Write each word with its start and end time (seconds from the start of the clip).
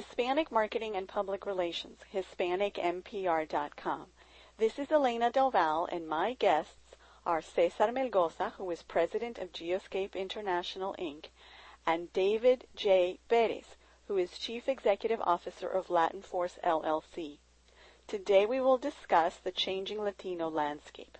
Hispanic 0.00 0.50
Marketing 0.50 0.96
and 0.96 1.06
Public 1.06 1.44
Relations, 1.44 1.98
HispanicMPR.com. 2.14 4.06
This 4.56 4.78
is 4.78 4.90
Elena 4.90 5.30
Del 5.30 5.50
Val, 5.50 5.86
and 5.92 6.08
my 6.08 6.32
guests 6.32 6.96
are 7.26 7.42
Cesar 7.42 7.92
Melgoza, 7.92 8.52
who 8.52 8.70
is 8.70 8.82
president 8.82 9.38
of 9.38 9.52
Geoscape 9.52 10.14
International 10.14 10.96
Inc., 10.98 11.26
and 11.86 12.10
David 12.14 12.66
J. 12.74 13.18
Perez, 13.28 13.76
who 14.06 14.16
is 14.16 14.38
chief 14.38 14.70
executive 14.70 15.20
officer 15.20 15.68
of 15.68 15.90
Latin 15.90 16.22
Force 16.22 16.58
LLC. 16.64 17.36
Today 18.06 18.46
we 18.46 18.58
will 18.58 18.78
discuss 18.78 19.36
the 19.36 19.52
changing 19.52 20.00
Latino 20.00 20.48
landscape. 20.48 21.18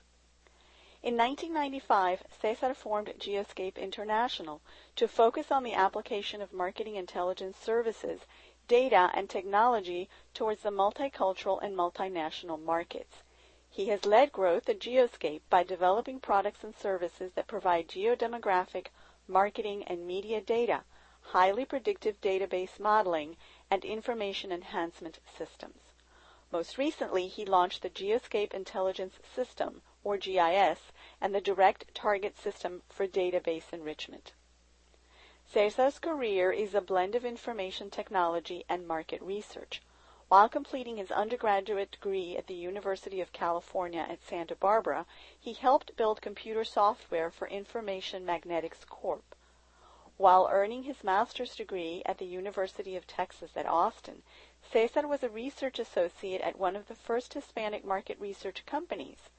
In 1.02 1.16
1995, 1.16 2.24
Cesar 2.42 2.74
formed 2.74 3.14
Geoscape 3.18 3.78
International 3.78 4.60
to 4.96 5.08
focus 5.08 5.50
on 5.50 5.62
the 5.62 5.72
application 5.72 6.42
of 6.42 6.52
marketing 6.52 6.96
intelligence 6.96 7.56
services, 7.56 8.20
data, 8.70 9.10
and 9.14 9.28
technology 9.28 10.08
towards 10.32 10.62
the 10.62 10.70
multicultural 10.70 11.60
and 11.60 11.76
multinational 11.76 12.62
markets. 12.62 13.24
He 13.68 13.86
has 13.86 14.06
led 14.06 14.30
growth 14.30 14.68
at 14.68 14.78
Geoscape 14.78 15.40
by 15.50 15.64
developing 15.64 16.20
products 16.20 16.62
and 16.62 16.72
services 16.72 17.32
that 17.34 17.48
provide 17.48 17.88
geodemographic, 17.88 18.86
marketing, 19.26 19.82
and 19.88 20.06
media 20.06 20.40
data, 20.40 20.84
highly 21.20 21.64
predictive 21.64 22.20
database 22.20 22.78
modeling, 22.78 23.36
and 23.72 23.84
information 23.84 24.52
enhancement 24.52 25.18
systems. 25.36 25.80
Most 26.52 26.78
recently, 26.78 27.26
he 27.26 27.44
launched 27.44 27.82
the 27.82 27.90
Geoscape 27.90 28.54
Intelligence 28.54 29.18
System, 29.34 29.82
or 30.04 30.16
GIS, 30.16 30.92
and 31.20 31.34
the 31.34 31.40
Direct 31.40 31.92
Target 31.92 32.38
System 32.38 32.82
for 32.88 33.08
database 33.08 33.72
enrichment. 33.72 34.32
Cesar's 35.52 35.98
career 35.98 36.52
is 36.52 36.76
a 36.76 36.80
blend 36.80 37.16
of 37.16 37.24
information 37.24 37.90
technology 37.90 38.64
and 38.68 38.86
market 38.86 39.20
research. 39.20 39.82
While 40.28 40.48
completing 40.48 40.96
his 40.96 41.10
undergraduate 41.10 41.90
degree 41.90 42.36
at 42.36 42.46
the 42.46 42.54
University 42.54 43.20
of 43.20 43.32
California 43.32 44.06
at 44.08 44.22
Santa 44.22 44.54
Barbara, 44.54 45.06
he 45.40 45.54
helped 45.54 45.96
build 45.96 46.22
computer 46.22 46.62
software 46.62 47.32
for 47.32 47.48
Information 47.48 48.24
Magnetics 48.24 48.84
Corp. 48.84 49.34
While 50.18 50.48
earning 50.52 50.84
his 50.84 51.02
master's 51.02 51.56
degree 51.56 52.04
at 52.06 52.18
the 52.18 52.26
University 52.26 52.94
of 52.94 53.08
Texas 53.08 53.56
at 53.56 53.66
Austin, 53.66 54.22
Cesar 54.62 55.08
was 55.08 55.24
a 55.24 55.28
research 55.28 55.80
associate 55.80 56.42
at 56.42 56.60
one 56.60 56.76
of 56.76 56.86
the 56.86 56.94
first 56.94 57.34
Hispanic 57.34 57.84
market 57.84 58.20
research 58.20 58.64
companies 58.66 59.30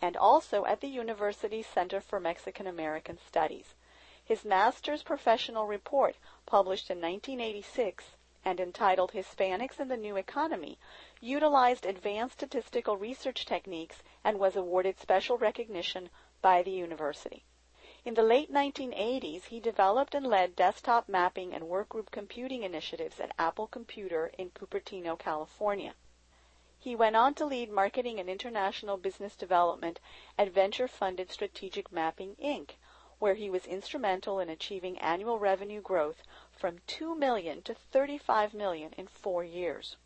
and 0.00 0.16
also 0.16 0.64
at 0.66 0.80
the 0.80 0.86
University 0.86 1.64
Center 1.64 2.00
for 2.00 2.20
Mexican 2.20 2.68
American 2.68 3.18
Studies. 3.26 3.74
His 4.28 4.44
master's 4.44 5.02
professional 5.02 5.64
report, 5.64 6.16
published 6.44 6.90
in 6.90 6.98
1986 7.00 8.16
and 8.44 8.60
entitled 8.60 9.12
Hispanics 9.12 9.80
in 9.80 9.88
the 9.88 9.96
New 9.96 10.16
Economy, 10.16 10.78
utilized 11.18 11.86
advanced 11.86 12.34
statistical 12.34 12.98
research 12.98 13.46
techniques 13.46 14.02
and 14.22 14.38
was 14.38 14.54
awarded 14.54 15.00
special 15.00 15.38
recognition 15.38 16.10
by 16.42 16.62
the 16.62 16.70
university. 16.70 17.46
In 18.04 18.12
the 18.12 18.22
late 18.22 18.52
1980s, 18.52 19.44
he 19.44 19.60
developed 19.60 20.14
and 20.14 20.26
led 20.26 20.54
desktop 20.54 21.08
mapping 21.08 21.54
and 21.54 21.64
workgroup 21.64 22.10
computing 22.10 22.64
initiatives 22.64 23.18
at 23.18 23.32
Apple 23.38 23.66
Computer 23.66 24.30
in 24.36 24.50
Cupertino, 24.50 25.18
California. 25.18 25.94
He 26.78 26.94
went 26.94 27.16
on 27.16 27.32
to 27.36 27.46
lead 27.46 27.70
marketing 27.70 28.20
and 28.20 28.28
international 28.28 28.98
business 28.98 29.34
development 29.34 30.00
at 30.36 30.50
venture 30.50 30.86
funded 30.86 31.32
Strategic 31.32 31.90
Mapping 31.90 32.36
Inc., 32.36 32.72
where 33.18 33.34
he 33.34 33.50
was 33.50 33.66
instrumental 33.66 34.38
in 34.38 34.48
achieving 34.48 34.98
annual 34.98 35.38
revenue 35.38 35.80
growth 35.80 36.22
from 36.52 36.78
2 36.86 37.14
million 37.14 37.62
to 37.62 37.74
35 37.74 38.54
million 38.54 38.92
in 38.92 39.06
four 39.06 39.42
years. 39.42 39.96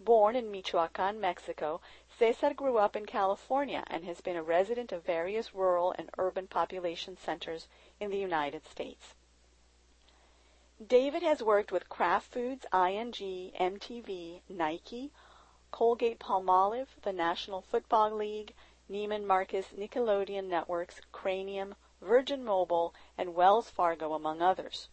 Born 0.00 0.34
in 0.34 0.50
Michoacan, 0.50 1.20
Mexico, 1.20 1.80
Cesar 2.18 2.52
grew 2.52 2.78
up 2.78 2.96
in 2.96 3.06
California 3.06 3.84
and 3.86 4.04
has 4.04 4.20
been 4.20 4.36
a 4.36 4.42
resident 4.42 4.90
of 4.90 5.04
various 5.04 5.54
rural 5.54 5.94
and 5.96 6.10
urban 6.18 6.48
population 6.48 7.16
centers 7.16 7.68
in 8.00 8.10
the 8.10 8.18
United 8.18 8.66
States. 8.66 9.14
David 10.84 11.22
has 11.22 11.42
worked 11.42 11.70
with 11.70 11.88
Kraft 11.88 12.32
Foods, 12.32 12.66
ING, 12.72 13.12
MTV, 13.12 14.40
Nike, 14.48 15.12
Colgate 15.70 16.18
Palmolive, 16.18 17.00
the 17.02 17.12
National 17.12 17.62
Football 17.62 18.16
League, 18.16 18.54
Neiman 18.90 19.24
Marcus 19.24 19.68
Nickelodeon 19.68 20.48
Networks, 20.48 21.00
Cranium, 21.12 21.76
Virgin 22.04 22.44
Mobile, 22.44 22.94
and 23.16 23.34
Wells 23.34 23.70
Fargo, 23.70 24.12
among 24.12 24.42
others. 24.42 24.88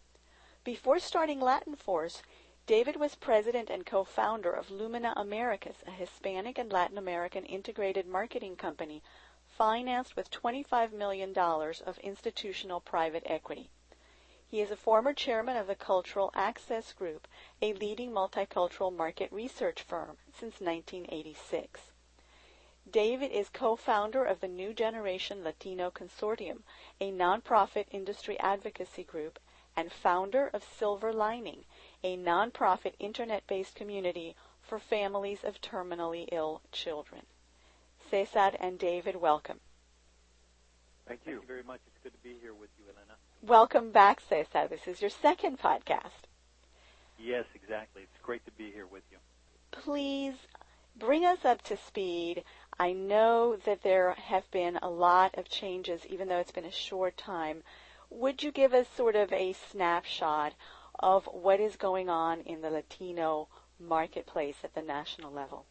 Before 0.64 0.98
starting 0.98 1.40
Latin 1.40 1.76
Force, 1.76 2.22
David 2.66 2.96
was 2.96 3.16
president 3.16 3.68
and 3.68 3.84
co-founder 3.84 4.50
of 4.50 4.70
Lumina 4.70 5.12
Americas, 5.16 5.82
a 5.86 5.90
Hispanic 5.90 6.56
and 6.58 6.72
Latin 6.72 6.96
American 6.96 7.44
integrated 7.44 8.06
marketing 8.06 8.56
company 8.56 9.02
financed 9.46 10.16
with 10.16 10.30
$25 10.30 10.92
million 10.92 11.36
of 11.36 11.98
institutional 11.98 12.80
private 12.80 13.24
equity. 13.26 13.68
He 14.46 14.60
is 14.60 14.70
a 14.70 14.76
former 14.76 15.12
chairman 15.12 15.56
of 15.56 15.66
the 15.66 15.74
Cultural 15.74 16.30
Access 16.34 16.92
Group, 16.92 17.26
a 17.60 17.72
leading 17.72 18.12
multicultural 18.12 18.94
market 18.94 19.32
research 19.32 19.82
firm 19.82 20.16
since 20.32 20.60
1986. 20.60 21.92
David 22.90 23.30
is 23.30 23.48
co-founder 23.48 24.24
of 24.24 24.40
the 24.40 24.48
New 24.48 24.74
Generation 24.74 25.44
Latino 25.44 25.90
Consortium, 25.90 26.62
a 27.00 27.12
nonprofit 27.12 27.86
industry 27.90 28.38
advocacy 28.40 29.04
group, 29.04 29.38
and 29.76 29.92
founder 29.92 30.48
of 30.52 30.64
Silver 30.64 31.12
Lining, 31.12 31.64
a 32.02 32.16
nonprofit 32.16 32.94
internet-based 32.98 33.74
community 33.74 34.34
for 34.60 34.78
families 34.78 35.44
of 35.44 35.60
terminally 35.60 36.28
ill 36.32 36.60
children. 36.72 37.22
Cesar 38.10 38.52
and 38.60 38.78
David, 38.78 39.16
welcome. 39.16 39.60
Thank 41.06 41.20
you. 41.24 41.32
Thank 41.32 41.42
you 41.42 41.48
very 41.48 41.62
much. 41.62 41.80
It's 41.86 41.98
good 42.02 42.12
to 42.12 42.22
be 42.22 42.36
here 42.40 42.52
with 42.52 42.70
you, 42.78 42.84
Elena. 42.84 43.14
Welcome 43.42 43.90
back, 43.90 44.20
Cesar. 44.20 44.68
This 44.68 44.86
is 44.86 45.00
your 45.00 45.10
second 45.10 45.58
podcast. 45.58 46.26
Yes, 47.18 47.44
exactly. 47.54 48.02
It's 48.02 48.22
great 48.22 48.44
to 48.44 48.52
be 48.52 48.70
here 48.70 48.86
with 48.86 49.02
you. 49.10 49.18
Please 49.70 50.34
bring 50.96 51.24
us 51.24 51.44
up 51.44 51.62
to 51.62 51.76
speed. 51.76 52.44
I 52.78 52.92
know 52.92 53.56
that 53.64 53.82
there 53.82 54.12
have 54.12 54.50
been 54.50 54.78
a 54.82 54.90
lot 54.90 55.36
of 55.36 55.48
changes, 55.48 56.06
even 56.06 56.28
though 56.28 56.38
it's 56.38 56.52
been 56.52 56.64
a 56.64 56.70
short 56.70 57.16
time. 57.16 57.62
Would 58.10 58.42
you 58.42 58.52
give 58.52 58.74
us 58.74 58.86
sort 58.96 59.16
of 59.16 59.32
a 59.32 59.54
snapshot 59.54 60.54
of 60.98 61.24
what 61.26 61.60
is 61.60 61.76
going 61.76 62.08
on 62.08 62.40
in 62.40 62.60
the 62.60 62.70
Latino 62.70 63.48
marketplace 63.78 64.56
at 64.64 64.74
the 64.74 64.82
national 64.82 65.32
level? 65.32 65.66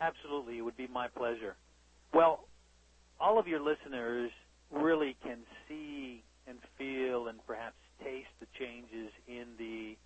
Absolutely. 0.00 0.58
It 0.58 0.62
would 0.62 0.76
be 0.76 0.88
my 0.88 1.08
pleasure. 1.08 1.56
Well, 2.14 2.48
all 3.20 3.38
of 3.38 3.46
your 3.46 3.60
listeners 3.60 4.30
really 4.70 5.16
can 5.22 5.40
see 5.68 6.22
and 6.46 6.58
feel 6.78 7.28
and 7.28 7.44
perhaps 7.46 7.76
taste 8.02 8.30
the 8.40 8.46
changes 8.58 9.12
in 9.28 9.46
the 9.58 9.96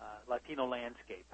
uh, 0.00 0.04
Latino 0.28 0.66
landscape. 0.66 1.26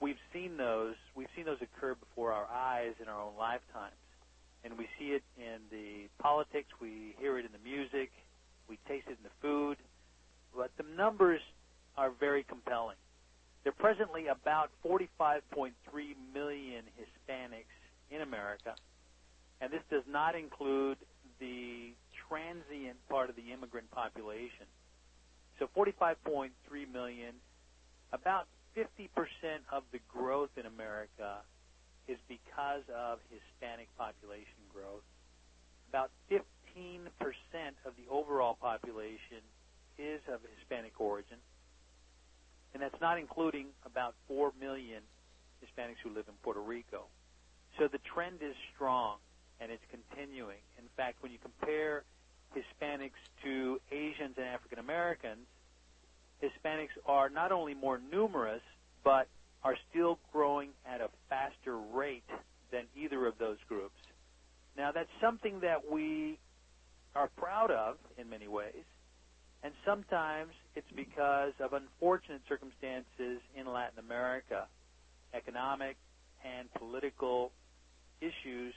We've 0.00 0.20
seen 0.32 0.56
those. 0.56 0.94
We've 1.14 1.28
seen 1.34 1.44
those 1.44 1.58
occur 1.60 1.94
before 1.94 2.32
our 2.32 2.46
eyes 2.46 2.94
in 3.02 3.08
our 3.08 3.20
own 3.20 3.36
lifetimes, 3.38 3.98
and 4.64 4.78
we 4.78 4.86
see 4.98 5.06
it 5.06 5.22
in 5.36 5.58
the 5.70 6.08
politics. 6.22 6.68
We 6.80 7.16
hear 7.18 7.38
it 7.38 7.44
in 7.44 7.52
the 7.52 7.62
music. 7.64 8.10
We 8.68 8.78
taste 8.86 9.06
it 9.08 9.18
in 9.18 9.24
the 9.24 9.34
food. 9.42 9.76
But 10.56 10.70
the 10.76 10.84
numbers 10.96 11.40
are 11.96 12.10
very 12.10 12.44
compelling. 12.44 12.96
There 13.64 13.72
are 13.72 13.82
presently 13.82 14.28
about 14.28 14.70
45.3 14.86 15.72
million 16.32 16.84
Hispanics 16.96 17.74
in 18.10 18.22
America, 18.22 18.74
and 19.60 19.72
this 19.72 19.82
does 19.90 20.04
not 20.08 20.34
include 20.36 20.96
the 21.40 21.92
transient 22.28 22.96
part 23.08 23.30
of 23.30 23.36
the 23.36 23.52
immigrant 23.52 23.90
population. 23.90 24.66
So 25.58 25.68
45.3 25.76 26.50
million, 26.92 27.34
about 28.12 28.46
50% 28.78 29.10
of 29.72 29.82
the 29.90 29.98
growth 30.06 30.50
in 30.56 30.66
America 30.66 31.42
is 32.06 32.18
because 32.28 32.86
of 32.94 33.18
Hispanic 33.26 33.88
population 33.98 34.62
growth. 34.72 35.02
About 35.90 36.10
15% 36.30 36.38
of 37.84 37.92
the 37.96 38.06
overall 38.10 38.54
population 38.54 39.42
is 39.98 40.20
of 40.32 40.40
Hispanic 40.58 41.00
origin. 41.00 41.38
And 42.72 42.82
that's 42.82 43.00
not 43.00 43.18
including 43.18 43.66
about 43.84 44.14
4 44.28 44.52
million 44.60 45.02
Hispanics 45.58 45.98
who 46.04 46.10
live 46.10 46.28
in 46.28 46.34
Puerto 46.44 46.60
Rico. 46.60 47.06
So 47.78 47.88
the 47.88 47.98
trend 48.14 48.38
is 48.42 48.54
strong 48.74 49.16
and 49.60 49.72
it's 49.72 49.82
continuing. 49.90 50.62
In 50.78 50.84
fact, 50.96 51.20
when 51.20 51.32
you 51.32 51.38
compare 51.42 52.04
Hispanics 52.54 53.18
to 53.42 53.80
Asians 53.90 54.34
and 54.36 54.46
African 54.46 54.78
Americans, 54.78 55.46
Hispanics 56.42 56.96
are 57.06 57.28
not 57.28 57.52
only 57.52 57.74
more 57.74 58.00
numerous, 58.10 58.62
but 59.04 59.28
are 59.64 59.76
still 59.90 60.18
growing 60.32 60.70
at 60.86 61.00
a 61.00 61.08
faster 61.28 61.76
rate 61.76 62.28
than 62.70 62.84
either 62.96 63.26
of 63.26 63.38
those 63.38 63.58
groups. 63.68 63.98
Now, 64.76 64.92
that's 64.92 65.08
something 65.20 65.60
that 65.60 65.90
we 65.90 66.38
are 67.14 67.28
proud 67.36 67.70
of 67.70 67.96
in 68.16 68.30
many 68.30 68.46
ways, 68.46 68.84
and 69.62 69.72
sometimes 69.84 70.52
it's 70.76 70.90
because 70.94 71.52
of 71.58 71.72
unfortunate 71.72 72.42
circumstances 72.48 73.40
in 73.56 73.66
Latin 73.66 73.98
America, 73.98 74.68
economic 75.34 75.96
and 76.44 76.72
political 76.74 77.50
issues 78.20 78.74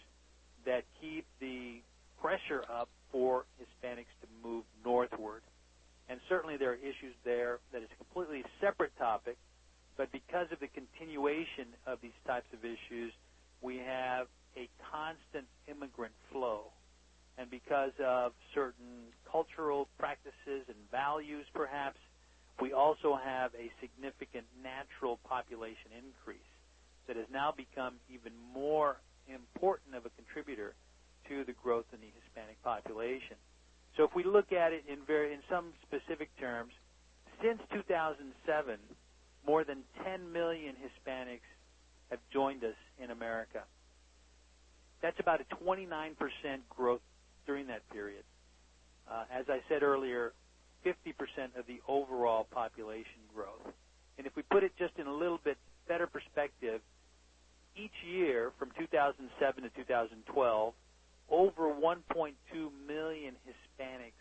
that 0.65 0.83
keep 0.99 1.25
the 1.39 1.81
pressure 2.19 2.63
up 2.71 2.89
for 3.11 3.45
Hispanics 3.59 4.13
to 4.21 4.27
move 4.47 4.63
northward. 4.83 5.41
And 6.11 6.19
certainly 6.27 6.57
there 6.57 6.71
are 6.71 6.81
issues 6.83 7.15
there 7.23 7.59
that 7.71 7.81
is 7.81 7.87
a 7.87 7.95
completely 7.95 8.43
separate 8.59 8.91
topic, 8.99 9.37
but 9.95 10.11
because 10.11 10.51
of 10.51 10.59
the 10.59 10.67
continuation 10.67 11.71
of 11.87 11.99
these 12.01 12.19
types 12.27 12.51
of 12.51 12.65
issues, 12.65 13.13
we 13.61 13.77
have 13.77 14.27
a 14.57 14.67
constant 14.91 15.47
immigrant 15.71 16.11
flow. 16.29 16.75
And 17.37 17.49
because 17.49 17.95
of 18.03 18.33
certain 18.53 19.15
cultural 19.23 19.87
practices 19.97 20.67
and 20.67 20.75
values, 20.91 21.45
perhaps, 21.53 21.97
we 22.59 22.73
also 22.73 23.15
have 23.15 23.55
a 23.55 23.71
significant 23.79 24.43
natural 24.61 25.17
population 25.23 25.95
increase 25.95 26.51
that 27.07 27.15
has 27.15 27.25
now 27.31 27.53
become 27.55 27.95
even 28.11 28.33
more 28.53 28.97
important 29.31 29.95
of 29.95 30.05
a 30.05 30.11
contributor 30.19 30.75
to 31.29 31.45
the 31.45 31.53
growth 31.53 31.87
in 31.93 32.01
the 32.01 32.11
Hispanic 32.19 32.61
population. 32.63 33.39
So 33.97 34.03
if 34.03 34.15
we 34.15 34.23
look 34.23 34.51
at 34.51 34.73
it 34.73 34.83
in 34.88 34.99
very 35.05 35.33
in 35.33 35.39
some 35.49 35.73
specific 35.83 36.29
terms, 36.39 36.71
since 37.41 37.59
2007, 37.73 38.77
more 39.45 39.63
than 39.63 39.79
10 40.03 40.31
million 40.31 40.75
Hispanics 40.75 41.47
have 42.09 42.19
joined 42.31 42.63
us 42.63 42.75
in 43.03 43.11
America. 43.11 43.63
That's 45.01 45.19
about 45.19 45.41
a 45.41 45.55
29% 45.55 46.15
growth 46.69 47.01
during 47.45 47.67
that 47.67 47.88
period. 47.89 48.23
Uh, 49.09 49.23
as 49.31 49.45
I 49.49 49.59
said 49.67 49.81
earlier, 49.81 50.33
50% 50.85 51.57
of 51.57 51.65
the 51.67 51.81
overall 51.88 52.45
population 52.49 53.25
growth. 53.33 53.73
And 54.17 54.27
if 54.27 54.35
we 54.35 54.43
put 54.43 54.63
it 54.63 54.71
just 54.77 54.93
in 54.99 55.07
a 55.07 55.13
little 55.13 55.39
bit 55.43 55.57
better 55.88 56.05
perspective, 56.05 56.81
each 57.75 57.95
year 58.05 58.51
from 58.59 58.69
2007 58.77 59.63
to 59.63 59.69
2012, 59.69 60.73
over 61.31 61.73
1.2 61.73 62.33
million 62.85 63.35
Hispanics 63.47 64.11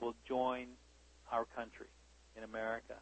will 0.00 0.14
join 0.26 0.66
our 1.30 1.44
country 1.54 1.92
in 2.36 2.42
America. 2.42 2.94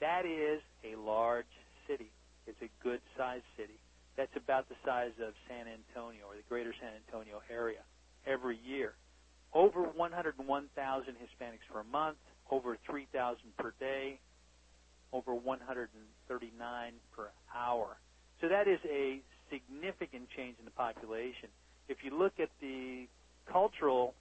That 0.00 0.26
is 0.26 0.60
a 0.84 0.98
large 1.00 1.46
city. 1.86 2.10
It's 2.46 2.60
a 2.60 2.68
good 2.82 3.00
sized 3.16 3.44
city. 3.56 3.78
That's 4.16 4.34
about 4.36 4.68
the 4.68 4.74
size 4.84 5.12
of 5.24 5.32
San 5.48 5.66
Antonio 5.70 6.26
or 6.26 6.36
the 6.36 6.42
greater 6.48 6.74
San 6.80 6.90
Antonio 7.06 7.40
area 7.48 7.80
every 8.26 8.58
year. 8.58 8.94
Over 9.54 9.82
101,000 9.82 11.14
Hispanics 11.14 11.72
per 11.72 11.84
month, 11.84 12.18
over 12.50 12.76
3,000 12.84 13.38
per 13.58 13.72
day, 13.78 14.18
over 15.12 15.34
139 15.34 16.92
per 17.14 17.30
hour. 17.54 17.96
So 18.40 18.48
that 18.48 18.66
is 18.66 18.80
a 18.90 19.20
significant 19.50 20.28
change 20.36 20.56
in 20.58 20.64
the 20.64 20.72
population. 20.72 21.48
If 21.92 22.02
you 22.02 22.18
look 22.18 22.40
at 22.40 22.48
the 22.62 23.06
cultural 23.44 24.14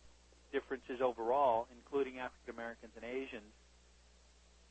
differences 0.52 1.00
overall, 1.02 1.68
including 1.72 2.20
African 2.20 2.54
Americans 2.54 2.92
and 2.98 3.06
Asians, 3.06 3.54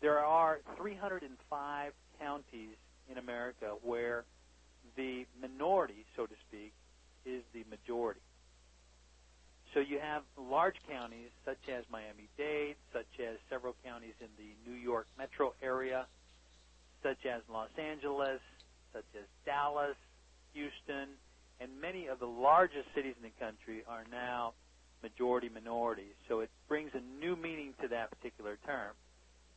there 0.02 0.18
are 0.18 0.60
305 0.76 1.92
counties 2.20 2.76
in 3.10 3.16
America 3.16 3.72
where 3.82 4.24
the 4.96 5.24
minority, 5.40 6.04
so 6.14 6.26
to 6.26 6.34
speak, 6.46 6.74
is 7.24 7.42
the 7.54 7.64
majority. 7.70 8.20
So 9.72 9.80
you 9.80 9.98
have 9.98 10.22
large 10.36 10.76
counties 10.86 11.30
such 11.46 11.70
as 11.72 11.84
Miami-Dade, 11.90 12.76
such 12.92 13.18
as 13.18 13.38
several 13.48 13.74
counties 13.82 14.14
in 14.20 14.28
the 14.36 14.70
New 14.70 14.76
York 14.76 15.06
metro 15.16 15.54
area, 15.62 16.04
such 17.02 17.24
as 17.24 17.40
Los 17.50 17.70
Angeles, 17.78 18.40
such 18.92 19.08
as 19.16 19.24
Dallas, 19.46 19.96
Houston, 20.52 21.08
and 21.60 21.70
many 21.80 22.06
of 22.06 22.18
the 22.18 22.26
largest 22.26 22.88
cities 22.94 23.14
in 23.16 23.22
the 23.22 23.44
country 23.44 23.84
are 23.86 24.04
now 24.10 24.54
majority 25.02 25.48
minorities. 25.48 26.14
So 26.28 26.40
it 26.40 26.50
brings 26.68 26.90
a 26.94 27.00
new 27.20 27.36
meaning 27.36 27.74
to 27.82 27.88
that 27.88 28.10
particular 28.10 28.58
term. 28.66 28.92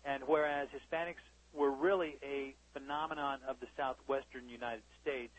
And 0.05 0.23
whereas 0.27 0.67
Hispanics 0.69 1.23
were 1.53 1.71
really 1.71 2.17
a 2.23 2.55
phenomenon 2.73 3.39
of 3.47 3.59
the 3.59 3.67
southwestern 3.77 4.49
United 4.49 4.83
States 5.01 5.33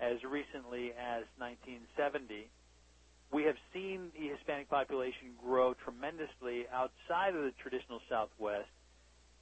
as 0.00 0.18
recently 0.24 0.90
as 0.98 1.22
1970, 1.38 2.50
we 3.30 3.44
have 3.44 3.56
seen 3.72 4.10
the 4.18 4.28
Hispanic 4.34 4.68
population 4.68 5.34
grow 5.42 5.74
tremendously 5.74 6.66
outside 6.72 7.34
of 7.34 7.42
the 7.42 7.52
traditional 7.62 8.00
Southwest, 8.08 8.70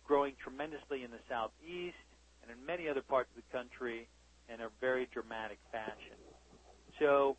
growing 0.05 0.35
tremendously 0.43 1.05
in 1.05 1.11
the 1.11 1.23
Southeast 1.29 1.97
and 2.43 2.51
in 2.51 2.67
many 2.67 2.89
other 2.89 3.03
parts 3.03 3.31
of 3.37 3.43
the 3.43 3.49
country 3.57 4.09
in 4.53 4.61
a 4.61 4.69
very 4.81 5.09
dramatic 5.13 5.59
fashion. 5.71 6.22
So, 7.03 7.37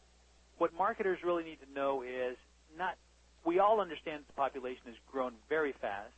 what 0.58 0.74
marketers 0.78 1.20
really 1.24 1.44
need 1.46 1.60
to 1.66 1.74
know 1.74 2.04
is 2.04 2.36
not, 2.78 2.98
we 3.46 3.60
all 3.60 3.80
understand 3.80 4.24
the 4.28 4.34
population 4.34 4.84
has 4.88 4.96
grown 5.10 5.34
very 5.48 5.74
fast. 5.80 6.12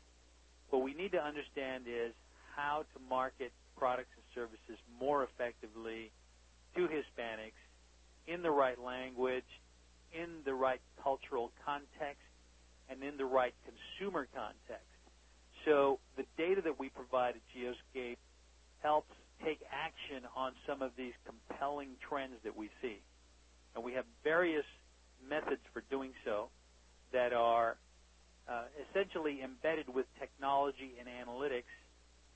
What 0.71 0.81
we 0.81 0.95
need 0.95 1.11
to 1.11 1.23
understand 1.23 1.85
is 1.87 2.11
how 2.55 2.85
to 2.93 2.99
market 3.07 3.51
products 3.77 4.09
and 4.15 4.25
services 4.33 4.81
more 4.99 5.23
effectively 5.23 6.11
to 6.75 6.87
Hispanics 6.87 7.61
in 8.25 8.41
the 8.41 8.49
right 8.49 8.81
language, 8.81 9.45
in 10.11 10.41
the 10.43 10.53
right 10.53 10.81
cultural 11.03 11.51
context, 11.63 12.25
and 12.89 13.03
in 13.03 13.15
the 13.15 13.25
right 13.25 13.53
consumer 13.61 14.27
context. 14.33 14.89
So 15.65 15.99
the 16.17 16.25
data 16.35 16.61
that 16.63 16.79
we 16.79 16.89
provide 16.89 17.35
at 17.35 17.41
Geoscape 17.53 18.17
helps 18.81 19.13
take 19.43 19.61
action 19.71 20.27
on 20.35 20.53
some 20.65 20.81
of 20.81 20.91
these 20.97 21.13
compelling 21.25 21.89
trends 22.09 22.35
that 22.43 22.57
we 22.57 22.69
see. 22.81 23.01
And 23.75 23.83
we 23.83 23.93
have 23.93 24.05
various 24.23 24.65
methods 25.27 25.61
for 25.73 25.83
doing 25.89 26.11
so 26.23 26.49
that 27.11 27.33
are 27.33 27.77
uh, 28.47 28.63
essentially 28.89 29.41
embedded 29.43 29.93
with 29.93 30.05
technology 30.19 30.93
and 30.99 31.07
analytics, 31.07 31.71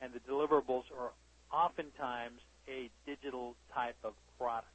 and 0.01 0.11
the 0.13 0.19
deliverables 0.19 0.83
are 0.97 1.11
oftentimes 1.51 2.39
a 2.67 2.89
digital 3.05 3.55
type 3.73 3.97
of 4.03 4.13
product, 4.37 4.67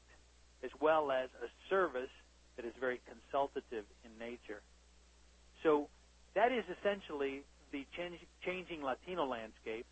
as 0.62 0.70
well 0.80 1.10
as 1.10 1.28
a 1.42 1.48
service 1.68 2.10
that 2.56 2.64
is 2.64 2.72
very 2.78 3.00
consultative 3.08 3.84
in 4.04 4.18
nature. 4.18 4.62
So 5.62 5.88
that 6.34 6.52
is 6.52 6.64
essentially 6.78 7.42
the 7.72 7.84
change, 7.96 8.20
changing 8.44 8.82
Latino 8.82 9.24
landscape, 9.26 9.86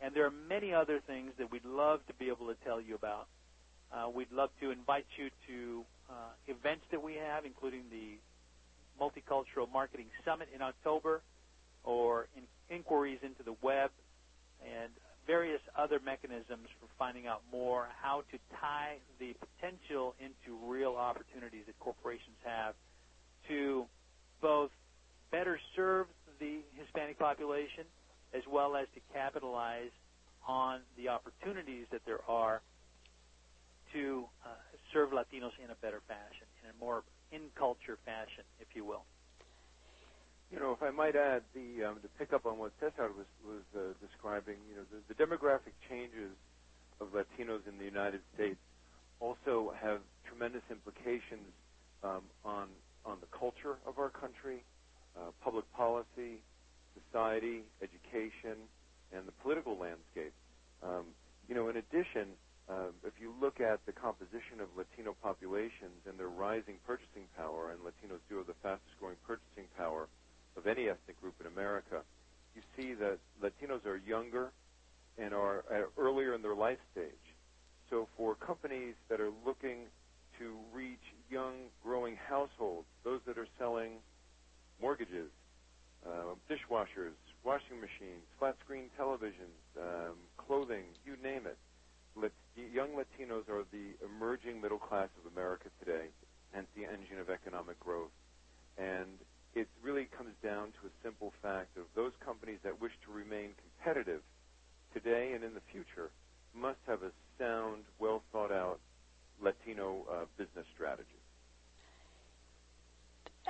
and 0.00 0.14
there 0.14 0.26
are 0.26 0.32
many 0.48 0.74
other 0.74 1.00
things 1.06 1.30
that 1.38 1.50
we'd 1.50 1.64
love 1.64 2.00
to 2.08 2.14
be 2.14 2.28
able 2.28 2.48
to 2.48 2.56
tell 2.64 2.80
you 2.80 2.94
about. 2.94 3.28
Uh, 3.92 4.08
we'd 4.08 4.32
love 4.32 4.50
to 4.60 4.70
invite 4.70 5.06
you 5.18 5.28
to 5.46 5.84
uh, 6.08 6.14
events 6.48 6.84
that 6.90 7.02
we 7.02 7.14
have, 7.14 7.44
including 7.44 7.82
the 7.90 8.16
Multicultural 9.00 9.70
Marketing 9.70 10.06
Summit 10.24 10.48
in 10.54 10.62
October, 10.62 11.20
or 11.84 12.28
in 12.36 12.44
inquiries 12.74 13.18
into 13.22 13.42
the 13.42 13.54
web, 13.62 13.90
and 14.62 14.90
various 15.26 15.60
other 15.76 16.00
mechanisms 16.04 16.68
for 16.80 16.86
finding 16.98 17.26
out 17.26 17.42
more 17.52 17.88
how 18.00 18.22
to 18.30 18.38
tie 18.60 18.96
the 19.20 19.34
potential 19.38 20.14
into 20.18 20.58
real 20.66 20.94
opportunities 20.94 21.62
that 21.66 21.78
corporations 21.78 22.36
have 22.44 22.74
to 23.48 23.84
both 24.40 24.70
better 25.30 25.58
serve 25.76 26.06
the 26.40 26.60
Hispanic 26.74 27.18
population 27.18 27.84
as 28.34 28.42
well 28.50 28.74
as 28.74 28.86
to 28.94 29.00
capitalize 29.12 29.90
on 30.46 30.80
the 30.96 31.08
opportunities 31.08 31.86
that 31.92 32.00
there 32.04 32.20
are 32.28 32.62
to 33.92 34.24
uh, 34.44 34.48
serve 34.92 35.10
Latinos 35.10 35.52
in 35.62 35.70
a 35.70 35.78
better 35.80 36.00
fashion, 36.08 36.46
in 36.62 36.70
a 36.70 36.76
more 36.78 37.04
in-culture 37.30 37.98
fashion, 38.04 38.44
if 38.60 38.68
you 38.74 38.84
will. 38.84 39.04
You 40.52 40.60
know, 40.60 40.72
if 40.72 40.82
I 40.82 40.90
might 40.90 41.16
add, 41.16 41.42
the 41.54 41.84
um, 41.84 41.96
to 42.02 42.08
pick 42.18 42.32
up 42.34 42.44
on 42.44 42.58
what 42.58 42.72
Cesar 42.78 43.08
was 43.16 43.26
was 43.40 43.64
uh, 43.74 43.94
describing, 44.04 44.56
you 44.68 44.76
know, 44.76 44.84
the, 44.92 45.00
the 45.08 45.16
demographic 45.16 45.72
changes 45.88 46.36
of 47.00 47.08
Latinos 47.08 47.66
in 47.66 47.78
the 47.78 47.84
United 47.84 48.20
States 48.34 48.60
also 49.18 49.72
have 49.80 50.00
tremendous 50.28 50.62
implications 50.70 51.48
um, 52.04 52.22
on 52.44 52.68
on 53.06 53.16
the 53.20 53.26
culture 53.36 53.78
of 53.86 53.98
our 53.98 54.10
country, 54.10 54.62
uh, 55.16 55.30
public 55.42 55.64
policy, 55.72 56.42
society, 56.94 57.62
education, 57.80 58.68
and 59.12 59.26
the 59.26 59.32
political 59.42 59.78
landscape. 59.78 60.32
Um, 60.82 61.06
you 61.48 61.54
know, 61.54 61.68
in 61.68 61.76
addition, 61.76 62.36
uh, 62.72 62.88
if 63.06 63.12
you 63.20 63.34
look 63.40 63.60
at 63.60 63.84
the 63.84 63.92
composition 63.92 64.60
of 64.60 64.68
Latino 64.76 65.14
populations 65.22 66.00
and 66.08 66.18
their 66.18 66.28
rising 66.28 66.76
purchasing 66.86 67.28
power, 67.36 67.70
and 67.70 67.80
Latinos 67.80 68.20
do 68.28 68.38
have 68.38 68.46
the 68.46 68.56
fastest 68.62 68.96
growing 68.98 69.16
purchasing 69.26 69.68
power 69.76 70.08
of 70.56 70.66
any 70.66 70.88
ethnic 70.88 71.20
group 71.20 71.34
in 71.40 71.46
America, 71.46 72.00
you 72.54 72.62
see 72.76 72.94
that 72.94 73.18
Latinos 73.42 73.84
are 73.86 73.96
younger 73.96 74.52
and 75.18 75.34
are 75.34 75.64
earlier 75.98 76.34
in 76.34 76.42
their 76.42 76.54
life 76.54 76.78
stage. 76.92 77.26
So 77.90 78.08
for 78.16 78.34
companies 78.34 78.94
that 79.08 79.20
are 79.20 79.32
looking 79.44 79.84
to 80.38 80.56
reach 80.72 81.04
young, 81.30 81.68
growing 81.82 82.16
households, 82.16 82.86
those 83.04 83.20
that 83.26 83.36
are 83.36 83.48
selling 83.58 83.92
mortgages, 84.80 85.30
uh, 86.06 86.34
dishwashers, 86.48 87.16
washing 87.44 87.80
machines, 87.80 88.24
flat 88.38 88.56
screen 88.64 88.84
televisions, 88.98 89.60
um, 89.78 90.16
clothing, 90.36 90.84
you 91.04 91.16
name 91.22 91.46
it. 91.46 91.58
Young 92.56 92.90
Latinos 92.90 93.48
are 93.48 93.64
the 93.70 93.96
emerging 94.04 94.60
middle 94.60 94.78
class 94.78 95.08
of 95.20 95.32
America 95.32 95.68
today, 95.78 96.08
hence 96.52 96.66
the 96.76 96.84
engine 96.84 97.18
of 97.18 97.30
economic 97.30 97.78
growth. 97.80 98.10
And 98.78 99.18
it 99.54 99.68
really 99.82 100.06
comes 100.16 100.34
down 100.42 100.72
to 100.80 100.86
a 100.86 100.90
simple 101.02 101.32
fact 101.42 101.76
of 101.76 101.84
those 101.94 102.12
companies 102.24 102.58
that 102.64 102.80
wish 102.80 102.92
to 103.04 103.12
remain 103.12 103.50
competitive 103.60 104.20
today 104.94 105.32
and 105.34 105.44
in 105.44 105.54
the 105.54 105.60
future 105.72 106.10
must 106.54 106.78
have 106.86 107.02
a 107.02 107.10
sound, 107.38 107.84
well 107.98 108.22
thought 108.32 108.52
out 108.52 108.78
Latino 109.40 110.04
uh, 110.10 110.24
business 110.36 110.66
strategy. 110.74 111.08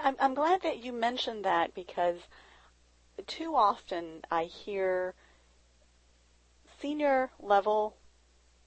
I'm, 0.02 0.16
I'm 0.18 0.34
glad 0.34 0.62
that 0.62 0.82
you 0.82 0.92
mentioned 0.92 1.44
that 1.44 1.74
because 1.74 2.16
too 3.26 3.54
often 3.54 4.22
I 4.30 4.44
hear 4.44 5.14
senior 6.80 7.30
level, 7.40 7.96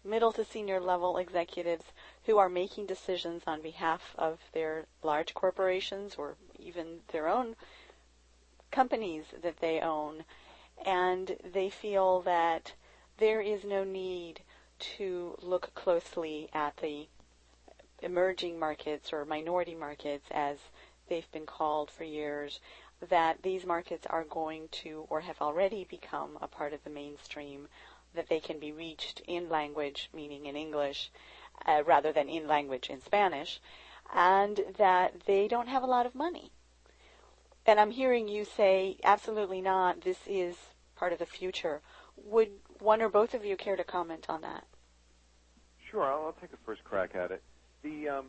middle 0.05 0.31
to 0.31 0.45
senior 0.45 0.79
level 0.79 1.17
executives 1.17 1.85
who 2.25 2.38
are 2.38 2.50
making 2.50 2.85
decisions 2.85 3.43
on 3.47 3.62
behalf 3.62 4.13
of 4.17 4.39
their 4.53 4.85
large 5.03 5.33
corporations 5.33 6.15
or 6.15 6.35
even 6.59 7.00
their 7.12 7.27
own 7.27 7.55
companies 8.71 9.25
that 9.41 9.57
they 9.57 9.79
own, 9.79 10.24
and 10.85 11.38
they 11.53 11.69
feel 11.69 12.21
that 12.21 12.74
there 13.17 13.41
is 13.41 13.63
no 13.63 13.83
need 13.83 14.41
to 14.77 15.38
look 15.41 15.74
closely 15.74 16.50
at 16.53 16.77
the 16.77 17.07
emerging 18.01 18.59
markets 18.59 19.13
or 19.13 19.25
minority 19.25 19.74
markets 19.74 20.25
as 20.31 20.57
they've 21.07 21.31
been 21.31 21.45
called 21.45 21.89
for 21.89 22.03
years, 22.03 22.59
that 23.09 23.41
these 23.41 23.65
markets 23.65 24.05
are 24.09 24.24
going 24.24 24.67
to 24.69 25.05
or 25.09 25.21
have 25.21 25.41
already 25.41 25.85
become 25.85 26.38
a 26.41 26.47
part 26.47 26.74
of 26.74 26.83
the 26.83 26.89
mainstream, 26.89 27.67
that 28.15 28.29
they 28.29 28.39
can 28.39 28.60
be 28.60 28.72
reached 28.72 29.22
in 29.27 29.50
language, 29.50 30.10
meaning 30.13 30.45
in 30.45 30.55
English, 30.55 31.12
uh, 31.65 31.84
rather 31.86 32.12
than 32.12 32.29
in 32.29 32.48
language 32.48 32.89
in 32.89 33.01
Spanish, 33.01 33.60
and 34.13 34.62
that 34.77 35.22
they 35.25 35.48
don't 35.48 35.67
have 35.67 35.84
a 35.84 35.88
lot 35.88 36.05
of 36.05 36.15
money. 36.15 36.51
And 37.65 37.79
I'm 37.79 37.91
hearing 37.91 38.27
you 38.27 38.45
say, 38.45 38.98
absolutely 39.03 39.62
not, 39.62 40.01
this 40.01 40.19
is 40.27 40.55
part 40.95 41.13
of 41.13 41.19
the 41.19 41.25
future. 41.25 41.81
Would 42.15 42.50
one 42.79 43.01
or 43.01 43.10
both 43.10 43.34
of 43.34 43.43
you 43.43 43.57
care 43.57 43.75
to 43.75 43.84
comment 43.84 44.25
on 44.29 44.41
that? 44.41 44.65
Sure, 45.89 46.03
I'll, 46.03 46.25
I'll 46.25 46.36
take 46.39 46.53
a 46.53 46.57
first 46.65 46.84
crack 46.84 47.15
at 47.15 47.31
it. 47.31 47.41
The 47.84 48.10
um, 48.10 48.25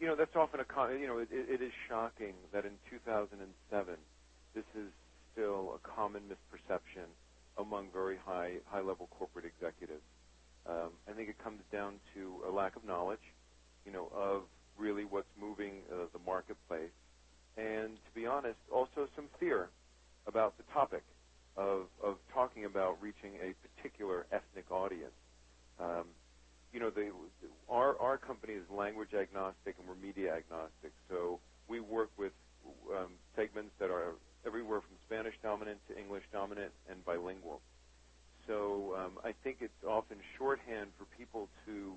you 0.00 0.06
know 0.06 0.16
that's 0.16 0.34
often 0.34 0.60
a 0.60 0.92
you 0.98 1.06
know 1.06 1.18
it, 1.18 1.28
it 1.30 1.60
is 1.60 1.72
shocking 1.88 2.34
that 2.52 2.64
in 2.64 2.72
2007 2.90 3.94
this 4.54 4.64
is 4.74 4.88
still 5.32 5.74
a 5.76 5.88
common 5.88 6.22
misperception 6.22 7.06
among 7.60 7.88
very 7.92 8.16
high 8.16 8.54
high 8.66 8.80
level 8.80 9.08
corporate 9.18 9.44
executives. 9.44 10.02
Um, 10.66 10.90
I 11.08 11.12
think 11.12 11.28
it 11.28 11.38
comes 11.42 11.62
down 11.72 11.94
to 12.14 12.42
a 12.48 12.50
lack 12.50 12.76
of 12.76 12.84
knowledge, 12.84 13.24
you 13.86 13.92
know, 13.92 14.10
of 14.14 14.42
really 14.78 15.04
what's 15.04 15.30
moving 15.40 15.82
uh, 15.92 16.06
the 16.12 16.20
marketplace, 16.24 16.92
and 17.56 17.96
to 17.96 18.10
be 18.14 18.26
honest, 18.26 18.58
also 18.72 19.08
some 19.16 19.26
fear 19.38 19.70
about 20.26 20.56
the 20.58 20.64
topic 20.72 21.02
of 21.56 21.86
of 22.02 22.16
talking 22.32 22.64
about 22.64 23.00
reaching 23.02 23.36
a 23.42 23.54
particular 23.66 24.26
ethnic 24.32 24.70
audience. 24.70 25.16
Um, 25.80 26.06
you 26.72 26.80
know, 26.80 26.90
the, 26.90 27.10
our 27.68 27.98
our 28.00 28.18
company 28.18 28.54
is 28.54 28.64
language 28.70 29.14
agnostic 29.14 29.76
and 29.78 29.88
we're 29.88 29.96
media 29.96 30.34
agnostic. 30.34 30.92
So 31.08 31.40
we 31.68 31.80
work 31.80 32.10
with 32.18 32.32
um, 32.94 33.12
segments 33.36 33.72
that 33.80 33.90
are 33.90 34.14
everywhere 34.46 34.80
from 34.80 34.96
Spanish 35.06 35.34
dominant 35.42 35.78
to 35.88 35.98
English 35.98 36.24
dominant 36.32 36.72
and 36.88 37.04
bilingual. 37.04 37.60
So 38.46 38.96
um, 38.98 39.12
I 39.24 39.32
think 39.44 39.58
it's 39.60 39.84
often 39.86 40.16
shorthand 40.38 40.90
for 40.98 41.04
people 41.16 41.48
to 41.66 41.92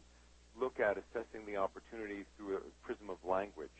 look 0.59 0.79
at 0.79 0.97
assessing 0.97 1.45
the 1.45 1.57
opportunity 1.57 2.25
through 2.37 2.57
a 2.57 2.61
prism 2.85 3.09
of 3.09 3.17
language, 3.25 3.73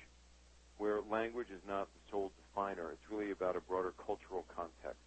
where 0.78 1.02
language 1.10 1.50
is 1.54 1.62
not 1.68 1.88
the 1.94 2.02
sole 2.10 2.32
definer. 2.34 2.92
It's 2.92 3.12
really 3.12 3.32
about 3.32 3.56
a 3.56 3.62
broader 3.62 3.94
cultural 4.06 4.46
context. 4.56 5.04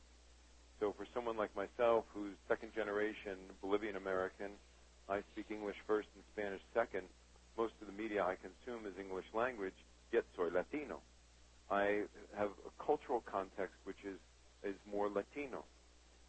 So 0.78 0.94
for 0.96 1.06
someone 1.14 1.36
like 1.36 1.50
myself, 1.56 2.04
who's 2.14 2.36
second 2.48 2.74
generation 2.74 3.34
Bolivian 3.62 3.96
American, 3.96 4.52
I 5.08 5.22
speak 5.32 5.46
English 5.50 5.76
first 5.86 6.08
and 6.14 6.22
Spanish 6.32 6.60
second. 6.74 7.08
Most 7.56 7.72
of 7.80 7.86
the 7.86 7.96
media 7.96 8.22
I 8.22 8.36
consume 8.36 8.86
is 8.86 8.92
English 9.00 9.24
language, 9.32 9.74
yet 10.12 10.24
soy 10.36 10.50
Latino. 10.52 11.00
I 11.70 12.02
have 12.36 12.50
a 12.64 12.84
cultural 12.84 13.22
context 13.26 13.74
which 13.84 14.04
is, 14.04 14.18
is 14.62 14.76
more 14.90 15.08
Latino. 15.08 15.64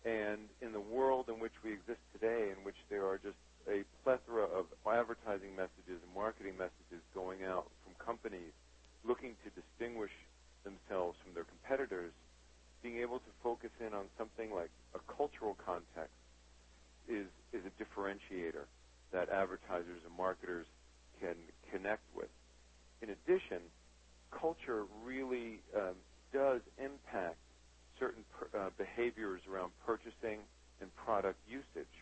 And 0.06 0.50
in 0.62 0.74
the 0.74 0.80
world 0.80 1.30
in 1.30 1.40
which 1.40 1.54
we 1.64 1.74
exist 1.74 2.00
today, 2.14 2.50
in 2.56 2.64
which 2.64 2.78
there 2.90 3.06
are 3.06 3.18
just 3.18 3.38
a 3.68 3.84
plethora 4.04 4.48
of 4.48 4.66
advertising 4.88 5.56
messages 5.56 6.00
and 6.00 6.12
marketing 6.16 6.56
messages 6.58 7.04
going 7.14 7.44
out 7.44 7.68
from 7.84 7.94
companies 8.00 8.56
looking 9.04 9.36
to 9.44 9.50
distinguish 9.52 10.12
themselves 10.64 11.18
from 11.24 11.34
their 11.34 11.44
competitors, 11.44 12.12
being 12.82 12.98
able 13.00 13.20
to 13.20 13.32
focus 13.44 13.72
in 13.80 13.94
on 13.94 14.06
something 14.18 14.54
like 14.54 14.72
a 14.96 15.02
cultural 15.12 15.58
context 15.66 16.16
is, 17.08 17.28
is 17.54 17.64
a 17.68 17.74
differentiator 17.76 18.68
that 19.12 19.30
advertisers 19.30 20.02
and 20.06 20.16
marketers 20.16 20.66
can 21.20 21.36
connect 21.72 22.04
with. 22.16 22.30
In 23.02 23.10
addition, 23.10 23.62
culture 24.32 24.86
really 25.04 25.60
um, 25.76 25.96
does 26.34 26.62
impact 26.78 27.38
certain 28.00 28.24
per, 28.32 28.48
uh, 28.58 28.70
behaviors 28.78 29.42
around 29.50 29.72
purchasing 29.86 30.40
and 30.82 30.94
product 30.96 31.40
usage 31.48 31.96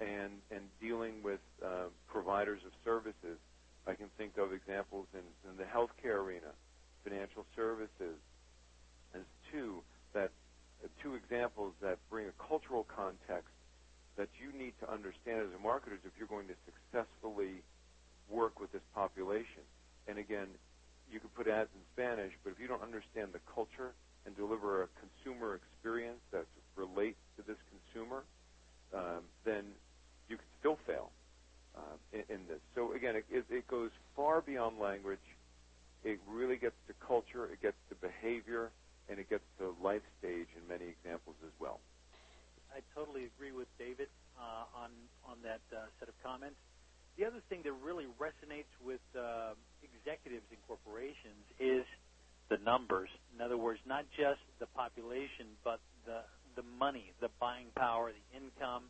and, 0.00 0.40
and 0.50 0.62
dealing 0.80 1.22
with 1.22 1.40
uh, 1.64 1.90
providers 2.06 2.60
of 2.64 2.72
services. 2.84 3.38
I 3.86 3.94
can 3.94 4.08
think 4.16 4.38
of 4.38 4.52
examples 4.52 5.06
in, 5.14 5.24
in 5.48 5.56
the 5.56 5.64
healthcare 5.64 6.22
arena, 6.22 6.52
financial 7.04 7.44
services, 7.56 8.20
as 9.14 9.22
two 9.50 9.82
that 10.12 10.30
uh, 10.84 10.88
two 11.02 11.14
examples 11.14 11.72
that 11.82 11.98
bring 12.10 12.28
a 12.28 12.36
cultural 12.48 12.86
context 12.94 13.52
that 14.16 14.28
you 14.38 14.56
need 14.58 14.74
to 14.80 14.90
understand 14.90 15.42
as 15.42 15.52
a 15.54 15.62
marketer 15.62 15.98
if 16.04 16.12
you're 16.18 16.28
going 16.28 16.48
to 16.48 16.58
successfully 16.66 17.62
work 18.28 18.60
with 18.60 18.70
this 18.72 18.82
population. 18.94 19.62
And 20.06 20.18
again, 20.18 20.48
you 21.10 21.20
can 21.20 21.30
put 21.30 21.48
ads 21.48 21.70
in 21.74 21.82
Spanish, 21.94 22.32
but 22.44 22.50
if 22.50 22.60
you 22.60 22.68
don't 22.68 22.82
understand 22.82 23.32
the 23.32 23.40
culture 23.52 23.92
and 24.26 24.36
deliver 24.36 24.82
a 24.84 24.88
consumer 25.00 25.56
experience 25.56 26.20
that 26.32 26.44
relates 26.76 27.18
to 27.36 27.42
this 27.42 27.56
consumer, 27.70 28.24
um, 28.94 29.24
then 29.44 29.64
you 30.28 30.36
can 30.36 30.46
still 30.60 30.78
fail 30.86 31.10
uh, 31.76 31.96
in, 32.12 32.24
in, 32.28 32.40
this. 32.48 32.60
So 32.74 32.92
again, 32.92 33.16
it, 33.16 33.24
it, 33.30 33.66
goes 33.68 33.90
far 34.16 34.40
beyond 34.40 34.78
language. 34.78 35.24
It 36.04 36.20
really 36.28 36.56
gets 36.56 36.76
to 36.88 36.94
culture, 37.04 37.46
it 37.46 37.60
gets 37.60 37.76
to 37.90 37.94
behavior, 37.96 38.70
and 39.08 39.18
it 39.18 39.28
gets 39.28 39.44
to 39.58 39.74
life 39.82 40.02
stage 40.18 40.48
in 40.56 40.66
many 40.68 40.90
examples 40.90 41.36
as 41.44 41.52
well. 41.58 41.80
I 42.74 42.80
totally 42.94 43.24
agree 43.24 43.52
with 43.52 43.68
David 43.78 44.08
uh, 44.38 44.70
on 44.70 44.90
on 45.26 45.36
that 45.42 45.60
uh, 45.74 45.88
set 45.98 46.08
of 46.08 46.14
comments. 46.22 46.56
The 47.18 47.26
other 47.26 47.42
thing 47.50 47.62
that 47.64 47.74
really 47.82 48.06
resonates 48.22 48.70
with 48.78 49.02
uh, 49.18 49.58
executives 49.82 50.46
in 50.54 50.58
corporations 50.70 51.42
is 51.58 51.82
the 52.48 52.58
numbers. 52.62 53.10
In 53.34 53.42
other 53.42 53.58
words, 53.58 53.80
not 53.84 54.06
just 54.16 54.38
the 54.60 54.66
population, 54.66 55.58
but 55.64 55.80
the 56.06 56.22
the 56.54 56.62
money, 56.78 57.12
the 57.20 57.30
buying 57.40 57.74
power, 57.74 58.12
the 58.14 58.26
income. 58.36 58.84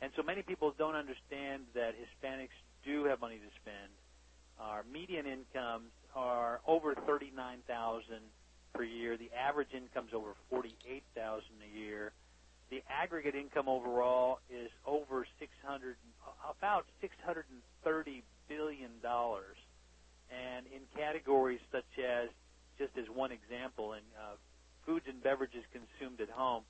And 0.00 0.10
so 0.16 0.22
many 0.22 0.40
people 0.40 0.72
don't 0.78 0.96
understand 0.96 1.68
that 1.74 1.92
Hispanics 1.92 2.56
do 2.84 3.04
have 3.04 3.20
money 3.20 3.36
to 3.36 3.50
spend. 3.60 3.92
Our 4.58 4.84
median 4.90 5.26
incomes 5.26 5.92
are 6.14 6.60
over 6.66 6.94
thirty-nine 6.94 7.60
thousand 7.68 8.24
per 8.72 8.84
year. 8.84 9.18
The 9.18 9.30
average 9.36 9.76
income 9.76 10.06
is 10.08 10.14
over 10.14 10.32
forty-eight 10.48 11.04
thousand 11.14 11.60
a 11.60 11.78
year 11.78 12.12
the 12.70 12.82
aggregate 12.88 13.34
income 13.34 13.68
overall 13.68 14.38
is 14.48 14.70
over 14.86 15.26
600, 15.38 15.96
about 16.46 16.86
630 17.00 18.22
billion 18.48 18.90
dollars, 19.02 19.58
and 20.30 20.66
in 20.66 20.86
categories 20.96 21.58
such 21.72 21.98
as, 21.98 22.30
just 22.78 22.96
as 22.96 23.10
one 23.12 23.32
example, 23.32 23.94
in 23.94 24.06
uh, 24.14 24.38
foods 24.86 25.04
and 25.08 25.20
beverages 25.22 25.64
consumed 25.74 26.20
at 26.20 26.30
home, 26.30 26.62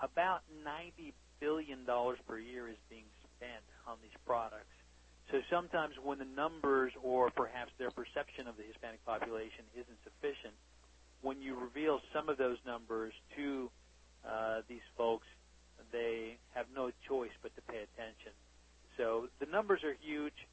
about 0.00 0.40
90 0.64 1.12
billion 1.40 1.84
dollars 1.84 2.18
per 2.26 2.38
year 2.38 2.68
is 2.68 2.80
being 2.88 3.06
spent 3.36 3.64
on 3.86 3.98
these 4.02 4.16
products. 4.24 4.72
So 5.30 5.44
sometimes 5.52 5.92
when 6.02 6.18
the 6.18 6.24
numbers 6.24 6.92
or 7.02 7.28
perhaps 7.28 7.70
their 7.76 7.90
perception 7.90 8.48
of 8.48 8.56
the 8.56 8.64
Hispanic 8.64 9.04
population 9.28 9.64
isn't 9.74 9.98
sufficient, 10.04 10.54
when 11.20 11.40
you 11.42 11.58
reveal 11.58 12.00
some 12.14 12.28
of 12.28 12.38
those 12.38 12.56
numbers 12.66 13.12
to 13.36 13.70
uh, 14.24 14.60
these 14.68 14.84
folks, 14.96 15.26
they 15.92 16.36
have 16.54 16.66
no 16.74 16.90
choice 17.06 17.32
but 17.42 17.54
to 17.56 17.62
pay 17.62 17.84
attention. 17.84 18.32
So 18.96 19.28
the 19.40 19.46
numbers 19.46 19.80
are 19.84 19.96
huge. 20.00 20.46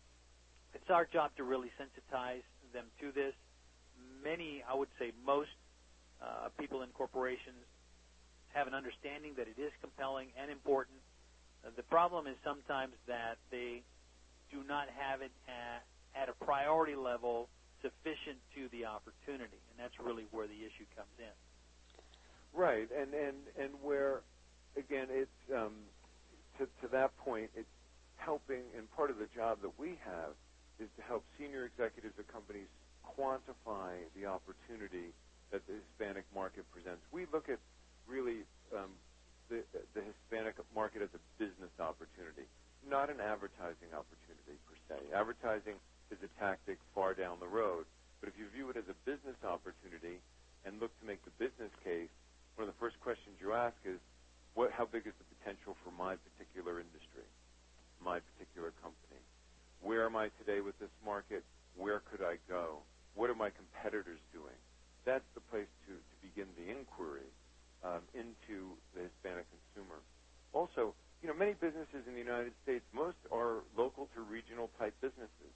It's 0.74 0.90
our 0.90 1.06
job 1.06 1.32
to 1.38 1.44
really 1.44 1.72
sensitize 1.80 2.44
them 2.74 2.86
to 3.00 3.12
this. 3.12 3.34
Many, 4.24 4.64
I 4.70 4.76
would 4.76 4.90
say 5.00 5.12
most 5.26 5.56
uh, 6.22 6.50
people 6.60 6.82
in 6.82 6.90
corporations 6.90 7.64
have 8.54 8.68
an 8.68 8.74
understanding 8.74 9.34
that 9.38 9.48
it 9.48 9.60
is 9.60 9.72
compelling 9.82 10.30
and 10.40 10.52
important. 10.52 10.98
Uh, 11.64 11.70
the 11.76 11.84
problem 11.84 12.28
is 12.28 12.36
sometimes 12.44 12.94
that 13.08 13.38
they 13.52 13.84
do 14.52 14.64
not 14.68 14.88
have 14.98 15.22
it 15.22 15.32
at, 15.48 15.84
at 16.20 16.30
a 16.30 16.46
priority 16.46 16.96
level 16.96 17.50
sufficient 17.86 18.42
to 18.58 18.66
the 18.74 18.90
opportunity, 18.90 19.62
and 19.70 19.78
that's 19.78 19.96
really 20.02 20.26
where 20.34 20.50
the 20.50 20.58
issue 20.66 20.90
comes 20.98 21.14
in. 21.22 21.36
Right, 22.54 22.90
and 22.92 23.14
and 23.14 23.38
and 23.60 23.72
where, 23.84 24.24
again, 24.78 25.08
it's 25.12 25.40
um, 25.56 25.84
to 26.60 26.66
to 26.82 26.88
that 26.94 27.16
point, 27.18 27.52
it's 27.56 27.70
helping, 28.18 28.64
and 28.78 28.90
part 28.92 29.12
of 29.12 29.18
the 29.20 29.28
job 29.36 29.62
that 29.62 29.74
we 29.80 30.00
have 30.06 30.34
is 30.80 30.90
to 30.98 31.04
help 31.04 31.26
senior 31.40 31.66
executives 31.66 32.16
of 32.20 32.28
companies 32.28 32.68
quantify 33.06 34.00
the 34.16 34.26
opportunity 34.26 35.14
that 35.52 35.62
the 35.68 35.80
Hispanic 35.84 36.26
market 36.36 36.66
presents. 36.72 37.04
We 37.12 37.28
look 37.34 37.50
at 37.50 37.60
really 38.08 38.44
um, 38.76 38.96
the 39.50 39.64
the 39.94 40.04
Hispanic 40.04 40.56
market 40.76 41.04
as 41.04 41.12
a 41.16 41.22
business 41.40 41.72
opportunity, 41.80 42.48
not 42.88 43.10
an 43.12 43.20
advertising 43.20 43.92
opportunity 43.94 44.58
per 44.68 44.76
se. 44.90 45.12
Advertising 45.14 45.76
is 46.12 46.20
a 46.24 46.32
tactic 46.40 46.78
far 46.94 47.14
down 47.14 47.40
the 47.40 47.48
road, 47.50 47.86
but 48.20 48.30
if 48.30 48.36
you 48.38 48.46
view 48.50 48.70
it 48.70 48.78
as 48.78 48.88
a 48.90 48.98
business 49.06 49.38
opportunity 49.46 50.22
and 50.66 50.80
look 50.80 50.94
to 51.00 51.06
make 51.06 51.24
the 51.26 51.36
business 51.38 51.72
case, 51.84 52.12
one 52.56 52.68
of 52.68 52.74
the 52.74 52.80
first 52.80 53.00
questions 53.02 53.36
you 53.42 53.54
ask 53.54 53.76
is, 53.86 54.00
what, 54.54 54.72
how 54.72 54.86
big 54.86 55.06
is 55.06 55.14
the 55.20 55.28
potential 55.38 55.76
for 55.84 55.92
my 55.92 56.16
particular 56.16 56.80
industry, 56.80 57.28
my 58.00 58.24
particular 58.34 58.72
company? 58.80 59.20
Where 59.84 60.06
am 60.06 60.16
I 60.16 60.32
today 60.40 60.62
with 60.62 60.80
this 60.80 60.94
market? 61.04 61.44
Where 61.76 62.00
could 62.08 62.24
I 62.24 62.40
go? 62.48 62.80
What 63.14 63.30
are 63.30 63.36
my 63.36 63.52
competitors 63.52 64.20
doing? 64.32 64.56
That's 65.04 65.28
the 65.36 65.44
place 65.52 65.70
to, 65.86 65.94
to 65.94 66.16
begin 66.24 66.48
the 66.56 66.72
inquiry 66.72 67.28
um, 67.84 68.02
into 68.16 68.74
the 68.96 69.06
Hispanic 69.06 69.46
consumer. 69.52 70.00
Also, 70.54 70.96
you 71.22 71.28
know, 71.28 71.36
many 71.36 71.54
businesses 71.54 72.08
in 72.08 72.14
the 72.14 72.24
United 72.24 72.54
States, 72.64 72.84
most 72.94 73.20
are 73.32 73.62
local 73.78 74.10
to 74.16 74.22
regional 74.22 74.70
type 74.80 74.96
businesses. 75.02 75.54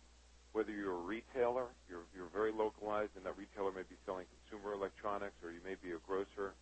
Whether 0.52 0.72
you're 0.72 0.98
a 0.98 1.06
retailer, 1.06 1.68
you're, 1.88 2.10
you're 2.16 2.30
very 2.34 2.52
localized, 2.52 3.12
and 3.16 3.26
that 3.26 3.38
retailer 3.38 3.72
may 3.72 3.86
be 3.86 3.96
selling 4.06 4.26
consumer 4.42 4.74
electronics, 4.74 5.38
or 5.44 5.52
you 5.52 5.62
may 5.64 5.76
be 5.78 5.94
a 5.94 6.02
grocer, 6.02 6.56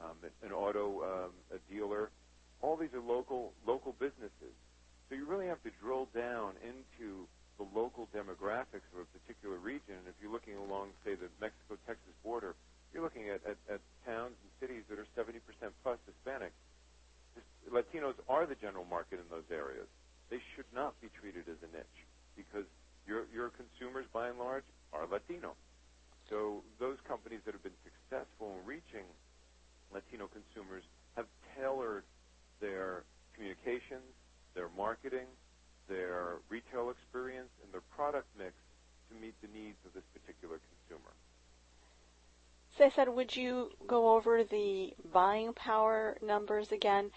um, 0.00 0.16
an 0.42 0.52
auto 0.52 1.04
um, 1.04 1.32
a 1.52 1.60
dealer. 1.72 2.10
All 2.62 2.76
these 2.76 2.92
are 2.94 3.04
local 3.04 3.52
local 3.66 3.92
businesses. 4.00 4.56
So 5.08 5.14
you 5.14 5.26
really 5.26 5.46
have 5.46 5.62
to 5.62 5.70
drill 5.82 6.08
down 6.16 6.56
into 6.64 7.28
the 7.58 7.66
local 7.76 8.08
demographics 8.10 8.88
of 8.96 9.04
a 9.04 9.08
particular 9.12 9.58
region. 9.58 10.00
And 10.00 10.08
if 10.08 10.16
you're 10.20 10.32
looking 10.32 10.56
along, 10.56 10.90
say, 11.04 11.14
the 11.14 11.28
Mexico-Texas 11.40 12.16
border, 12.24 12.56
you're 12.92 13.02
looking 13.02 13.28
at, 13.28 13.44
at, 13.46 13.58
at 13.70 13.80
towns 14.06 14.34
and 14.40 14.50
cities 14.58 14.82
that 14.88 14.98
are 14.98 15.06
70% 15.14 15.38
plus 15.82 15.98
Hispanic. 16.06 16.52
Latinos 17.70 18.14
are 18.28 18.46
the 18.46 18.54
general 18.54 18.84
market 18.84 19.18
in 19.20 19.26
those 19.30 19.46
areas. 19.50 19.86
They 20.30 20.40
should 20.54 20.68
not 20.74 20.98
be 21.00 21.08
treated 21.20 21.46
as 21.48 21.58
a 21.62 21.70
niche 21.74 22.00
because 22.36 22.66
your, 23.06 23.24
your 23.32 23.50
consumers, 23.50 24.06
by 24.12 24.28
and 24.28 24.38
large, 24.38 24.64
are 24.92 25.06
Latino. 25.10 25.54
So 26.30 26.62
those 26.80 26.96
companies 27.06 27.40
that 27.44 27.52
have 27.52 27.62
been 27.62 27.80
successful 27.84 28.56
in 28.58 28.66
reaching 28.66 29.04
Latino 29.92 30.28
consumers 30.28 30.82
have 31.16 31.26
tailored 31.56 32.04
their 32.60 33.04
communications, 33.34 34.08
their 34.54 34.68
marketing, 34.76 35.26
their 35.88 36.38
retail 36.48 36.90
experience, 36.90 37.50
and 37.62 37.72
their 37.72 37.84
product 37.94 38.26
mix 38.38 38.54
to 39.10 39.20
meet 39.20 39.34
the 39.42 39.48
needs 39.48 39.76
of 39.84 39.92
this 39.92 40.04
particular 40.12 40.58
consumer. 40.58 41.12
Cesar, 42.76 43.10
would 43.10 43.36
you 43.36 43.70
go 43.86 44.16
over 44.16 44.42
the 44.42 44.94
buying 45.12 45.52
power 45.52 46.16
numbers 46.20 46.72
again? 46.72 47.10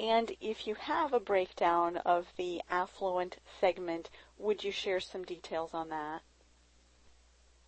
And 0.00 0.32
if 0.40 0.66
you 0.66 0.74
have 0.76 1.12
a 1.12 1.20
breakdown 1.20 1.98
of 1.98 2.26
the 2.38 2.62
affluent 2.70 3.36
segment, 3.60 4.08
would 4.42 4.64
you 4.64 4.72
share 4.72 5.00
some 5.00 5.22
details 5.24 5.70
on 5.72 5.88
that? 5.90 6.22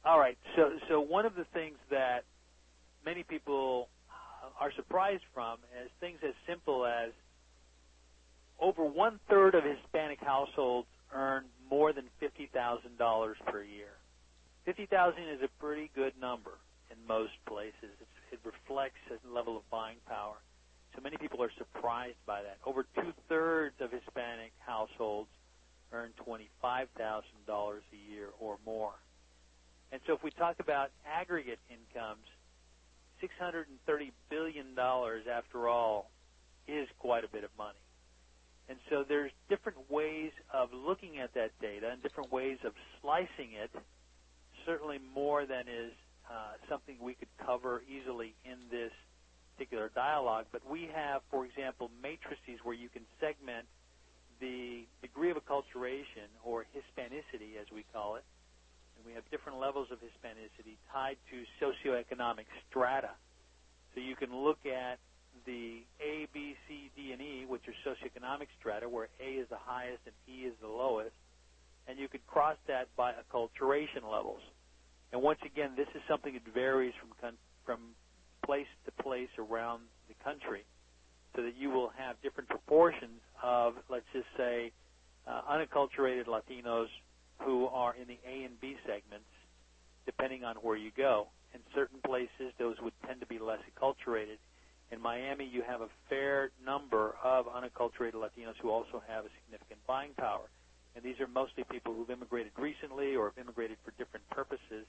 All 0.05 0.19
right. 0.19 0.37
So, 0.57 0.73
so 0.89 1.01
one 1.01 1.25
of 1.25 1.35
the 1.35 1.45
things 1.55 1.79
that 1.91 2.25
many 3.05 3.23
people 3.23 3.89
uh, 4.11 4.49
are 4.61 4.73
surprised 4.73 5.23
from 5.33 5.59
is 5.83 5.91
things 6.01 6.19
as 6.23 6.35
simple 6.47 6.85
as 6.85 7.13
over 8.61 8.85
one 8.85 9.19
third 9.29 9.55
of 9.55 9.65
Hispanic 9.65 10.21
households 10.21 10.89
earn 11.13 11.45
more 11.71 11.93
than 11.93 12.05
fifty 12.21 12.51
thousand 12.53 12.99
dollars 12.99 13.37
per 13.47 13.63
year. 13.63 13.95
Fifty 14.65 14.87
thousand 14.87 15.25
is 15.25 15.41
a 15.43 15.49
pretty 15.61 15.91
good 15.95 16.13
number 16.21 16.59
in 16.91 16.97
most 17.07 17.33
places. 17.47 17.73
It's, 18.01 18.11
it 18.33 18.41
reflects 18.45 19.01
a 19.11 19.35
level 19.35 19.57
of 19.57 19.69
buying 19.71 19.99
power. 20.07 20.37
So 20.95 21.01
many 21.03 21.17
people 21.17 21.43
are 21.43 21.51
surprised 21.57 22.19
by 22.27 22.43
that. 22.43 22.59
Over 22.67 22.85
two 22.95 23.13
thirds 23.29 23.75
of 23.81 23.91
Hispanic 23.91 24.53
households 24.59 25.31
earn 25.93 26.11
twenty-five 26.25 26.89
thousand 26.97 27.47
dollars 27.47 27.83
a 27.93 28.13
year 28.13 28.29
or 28.41 28.59
more. 28.65 28.95
And 29.93 30.01
so, 30.07 30.15
if 30.15 30.23
we 30.23 30.31
talk 30.31 30.57
about 30.61 30.91
aggregate 31.07 31.61
incomes, 31.71 32.27
$630 33.23 34.11
billion, 34.31 34.77
after 34.79 35.69
all, 35.69 36.11
is 36.67 36.89
quite 36.99 37.25
a 37.25 37.29
bit 37.29 37.45
of 37.45 37.51
money. 37.57 37.79
And 38.69 38.79
so 38.89 39.05
there's 39.07 39.31
different 39.49 39.91
ways 39.91 40.33
of 40.53 40.71
looking 40.73 41.19
at 41.19 41.35
that 41.35 41.51
data 41.61 41.91
and 41.93 42.03
different 42.03 42.33
ways 42.33 42.59
of 42.65 42.73
slicing 43.01 43.53
it, 43.53 43.71
certainly 44.65 44.99
more 45.15 45.45
than 45.45 45.69
is 45.69 45.93
uh, 46.31 46.57
something 46.69 46.97
we 47.01 47.15
could 47.15 47.29
cover 47.45 47.83
easily 47.87 48.35
in 48.45 48.57
this 48.71 48.93
particular 49.55 49.91
dialogue. 49.95 50.47
But 50.51 50.63
we 50.69 50.89
have, 50.95 51.21
for 51.31 51.45
example, 51.45 51.91
matrices 52.03 52.61
where 52.65 52.75
you 52.75 52.89
can 52.89 53.03
segment 53.21 53.67
the 54.41 54.87
degree 55.03 55.24
or 56.45 56.67
Hispanicity, 56.75 57.57
as 57.61 57.67
we 57.75 57.85
call 57.93 58.17
it, 58.17 58.25
And 58.97 59.07
we 59.07 59.13
have 59.15 59.25
different 59.31 59.59
levels 59.59 59.89
of 59.91 59.99
Hispanicity 59.99 60.77
tied 60.93 61.17
to 61.31 61.45
socioeconomic 61.61 62.47
strata. 62.69 63.11
So 63.95 64.01
you 64.01 64.17
can 64.17 64.35
look 64.35 64.59
at 64.67 64.99
the 65.47 65.83
A, 66.01 66.27
B, 66.33 66.55
C, 66.69 66.91
D, 66.97 67.13
and 67.13 67.21
E, 67.21 67.45
which 67.47 67.63
are 67.69 67.75
socioeconomic 67.85 68.47
strata, 68.59 68.89
where 68.89 69.09
A 69.21 69.31
is 69.43 69.49
the 69.51 69.59
highest 69.59 70.01
and 70.07 70.15
E 70.29 70.47
is 70.47 70.55
the 70.61 70.69
lowest, 70.69 71.15
and 71.87 71.99
you 71.99 72.09
could 72.09 72.27
cross 72.27 72.57
that 72.67 72.89
by 72.97 73.13
acculturation 73.13 74.03
levels. 74.11 74.41
And 75.13 75.23
once 75.23 75.41
again, 75.45 75.73
this 75.77 75.89
is 75.95 76.03
something 76.09 76.33
that 76.35 76.55
varies 76.55 76.95
from 76.99 77.37
from 77.65 77.81
place 78.45 78.67
to 78.85 79.03
place 79.03 79.31
around 79.39 79.83
the 80.09 80.15
country, 80.23 80.65
so 81.35 81.43
that 81.43 81.57
you 81.57 81.71
will 81.71 81.91
have 81.97 82.21
different 82.23 82.49
proportions 82.49 83.21
of, 83.43 83.75
let's 83.89 84.05
just 84.13 84.27
say, 84.37 84.71
unacculturated 85.29 86.27
Latinos 86.27 86.89
who 87.41 87.67
are 87.67 87.95
in 87.95 88.07
the 88.07 88.19
A 88.27 88.45
and 88.45 88.61
B 88.61 88.77
segments, 88.87 89.29
depending 90.07 90.45
on 90.45 90.57
where 90.57 90.77
you 90.77 90.91
go. 90.97 91.29
In 91.55 91.61
certain 91.75 91.99
places, 92.05 92.53
those 92.59 92.77
would 92.83 92.93
tend 93.07 93.21
to 93.21 93.27
be 93.27 93.39
less 93.39 93.61
acculturated. 93.71 94.39
In 94.91 95.01
Miami, 95.01 95.49
you 95.51 95.63
have 95.63 95.81
a 95.81 95.89
fair 96.09 96.51
number 96.65 97.15
of 97.23 97.47
unacculturated 97.47 98.15
Latinos 98.15 98.55
who 98.61 98.71
also 98.71 99.03
have 99.09 99.25
a 99.25 99.29
significant 99.43 99.81
buying 99.87 100.11
power. 100.17 100.49
And 100.95 101.05
these 101.05 101.19
are 101.21 101.27
mostly 101.27 101.65
people 101.65 101.93
who've 101.95 102.11
immigrated 102.11 102.53
recently 102.57 103.17
or 103.17 103.27
have 103.27 103.39
immigrated 103.39 103.79
for 103.85 103.93
different 103.99 104.29
purposes, 104.31 104.87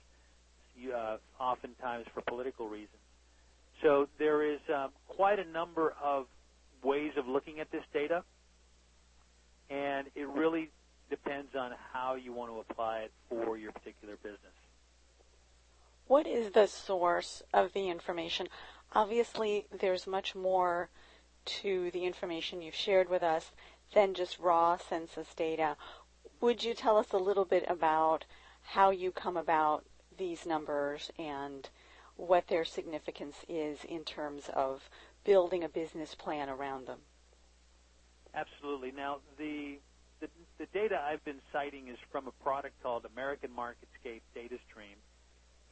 uh, 0.94 1.18
oftentimes 1.40 2.06
for 2.14 2.22
political 2.22 2.68
reasons. 2.68 3.02
So 3.82 4.08
there 4.20 4.44
is 4.44 4.60
um, 4.74 4.90
quite 5.08 5.40
a 5.40 5.46
number 5.46 5.94
of 6.04 6.28
ways 6.84 7.12
of 7.18 7.28
looking 7.28 7.60
at 7.60 7.72
this 7.72 7.84
data, 7.94 8.24
and 9.70 10.08
it 10.16 10.28
really 10.28 10.72
depends 11.10 11.56
on 11.56 11.72
how 11.94 12.16
you 12.16 12.34
want 12.34 12.52
to 12.52 12.60
apply 12.60 13.00
it 13.00 13.12
for 13.30 13.58
your 13.58 13.72
particular 13.72 14.16
business. 14.18 14.40
What 16.08 16.28
is 16.28 16.52
the 16.52 16.68
source 16.68 17.42
of 17.54 17.74
the 17.74 17.90
information? 17.90 18.48
Obviously, 18.94 19.66
there's 19.72 20.06
much 20.06 20.36
more 20.36 20.90
to 21.46 21.92
the 21.92 22.06
information 22.06 22.62
you've 22.62 22.76
shared 22.76 23.10
with 23.10 23.24
us 23.24 23.52
than 23.94 24.14
just 24.14 24.40
raw 24.40 24.78
census 24.78 25.34
data. 25.36 25.78
Would 26.42 26.64
you 26.64 26.74
tell 26.74 26.98
us 26.98 27.12
a 27.12 27.18
little 27.18 27.46
bit 27.46 27.66
about 27.68 28.26
how 28.62 28.90
you 28.90 29.12
come 29.12 29.38
about 29.38 29.86
these 30.18 30.46
numbers 30.46 31.12
and 31.18 31.70
what 32.16 32.48
their 32.48 32.66
significance 32.66 33.38
is 33.48 33.84
in 33.84 34.04
terms 34.04 34.50
of 34.54 34.90
building 35.24 35.64
a 35.64 35.70
business 35.70 36.16
plan 36.16 36.50
around 36.50 36.88
them? 36.88 37.00
Absolutely. 38.36 38.92
Now, 38.92 39.20
the 39.38 39.80
the, 40.22 40.28
the 40.60 40.66
data 40.74 41.00
I've 41.00 41.24
been 41.26 41.42
citing 41.52 41.88
is 41.88 41.98
from 42.12 42.28
a 42.28 42.32
product 42.44 42.82
called 42.82 43.06
American 43.06 43.50
MarketScape 43.52 44.22
Data 44.34 44.56
Stream. 44.70 44.96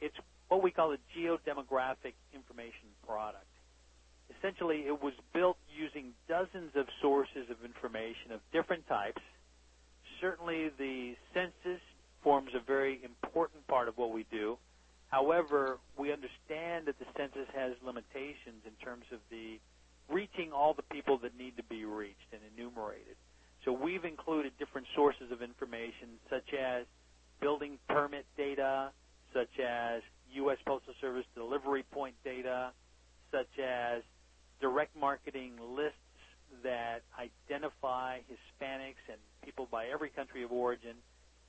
It's 0.00 0.16
what 0.48 0.62
we 0.62 0.70
call 0.70 0.92
a 0.92 0.98
geodemographic 1.16 2.12
information 2.34 2.92
product. 3.06 3.46
Essentially, 4.38 4.84
it 4.86 5.02
was 5.02 5.14
built 5.32 5.56
using 5.68 6.12
dozens 6.28 6.72
of 6.76 6.86
sources 7.00 7.48
of 7.50 7.64
information 7.64 8.32
of 8.32 8.40
different 8.52 8.86
types. 8.86 9.22
Certainly, 10.20 10.70
the 10.78 11.14
census 11.32 11.80
forms 12.22 12.50
a 12.54 12.60
very 12.64 13.00
important 13.04 13.66
part 13.66 13.88
of 13.88 13.96
what 13.96 14.12
we 14.12 14.26
do. 14.30 14.58
However, 15.08 15.78
we 15.98 16.12
understand 16.12 16.86
that 16.86 16.98
the 16.98 17.06
census 17.16 17.48
has 17.54 17.72
limitations 17.84 18.64
in 18.66 18.72
terms 18.84 19.04
of 19.12 19.20
the 19.30 19.58
all 20.54 20.72
the 20.72 20.94
people 20.94 21.18
that 21.18 21.36
need 21.36 21.56
to 21.56 21.62
be 21.64 21.84
reached 21.84 22.32
and 22.32 22.40
enumerated. 22.56 23.16
So 23.64 23.72
we've 23.72 24.04
included 24.04 24.52
different 24.58 24.86
sources 24.94 25.30
of 25.30 25.42
information 25.42 26.16
such 26.30 26.54
as 26.54 26.86
building 27.40 27.78
permit 27.88 28.24
data, 28.36 28.90
such 29.34 29.60
as 29.60 30.02
U.S. 30.32 30.58
Postal 30.66 30.94
Service 31.00 31.26
delivery 31.34 31.84
point 31.92 32.14
data, 32.24 32.70
such 33.30 33.58
as 33.62 34.02
direct 34.60 34.96
marketing 34.96 35.52
lists 35.76 35.98
that 36.62 37.02
identify 37.18 38.20
Hispanics 38.30 39.04
and 39.08 39.18
people 39.44 39.68
by 39.70 39.86
every 39.92 40.08
country 40.08 40.44
of 40.44 40.52
origin 40.52 40.96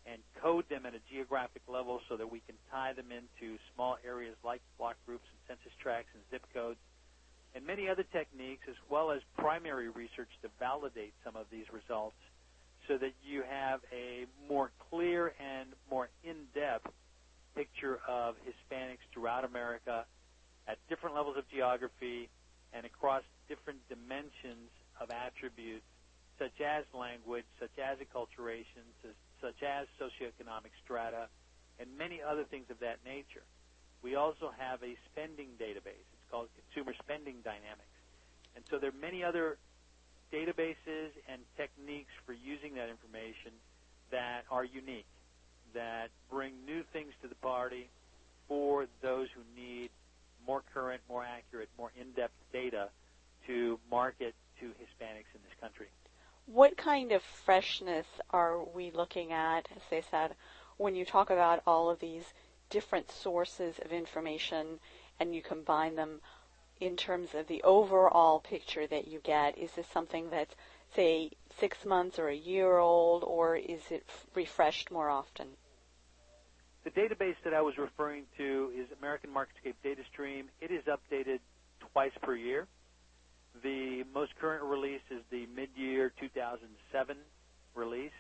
and 0.06 0.20
code 0.42 0.66
them 0.70 0.86
at 0.86 0.94
a 0.94 1.00
geographic 1.12 1.62
level 1.68 2.02
so 2.10 2.18
that 2.18 2.30
we 2.30 2.42
can 2.46 2.56
tie 2.72 2.94
them 2.94 3.08
into 3.12 3.58
small 3.74 3.98
areas 4.06 4.36
like 4.44 4.62
block 4.78 4.96
groups 5.06 5.26
and 5.32 5.58
census 5.58 5.74
tracts 5.82 6.10
and 6.14 6.22
zip 6.32 6.46
codes 6.54 6.80
and 7.56 7.66
many 7.66 7.88
other 7.88 8.04
techniques 8.12 8.64
as 8.70 8.76
well 8.90 9.12
as 9.12 9.22
primary 9.38 9.90
research 9.90 10.30
to 10.42 10.50
validate 10.60 11.14
some 11.24 11.36
of 11.36 11.46
these 11.50 11.66
results 11.72 12.18
so 12.88 12.98
that 12.98 13.14
you 13.24 13.42
have 13.50 13.80
a 13.92 14.26
more 14.48 14.72
clear 14.90 15.34
and 15.40 15.70
more 15.90 16.10
in-depth 16.24 16.92
picture 17.56 18.00
of 18.08 18.36
Hispanics 18.46 19.08
throughout 19.14 19.46
America 19.46 20.06
at 20.68 20.78
different 20.90 21.16
levels 21.16 21.38
of 21.38 21.48
geography 21.50 22.30
and 22.74 22.86
across 22.86 23.24
different 23.48 23.80
dimensions 23.88 24.70
of 25.00 25.10
attributes 25.10 25.86
such 26.38 26.60
as 26.60 26.84
language, 26.94 27.46
such 27.60 27.72
as 27.80 27.98
acculturation, 28.00 28.84
such 29.42 29.64
as 29.64 29.88
socioeconomic 29.96 30.76
strata, 30.84 31.28
and 31.80 31.88
many 31.98 32.20
other 32.22 32.44
things 32.44 32.66
of 32.70 32.80
that 32.80 33.00
nature. 33.06 33.44
We 34.04 34.16
also 34.16 34.52
have 34.58 34.84
a 34.84 34.96
spending 35.12 35.56
database. 35.60 36.15
It's 36.26 36.32
called 36.32 36.48
Consumer 36.74 36.96
Spending 37.04 37.36
Dynamics. 37.44 37.86
And 38.56 38.66
so 38.68 38.80
there 38.80 38.90
are 38.90 39.02
many 39.02 39.24
other 39.24 39.58
databases 40.34 41.14
and 41.30 41.42
techniques 41.56 42.10
for 42.26 42.34
using 42.34 42.74
that 42.76 42.90
information 42.90 43.52
that 44.12 44.44
are 44.50 44.64
unique, 44.66 45.06
that 45.76 46.10
bring 46.32 46.54
new 46.66 46.84
things 46.92 47.14
to 47.22 47.28
the 47.28 47.36
party 47.36 47.90
for 48.48 48.88
those 49.04 49.28
who 49.36 49.42
need 49.56 49.92
more 50.48 50.64
current, 50.74 51.02
more 51.08 51.24
accurate, 51.24 51.70
more 51.78 51.92
in-depth 52.00 52.34
data 52.52 52.90
to 53.46 53.80
market 53.92 54.34
to 54.60 54.66
Hispanics 54.66 55.30
in 55.34 55.42
this 55.44 55.54
country. 55.62 55.88
What 56.48 56.76
kind 56.76 57.12
of 57.12 57.22
freshness 57.22 58.08
are 58.32 58.64
we 58.64 58.90
looking 58.90 59.32
at, 59.32 59.68
as 59.76 59.84
they 59.92 60.02
said, 60.02 60.36
when 60.78 60.96
you 60.96 61.06
talk 61.06 61.30
about 61.30 61.62
all 61.68 61.90
of 61.90 62.00
these 62.00 62.34
different 62.70 63.12
sources 63.12 63.76
of 63.84 63.92
information 63.92 64.80
and 65.20 65.36
you 65.36 65.42
combine 65.42 65.96
them 65.96 66.22
in 66.80 66.96
terms 66.96 67.30
of 67.34 67.48
the 67.48 67.64
overall 67.64 68.40
picture 68.40 68.88
that 68.88 69.08
you 69.08 69.20
get? 69.24 69.58
Is 69.58 69.72
this 69.74 69.88
something 69.88 70.30
that's, 70.30 70.56
say, 70.96 71.32
six 71.60 71.86
months 71.86 72.20
or 72.20 72.28
a 72.28 72.36
year 72.36 72.78
old, 72.78 73.24
or 73.24 73.56
is 73.56 73.82
it 73.90 74.06
refreshed 74.34 74.92
more 74.92 75.10
often? 75.10 75.48
The 76.84 76.92
database 76.92 77.36
that 77.44 77.54
I 77.54 77.62
was 77.62 77.78
referring 77.78 78.26
to 78.38 78.72
is 78.78 78.88
American 79.00 79.32
Marketscape 79.32 79.76
Data 79.84 80.04
Stream. 80.12 80.50
It 80.62 80.70
is 80.72 80.84
updated 80.84 81.40
twice 81.94 82.12
per 82.22 82.36
year. 82.36 82.68
The 83.64 84.04
most 84.14 84.36
current 84.40 84.64
release 84.64 85.02
is 85.10 85.22
the 85.32 85.48
mid-year 85.56 86.12
2007 86.20 87.18
release, 87.74 88.12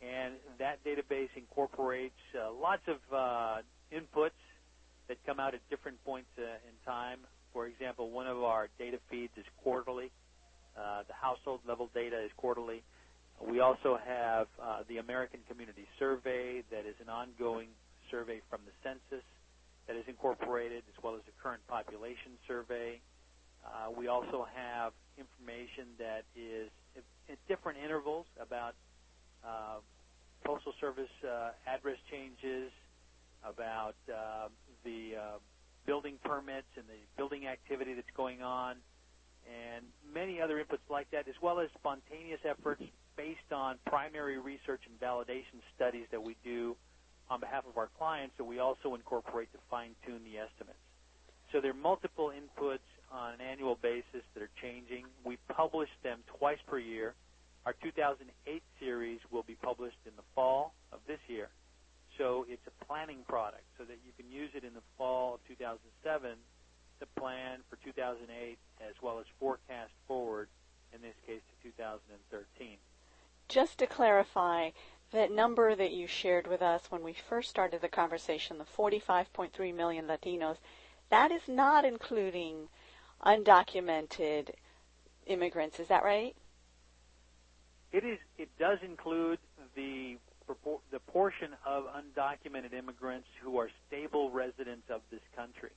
and 0.00 0.34
that 0.58 0.82
database 0.84 1.28
incorporates 1.36 2.14
uh, 2.34 2.52
lots 2.52 2.82
of 2.86 2.96
uh, 3.12 3.56
inputs 3.92 4.30
that 5.08 5.18
come 5.26 5.40
out 5.40 5.54
at 5.54 5.60
different 5.70 6.02
points 6.04 6.28
uh, 6.38 6.42
in 6.42 6.74
time. 6.84 7.20
For 7.52 7.66
example, 7.66 8.10
one 8.10 8.26
of 8.26 8.42
our 8.42 8.68
data 8.78 8.98
feeds 9.10 9.32
is 9.36 9.44
quarterly. 9.62 10.10
Uh, 10.76 11.02
the 11.08 11.14
household 11.14 11.60
level 11.66 11.88
data 11.94 12.22
is 12.22 12.30
quarterly. 12.36 12.82
We 13.40 13.60
also 13.60 13.98
have 14.04 14.46
uh, 14.60 14.82
the 14.88 14.98
American 14.98 15.40
Community 15.48 15.86
Survey 15.98 16.62
that 16.70 16.86
is 16.86 16.94
an 17.00 17.08
ongoing 17.08 17.68
survey 18.10 18.40
from 18.48 18.60
the 18.64 18.72
census 18.82 19.24
that 19.86 19.96
is 19.96 20.04
incorporated, 20.08 20.82
as 20.88 21.02
well 21.02 21.14
as 21.14 21.22
the 21.26 21.32
current 21.42 21.62
population 21.68 22.32
survey. 22.48 23.00
Uh, 23.64 23.90
we 23.96 24.08
also 24.08 24.46
have 24.54 24.92
information 25.18 25.86
that 25.98 26.24
is 26.34 26.70
at 27.28 27.38
different 27.48 27.78
intervals 27.82 28.26
about 28.40 28.74
uh, 29.44 29.78
Postal 30.44 30.72
Service 30.80 31.10
uh, 31.24 31.50
address 31.66 31.98
changes, 32.10 32.70
about 33.44 33.94
uh, 34.08 34.48
the 34.86 35.18
uh, 35.18 35.38
building 35.84 36.16
permits 36.24 36.70
and 36.76 36.86
the 36.86 37.02
building 37.16 37.46
activity 37.46 37.94
that's 37.94 38.14
going 38.16 38.40
on, 38.40 38.76
and 39.44 39.84
many 40.14 40.40
other 40.40 40.62
inputs 40.62 40.86
like 40.88 41.10
that, 41.10 41.28
as 41.28 41.34
well 41.42 41.58
as 41.58 41.68
spontaneous 41.78 42.40
efforts 42.48 42.82
based 43.16 43.52
on 43.52 43.76
primary 43.86 44.38
research 44.38 44.82
and 44.86 44.98
validation 45.00 45.58
studies 45.74 46.06
that 46.10 46.22
we 46.22 46.36
do 46.44 46.76
on 47.28 47.40
behalf 47.40 47.64
of 47.68 47.76
our 47.76 47.88
clients 47.98 48.34
that 48.38 48.44
we 48.44 48.58
also 48.60 48.94
incorporate 48.94 49.52
to 49.52 49.58
fine-tune 49.68 50.22
the 50.24 50.38
estimates. 50.38 50.78
So 51.52 51.60
there 51.60 51.70
are 51.70 51.74
multiple 51.74 52.30
inputs 52.30 52.86
on 53.10 53.34
an 53.34 53.40
annual 53.40 53.76
basis 53.80 54.22
that 54.34 54.42
are 54.42 54.50
changing. 54.60 55.04
We 55.24 55.38
publish 55.48 55.88
them 56.02 56.20
twice 56.38 56.58
per 56.66 56.78
year. 56.78 57.14
Our 57.64 57.74
2008 57.82 58.62
series 58.78 59.20
will 59.30 59.42
be 59.42 59.54
published 59.54 59.98
in 60.06 60.12
the 60.16 60.22
fall 60.34 60.74
of 60.92 61.00
this 61.06 61.18
year. 61.28 61.48
So 62.18 62.46
it's 62.48 62.66
a 62.66 62.84
planning 62.84 63.18
product 63.28 63.64
so 63.76 63.84
that 63.84 63.98
you 64.04 64.12
can 64.16 64.30
use 64.30 64.50
it 64.54 64.64
in 64.64 64.74
the 64.74 64.82
fall 64.96 65.34
of 65.34 65.40
2007 65.48 66.30
to 67.00 67.06
plan 67.20 67.58
for 67.68 67.76
2008 67.84 68.58
as 68.80 68.94
well 69.02 69.18
as 69.18 69.26
forecast 69.38 69.92
forward, 70.08 70.48
in 70.94 71.02
this 71.02 71.14
case 71.26 71.42
to 71.62 71.68
2013. 71.68 72.76
Just 73.48 73.78
to 73.78 73.86
clarify, 73.86 74.70
that 75.12 75.30
number 75.30 75.74
that 75.74 75.92
you 75.92 76.06
shared 76.06 76.46
with 76.46 76.62
us 76.62 76.90
when 76.90 77.02
we 77.02 77.12
first 77.12 77.50
started 77.50 77.80
the 77.80 77.88
conversation, 77.88 78.58
the 78.58 78.64
45.3 78.64 79.74
million 79.74 80.06
Latinos, 80.06 80.56
that 81.10 81.30
is 81.30 81.42
not 81.46 81.84
including 81.84 82.68
undocumented 83.24 84.50
immigrants. 85.26 85.78
Is 85.78 85.88
that 85.88 86.04
right? 86.04 86.34
It 87.92 88.04
is. 88.04 88.18
It 88.36 88.48
does 88.58 88.78
include 88.82 89.38
the 89.74 90.16
the 90.46 90.98
portion 91.00 91.50
of 91.64 91.84
undocumented 91.84 92.72
immigrants 92.72 93.28
who 93.42 93.58
are 93.58 93.68
stable 93.88 94.30
residents 94.30 94.88
of 94.90 95.00
this 95.10 95.20
country. 95.34 95.70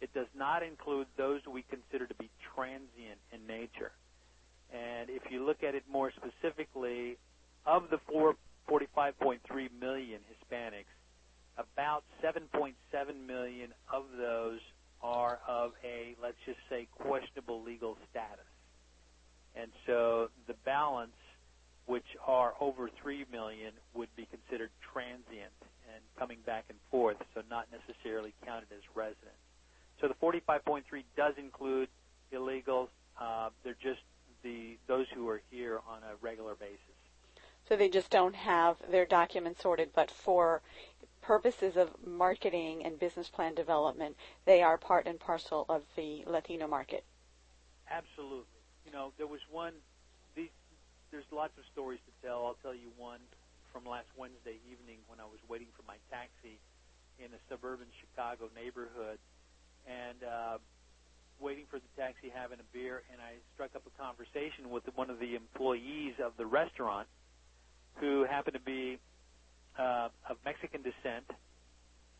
It 0.00 0.12
does 0.14 0.26
not 0.36 0.62
include 0.62 1.06
those 1.16 1.40
we 1.50 1.64
consider 1.70 2.06
to 2.06 2.14
be 2.14 2.30
transient 2.54 3.18
in 3.32 3.46
nature. 3.46 3.92
And 4.72 5.08
if 5.08 5.22
you 5.30 5.44
look 5.44 5.62
at 5.62 5.74
it 5.74 5.84
more 5.90 6.12
specifically, 6.12 7.16
of 7.66 7.84
the 7.90 7.98
45.3 8.08 9.38
million 9.80 10.20
Hispanics, 10.28 10.92
about 11.56 12.02
7.7 12.22 12.74
million 13.26 13.70
of 13.92 14.04
those 14.18 14.60
are 15.02 15.38
of 15.46 15.72
a, 15.84 16.16
let's 16.22 16.36
just 16.44 16.58
say, 16.68 16.88
questionable 16.98 17.62
legal 17.62 17.96
status. 18.10 18.44
And 19.54 19.70
so 19.86 20.30
the 20.48 20.54
balance, 20.64 21.12
which 21.86 22.16
are 22.26 22.54
over 22.60 22.88
3 23.02 23.26
million, 23.30 23.72
would 23.94 24.14
be 24.16 24.26
considered 24.26 24.70
transient 24.92 25.52
and 25.92 26.02
coming 26.18 26.38
back 26.46 26.64
and 26.68 26.78
forth, 26.90 27.16
so 27.34 27.42
not 27.50 27.66
necessarily 27.70 28.32
counted 28.44 28.68
as 28.72 28.82
residents. 28.94 29.44
So 30.00 30.08
the 30.08 30.14
45.3 30.14 30.82
does 31.16 31.34
include 31.36 31.88
illegals. 32.32 32.88
Uh, 33.20 33.50
they're 33.62 33.76
just 33.80 34.00
the 34.42 34.76
those 34.86 35.06
who 35.14 35.28
are 35.28 35.40
here 35.50 35.80
on 35.88 36.02
a 36.02 36.16
regular 36.20 36.54
basis. 36.54 36.78
So 37.68 37.76
they 37.76 37.88
just 37.88 38.10
don't 38.10 38.34
have 38.34 38.76
their 38.90 39.06
documents 39.06 39.62
sorted, 39.62 39.90
but 39.94 40.10
for 40.10 40.60
purposes 41.22 41.76
of 41.76 41.90
marketing 42.06 42.84
and 42.84 42.98
business 42.98 43.28
plan 43.28 43.54
development, 43.54 44.16
they 44.44 44.62
are 44.62 44.76
part 44.76 45.06
and 45.06 45.18
parcel 45.18 45.64
of 45.68 45.82
the 45.96 46.22
Latino 46.26 46.66
market. 46.66 47.04
Absolutely. 47.90 48.60
You 48.84 48.92
know, 48.92 49.12
there 49.16 49.26
was 49.26 49.40
one. 49.50 49.72
There's 51.14 51.30
lots 51.30 51.54
of 51.54 51.62
stories 51.70 52.02
to 52.10 52.12
tell. 52.26 52.42
I'll 52.42 52.58
tell 52.58 52.74
you 52.74 52.90
one 52.98 53.22
from 53.70 53.86
last 53.86 54.10
Wednesday 54.18 54.58
evening 54.66 54.98
when 55.06 55.22
I 55.22 55.30
was 55.30 55.38
waiting 55.46 55.70
for 55.78 55.86
my 55.86 55.94
taxi 56.10 56.58
in 57.22 57.30
a 57.30 57.38
suburban 57.46 57.86
Chicago 58.02 58.50
neighborhood, 58.50 59.22
and 59.86 60.18
uh, 60.26 60.58
waiting 61.38 61.70
for 61.70 61.78
the 61.78 61.86
taxi, 61.94 62.34
having 62.34 62.58
a 62.58 62.66
beer, 62.74 63.06
and 63.14 63.22
I 63.22 63.38
struck 63.54 63.78
up 63.78 63.86
a 63.86 63.94
conversation 63.94 64.74
with 64.74 64.82
one 64.98 65.06
of 65.06 65.22
the 65.22 65.38
employees 65.38 66.18
of 66.18 66.34
the 66.34 66.50
restaurant, 66.50 67.06
who 68.02 68.26
happened 68.26 68.58
to 68.58 68.66
be 68.66 68.98
uh, 69.78 70.10
of 70.26 70.42
Mexican 70.42 70.82
descent 70.82 71.30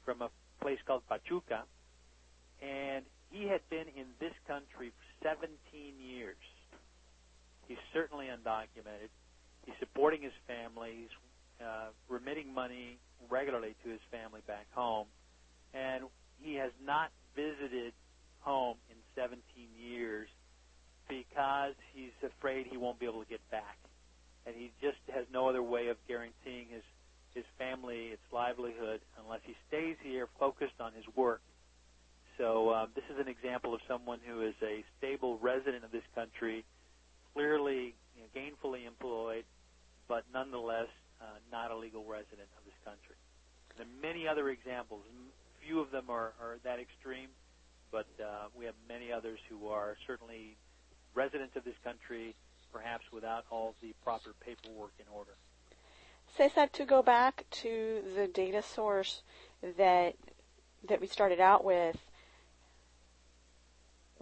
from 0.07 0.23
a 0.23 0.31
place 0.63 0.79
called 0.87 1.03
Pachuca, 1.11 1.67
and 2.63 3.03
he 3.35 3.51
had 3.51 3.67
been 3.75 3.91
in 3.99 4.07
this 4.23 4.39
country 4.47 4.95
for 4.95 5.35
17 5.35 5.51
years. 5.99 6.39
He's 7.69 7.83
certainly 7.93 8.27
undocumented. 8.27 9.11
He's 9.65 9.75
supporting 9.81 10.23
his 10.23 10.33
family. 10.47 11.07
He's 11.07 11.17
uh, 11.61 11.89
remitting 12.09 12.53
money 12.53 12.99
regularly 13.31 13.75
to 13.85 13.91
his 13.91 14.01
family 14.11 14.41
back 14.47 14.67
home, 14.75 15.07
and 15.73 16.05
he 16.41 16.55
has 16.57 16.73
not 16.85 17.11
visited 17.35 17.93
home 18.41 18.77
in 18.91 18.97
17 19.17 19.41
years 19.79 20.29
because 21.09 21.75
he's 21.95 22.13
afraid 22.23 22.67
he 22.71 22.77
won't 22.77 22.99
be 22.99 23.07
able 23.07 23.23
to 23.23 23.29
get 23.29 23.41
back, 23.51 23.79
and 24.47 24.55
he 24.55 24.73
just 24.81 24.99
has 25.13 25.25
no 25.33 25.49
other 25.49 25.63
way 25.63 25.89
of 25.89 25.97
guaranteeing 26.07 26.69
his 26.71 26.83
his 27.35 27.45
family 27.59 28.15
its 28.15 28.23
livelihood 28.33 29.01
unless 29.19 29.41
he 29.45 29.55
stays 29.67 29.97
here 30.03 30.29
focused 30.39 30.79
on 30.79 30.93
his 30.93 31.05
work. 31.17 31.43
So 32.39 32.73
um, 32.73 32.89
this 32.95 33.05
is 33.13 33.19
an 33.19 33.29
example 33.29 33.75
of 33.75 33.81
someone 33.87 34.21
who 34.25 34.43
is 34.43 34.55
a 34.63 34.85
stable 34.99 35.39
resident 35.39 35.85
of 35.85 35.91
this 35.91 36.07
country, 36.15 36.65
clearly 37.35 37.95
you 38.17 38.23
know, 38.23 38.29
gainfully 38.35 38.87
employed, 38.87 39.45
but 40.09 40.25
nonetheless 40.33 40.89
uh, 41.21 41.25
not 41.51 41.71
a 41.71 41.77
legal 41.77 42.05
resident 42.05 42.49
of 42.57 42.65
this 42.65 42.75
country. 42.85 43.17
There 43.77 43.87
are 43.87 44.01
many 44.03 44.29
other 44.29 44.49
examples. 44.51 45.03
Few 45.67 45.81
of 45.81 45.91
them 45.91 46.05
are, 46.09 46.33
are 46.41 46.59
that 46.65 46.79
extreme, 46.79 47.29
but 47.91 48.07
uh, 48.21 48.47
we 48.55 48.65
have 48.65 48.75
many 48.89 49.13
others 49.13 49.39
who 49.49 49.69
are 49.69 49.97
certainly 50.07 50.57
residents 51.15 51.57
of 51.57 51.65
this 51.65 51.75
country, 51.83 52.35
perhaps 52.73 53.05
without 53.13 53.45
all 53.51 53.75
the 53.81 53.95
proper 54.05 54.35
paperwork 54.45 54.93
in 54.99 55.07
order. 55.13 55.33
Cesar, 56.37 56.67
to 56.73 56.85
go 56.85 57.03
back 57.03 57.45
to 57.51 58.03
the 58.17 58.27
data 58.27 58.63
source 58.63 59.23
that 59.77 60.15
that 60.89 61.01
we 61.01 61.07
started 61.07 61.41
out 61.41 61.65
with, 61.65 61.97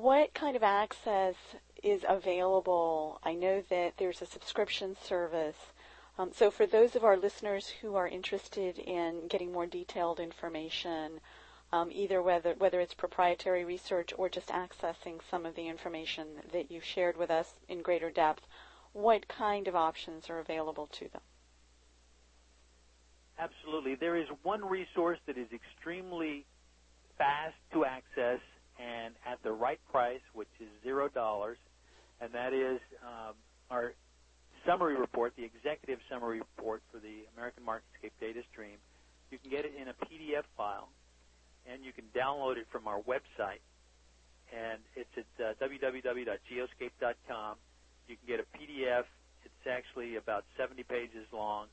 what 0.02 0.34
kind 0.34 0.56
of 0.56 0.64
access 0.64 1.36
is 1.80 2.04
available? 2.08 3.20
I 3.22 3.34
know 3.34 3.62
that 3.70 3.98
there's 3.98 4.20
a 4.20 4.26
subscription 4.26 4.96
service. 5.00 5.72
Um, 6.18 6.32
so 6.34 6.50
for 6.50 6.66
those 6.66 6.96
of 6.96 7.04
our 7.04 7.16
listeners 7.16 7.68
who 7.68 7.94
are 7.94 8.08
interested 8.08 8.78
in 8.78 9.28
getting 9.28 9.52
more 9.52 9.66
detailed 9.66 10.18
information, 10.18 11.20
um, 11.72 11.90
either 11.92 12.20
whether 12.20 12.54
whether 12.54 12.80
it's 12.80 12.94
proprietary 12.94 13.64
research 13.64 14.12
or 14.18 14.28
just 14.28 14.48
accessing 14.48 15.20
some 15.30 15.46
of 15.46 15.54
the 15.54 15.68
information 15.68 16.26
that 16.52 16.72
you 16.72 16.80
shared 16.80 17.16
with 17.16 17.30
us 17.30 17.54
in 17.68 17.80
greater 17.80 18.10
depth, 18.10 18.44
what 18.92 19.28
kind 19.28 19.68
of 19.68 19.76
options 19.76 20.28
are 20.28 20.40
available 20.40 20.88
to 20.88 21.08
them? 21.10 21.22
Absolutely. 23.38 23.94
There 23.94 24.16
is 24.16 24.26
one 24.42 24.64
resource 24.64 25.20
that 25.26 25.38
is 25.38 25.48
extremely 25.52 26.44
fast 27.16 27.54
to 27.72 27.84
access 27.84 28.40
and 28.78 29.14
at 29.26 29.42
the 29.42 29.52
right 29.52 29.80
price, 29.90 30.20
which 30.32 30.48
is 30.60 30.68
zero 30.82 31.08
dollars, 31.08 31.58
and 32.20 32.32
that 32.32 32.52
is 32.52 32.80
um, 33.02 33.34
our 33.70 33.94
summary 34.66 34.96
report, 34.96 35.34
the 35.36 35.44
executive 35.44 35.98
summary 36.10 36.38
report 36.38 36.82
for 36.90 36.98
the 36.98 37.26
American 37.36 37.64
Marketscape 37.64 38.12
data 38.20 38.42
stream. 38.52 38.78
You 39.30 39.38
can 39.38 39.50
get 39.50 39.64
it 39.64 39.72
in 39.80 39.88
a 39.88 39.94
PDF 40.06 40.44
file, 40.56 40.88
and 41.66 41.84
you 41.84 41.92
can 41.92 42.04
download 42.14 42.56
it 42.56 42.66
from 42.70 42.86
our 42.86 43.00
website. 43.02 43.62
And 44.52 44.80
it's 44.94 45.10
at 45.16 45.26
uh, 45.40 45.54
www.geoscape.com. 45.64 47.56
You 48.08 48.16
can 48.16 48.26
get 48.28 48.40
a 48.40 48.46
PDF. 48.56 49.04
It's 49.44 49.66
actually 49.66 50.16
about 50.16 50.44
70 50.58 50.82
pages 50.84 51.26
long. 51.32 51.66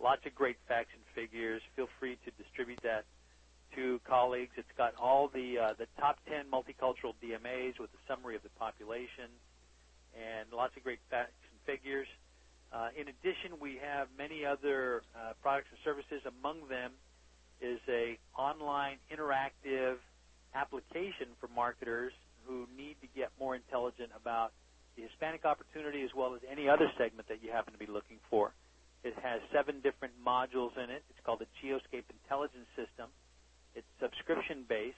Lots 0.00 0.22
of 0.26 0.34
great 0.34 0.56
facts 0.68 0.90
and 0.94 1.02
figures. 1.14 1.60
Feel 1.74 1.88
free 1.98 2.16
to 2.24 2.30
distribute 2.42 2.78
that 2.82 3.04
to 3.76 4.00
colleagues. 4.08 4.52
It's 4.56 4.76
got 4.76 4.94
all 5.00 5.28
the 5.28 5.58
uh, 5.58 5.72
the 5.78 5.86
top 5.98 6.18
10 6.28 6.46
multicultural 6.50 7.14
DMAs 7.22 7.78
with 7.78 7.90
a 7.90 8.00
summary 8.08 8.36
of 8.36 8.42
the 8.42 8.52
population 8.58 9.30
and 10.14 10.48
lots 10.52 10.76
of 10.76 10.84
great 10.84 11.00
facts 11.10 11.40
and 11.50 11.58
figures. 11.64 12.06
Uh, 12.72 12.88
in 12.96 13.08
addition, 13.08 13.60
we 13.60 13.78
have 13.82 14.08
many 14.16 14.44
other 14.44 15.02
uh, 15.14 15.32
products 15.42 15.68
and 15.70 15.78
services. 15.84 16.24
Among 16.24 16.68
them 16.68 16.92
is 17.60 17.80
a 17.88 18.18
online 18.36 18.96
interactive 19.12 19.96
application 20.54 21.36
for 21.40 21.48
marketers 21.48 22.12
who 22.44 22.66
need 22.76 22.96
to 23.00 23.08
get 23.14 23.30
more 23.38 23.54
intelligent 23.54 24.10
about 24.16 24.52
the 24.96 25.02
Hispanic 25.02 25.44
opportunity 25.44 26.02
as 26.02 26.10
well 26.16 26.34
as 26.34 26.40
any 26.50 26.68
other 26.68 26.90
segment 26.98 27.28
that 27.28 27.42
you 27.42 27.50
happen 27.52 27.72
to 27.72 27.78
be 27.78 27.86
looking 27.86 28.18
for. 28.28 28.52
It 29.04 29.14
has 29.22 29.40
seven 29.52 29.80
different 29.80 30.14
modules 30.20 30.76
in 30.76 30.90
it. 30.90 31.02
It's 31.10 31.18
called 31.24 31.40
the 31.40 31.50
Geoscape 31.58 32.04
Intelligence 32.22 32.68
System. 32.76 33.10
It's 33.74 33.86
subscription 34.00 34.64
based. 34.68 34.96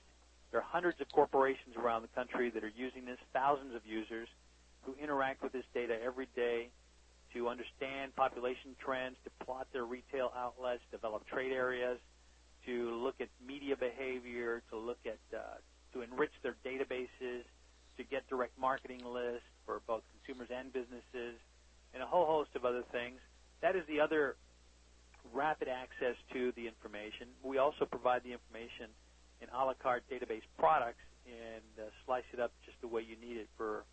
There 0.51 0.61
are 0.61 0.67
hundreds 0.67 1.01
of 1.01 1.11
corporations 1.11 1.77
around 1.77 2.03
the 2.03 2.15
country 2.15 2.51
that 2.51 2.63
are 2.63 2.73
using 2.75 3.05
this, 3.05 3.19
thousands 3.33 3.75
of 3.75 3.83
users 3.85 4.29
who 4.83 4.95
interact 5.03 5.43
with 5.43 5.53
this 5.53 5.65
data 5.75 5.97
every 6.03 6.29
day 6.37 6.69
to 7.35 7.49
understand 7.49 8.15
population 8.15 8.77
trends, 8.79 9.17
to 9.25 9.45
plot 9.45 9.67
their 9.73 9.85
retail 9.85 10.33
outlets, 10.37 10.83
develop 10.93 11.27
trade 11.27 11.53
areas, 11.53 11.99
to 12.67 12.95
look 12.95 13.17
at 13.21 13.29
media 13.45 13.77
behavior, 13.77 14.63
to 14.71 14.79
look 14.79 14.99
at 15.05 15.19
uh, 15.37 15.59
to 15.93 16.03
enrich 16.03 16.33
their 16.43 16.57
databases, 16.65 17.43
to 17.97 18.05
get 18.05 18.29
direct 18.29 18.57
marketing 18.59 19.03
lists 19.05 19.47
for 19.67 19.81
both 19.87 20.03
consumers 20.13 20.49
and 20.55 20.73
businesses, 20.73 21.39
and 21.93 22.03
a 22.03 22.07
whole 22.07 22.27
host 22.27 22.51
of 22.55 22.65
other 22.65 22.83
things. 22.91 23.19
That 23.63 23.77
is 23.77 23.83
the 23.89 24.01
other 24.01 24.37
rapid 25.33 25.69
access 25.69 26.17
to 26.33 26.53
the 26.57 26.67
information. 26.67 27.29
We 27.43 27.59
also 27.59 27.85
provide 27.85 28.23
the 28.25 28.33
information 28.33 28.91
in 29.41 29.49
a 29.49 29.65
la 29.65 29.75
carte 29.75 30.05
database 30.11 30.45
products 30.59 31.03
and 31.27 31.65
uh, 31.79 31.91
slice 32.05 32.25
it 32.33 32.41
up 32.41 32.53
just 32.65 32.81
the 32.81 32.89
way 32.89 33.03
you 33.03 33.17
need 33.17 33.39
it 33.39 33.49
for 33.57 33.79
a 33.79 33.85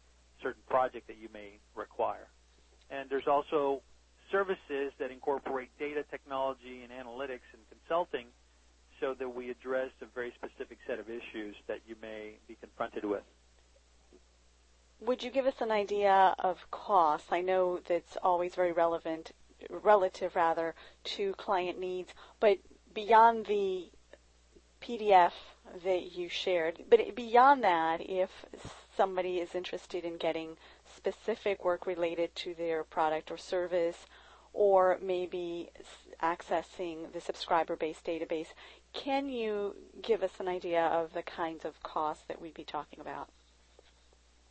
certain 0.43 0.61
project 0.69 1.07
that 1.07 1.17
you 1.17 1.29
may 1.33 1.59
require. 1.75 2.27
And 2.89 3.09
there's 3.09 3.27
also 3.27 3.81
services 4.31 4.93
that 4.99 5.11
incorporate 5.11 5.69
data 5.79 6.03
technology 6.09 6.83
and 6.83 6.91
analytics 6.91 7.47
and 7.53 7.61
consulting 7.69 8.27
so 8.99 9.15
that 9.17 9.29
we 9.29 9.49
address 9.49 9.89
a 10.01 10.05
very 10.13 10.33
specific 10.35 10.77
set 10.87 10.99
of 10.99 11.09
issues 11.09 11.55
that 11.67 11.79
you 11.87 11.95
may 12.01 12.37
be 12.47 12.55
confronted 12.55 13.03
with. 13.03 13.23
Would 15.01 15.23
you 15.23 15.31
give 15.31 15.47
us 15.47 15.59
an 15.61 15.71
idea 15.71 16.35
of 16.37 16.69
costs? 16.69 17.31
I 17.31 17.41
know 17.41 17.79
that's 17.87 18.17
always 18.21 18.53
very 18.53 18.71
relevant, 18.71 19.31
relative 19.69 20.35
rather, 20.35 20.75
to 21.03 21.33
client 21.33 21.79
needs, 21.79 22.13
but 22.39 22.57
beyond 22.93 23.45
the 23.45 23.89
PDF 24.81 25.33
that 25.83 26.11
you 26.11 26.27
shared, 26.27 26.83
but 26.89 27.15
beyond 27.15 27.63
that, 27.63 28.01
if 28.01 28.45
somebody 28.95 29.37
is 29.37 29.55
interested 29.55 30.03
in 30.03 30.17
getting 30.17 30.57
specific 30.95 31.63
work 31.63 31.85
related 31.85 32.35
to 32.35 32.53
their 32.55 32.83
product 32.83 33.31
or 33.31 33.37
service, 33.37 34.05
or 34.53 34.97
maybe 35.01 35.69
accessing 36.21 37.11
the 37.13 37.21
subscriber 37.21 37.75
based 37.75 38.03
database, 38.03 38.47
can 38.93 39.29
you 39.29 39.75
give 40.01 40.23
us 40.23 40.31
an 40.39 40.47
idea 40.47 40.85
of 40.87 41.13
the 41.13 41.23
kinds 41.23 41.63
of 41.63 41.81
costs 41.83 42.25
that 42.27 42.41
we'd 42.41 42.53
be 42.53 42.63
talking 42.63 42.99
about? 42.99 43.29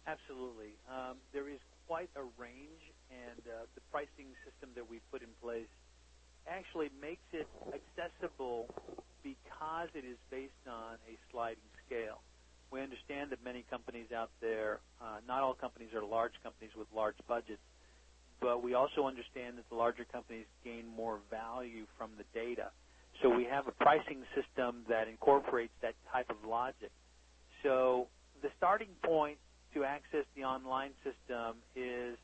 Absolutely. 0.06 0.74
Um, 0.88 1.16
there 1.32 1.48
is 1.48 1.60
quite 1.86 2.10
a 2.16 2.22
range, 2.40 2.89
and 3.10 3.42
uh, 3.46 3.66
the 3.74 3.82
pricing 3.90 4.32
system 4.46 4.70
that 4.74 4.88
we 4.88 5.00
put 5.10 5.22
in 5.22 5.30
place 5.42 5.68
actually 6.48 6.90
makes 7.00 7.26
it 7.32 7.46
accessible 7.74 8.70
because 9.22 9.88
it 9.94 10.04
is 10.04 10.16
based 10.30 10.64
on 10.66 10.96
a 11.06 11.14
sliding 11.30 11.70
scale. 11.86 12.22
We 12.70 12.80
understand 12.80 13.30
that 13.32 13.42
many 13.44 13.64
companies 13.68 14.12
out 14.14 14.30
there, 14.40 14.80
uh, 15.02 15.18
not 15.26 15.42
all 15.42 15.54
companies 15.54 15.90
are 15.94 16.04
large 16.04 16.32
companies 16.42 16.70
with 16.76 16.86
large 16.94 17.18
budgets, 17.28 17.60
but 18.40 18.62
we 18.62 18.74
also 18.74 19.06
understand 19.06 19.58
that 19.58 19.68
the 19.68 19.76
larger 19.76 20.04
companies 20.04 20.46
gain 20.64 20.86
more 20.86 21.20
value 21.30 21.86
from 21.98 22.10
the 22.16 22.24
data. 22.32 22.70
So 23.22 23.28
we 23.28 23.44
have 23.44 23.66
a 23.68 23.72
pricing 23.72 24.24
system 24.34 24.84
that 24.88 25.08
incorporates 25.08 25.74
that 25.82 25.94
type 26.10 26.30
of 26.30 26.36
logic. 26.48 26.90
So 27.62 28.08
the 28.40 28.48
starting 28.56 28.94
point 29.04 29.38
to 29.74 29.84
access 29.84 30.24
the 30.36 30.44
online 30.44 30.92
system 31.04 31.56
is 31.76 32.16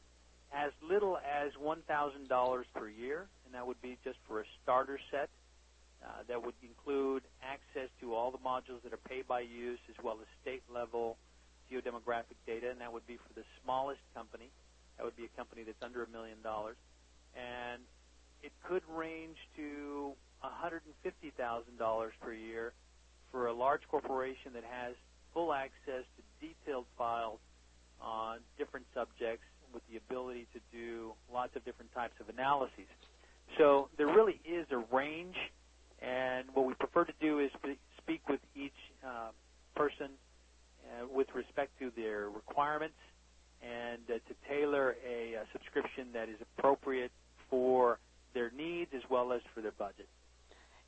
as 0.55 0.71
little 0.83 1.19
as 1.19 1.53
$1,000 1.63 2.65
per 2.75 2.89
year, 2.89 3.27
and 3.45 3.55
that 3.55 3.67
would 3.67 3.81
be 3.83 3.99
just 4.05 4.19
for 4.27 4.41
a 4.41 4.45
starter 4.63 4.99
set. 5.11 5.29
Uh, 6.05 6.23
that 6.29 6.45
would 6.45 6.55
include 6.63 7.23
access 7.43 7.89
to 8.01 8.15
all 8.15 8.31
the 8.31 8.39
modules 8.39 8.83
that 8.85 8.93
are 8.93 9.01
pay 9.09 9.23
by 9.27 9.41
use 9.41 9.81
as 9.89 9.97
well 10.05 10.19
as 10.21 10.27
state 10.43 10.63
level 10.73 11.17
geodemographic 11.73 12.39
data, 12.47 12.71
and 12.71 12.81
that 12.81 12.93
would 12.93 13.07
be 13.07 13.17
for 13.17 13.33
the 13.35 13.43
smallest 13.65 14.01
company. 14.15 14.51
That 14.97 15.05
would 15.05 15.17
be 15.17 15.25
a 15.25 15.37
company 15.37 15.63
that's 15.65 15.83
under 15.83 16.05
a 16.05 16.09
million 16.09 16.39
dollars. 16.43 16.77
And 17.35 17.83
it 18.43 18.53
could 18.63 18.83
range 18.95 19.37
to 19.57 20.13
$150,000 20.45 22.11
per 22.21 22.33
year 22.33 22.73
for 23.33 23.49
a 23.49 23.53
large 23.53 23.83
corporation 23.89 24.53
that 24.55 24.65
has 24.65 24.95
full 25.35 25.53
access 25.53 26.05
to 26.17 26.23
detailed 26.41 26.87
files 26.97 27.41
on 28.01 28.39
different 28.59 28.87
subjects 28.95 29.45
with 29.77 29.87
the 29.91 29.99
ability 29.99 30.47
to 30.55 30.61
do 30.73 31.13
lots 31.31 31.55
of 31.55 31.63
different 31.67 31.93
types 31.93 32.15
of 32.19 32.31
analyses. 32.31 32.89
So 33.59 33.91
there 33.99 34.07
really 34.07 34.41
is 34.43 34.67
a 34.71 34.79
range, 34.95 35.37
and 36.01 36.47
what 36.55 36.65
we 36.67 36.73
prefer 36.73 37.05
to 37.05 37.13
do 37.21 37.41
is 37.41 37.51
speak 37.99 38.27
with 38.27 38.41
each 38.55 38.73
uh, 39.07 39.29
person 39.75 40.09
uh, 40.87 41.07
with 41.15 41.27
respect 41.35 41.79
to 41.79 41.93
their 41.95 42.31
requirements 42.31 42.97
and 43.63 44.01
uh, 44.09 44.15
to 44.15 44.35
tailor 44.49 44.97
a, 45.07 45.35
a 45.35 45.45
subscription 45.53 46.09
that 46.15 46.31
is 46.31 46.37
appropriate 46.41 47.13
for 47.51 47.99
their 48.33 48.51
needs 48.57 48.91
as 48.95 49.03
well 49.11 49.31
as 49.31 49.43
for 49.55 49.61
their 49.61 49.73
budget. 49.73 50.09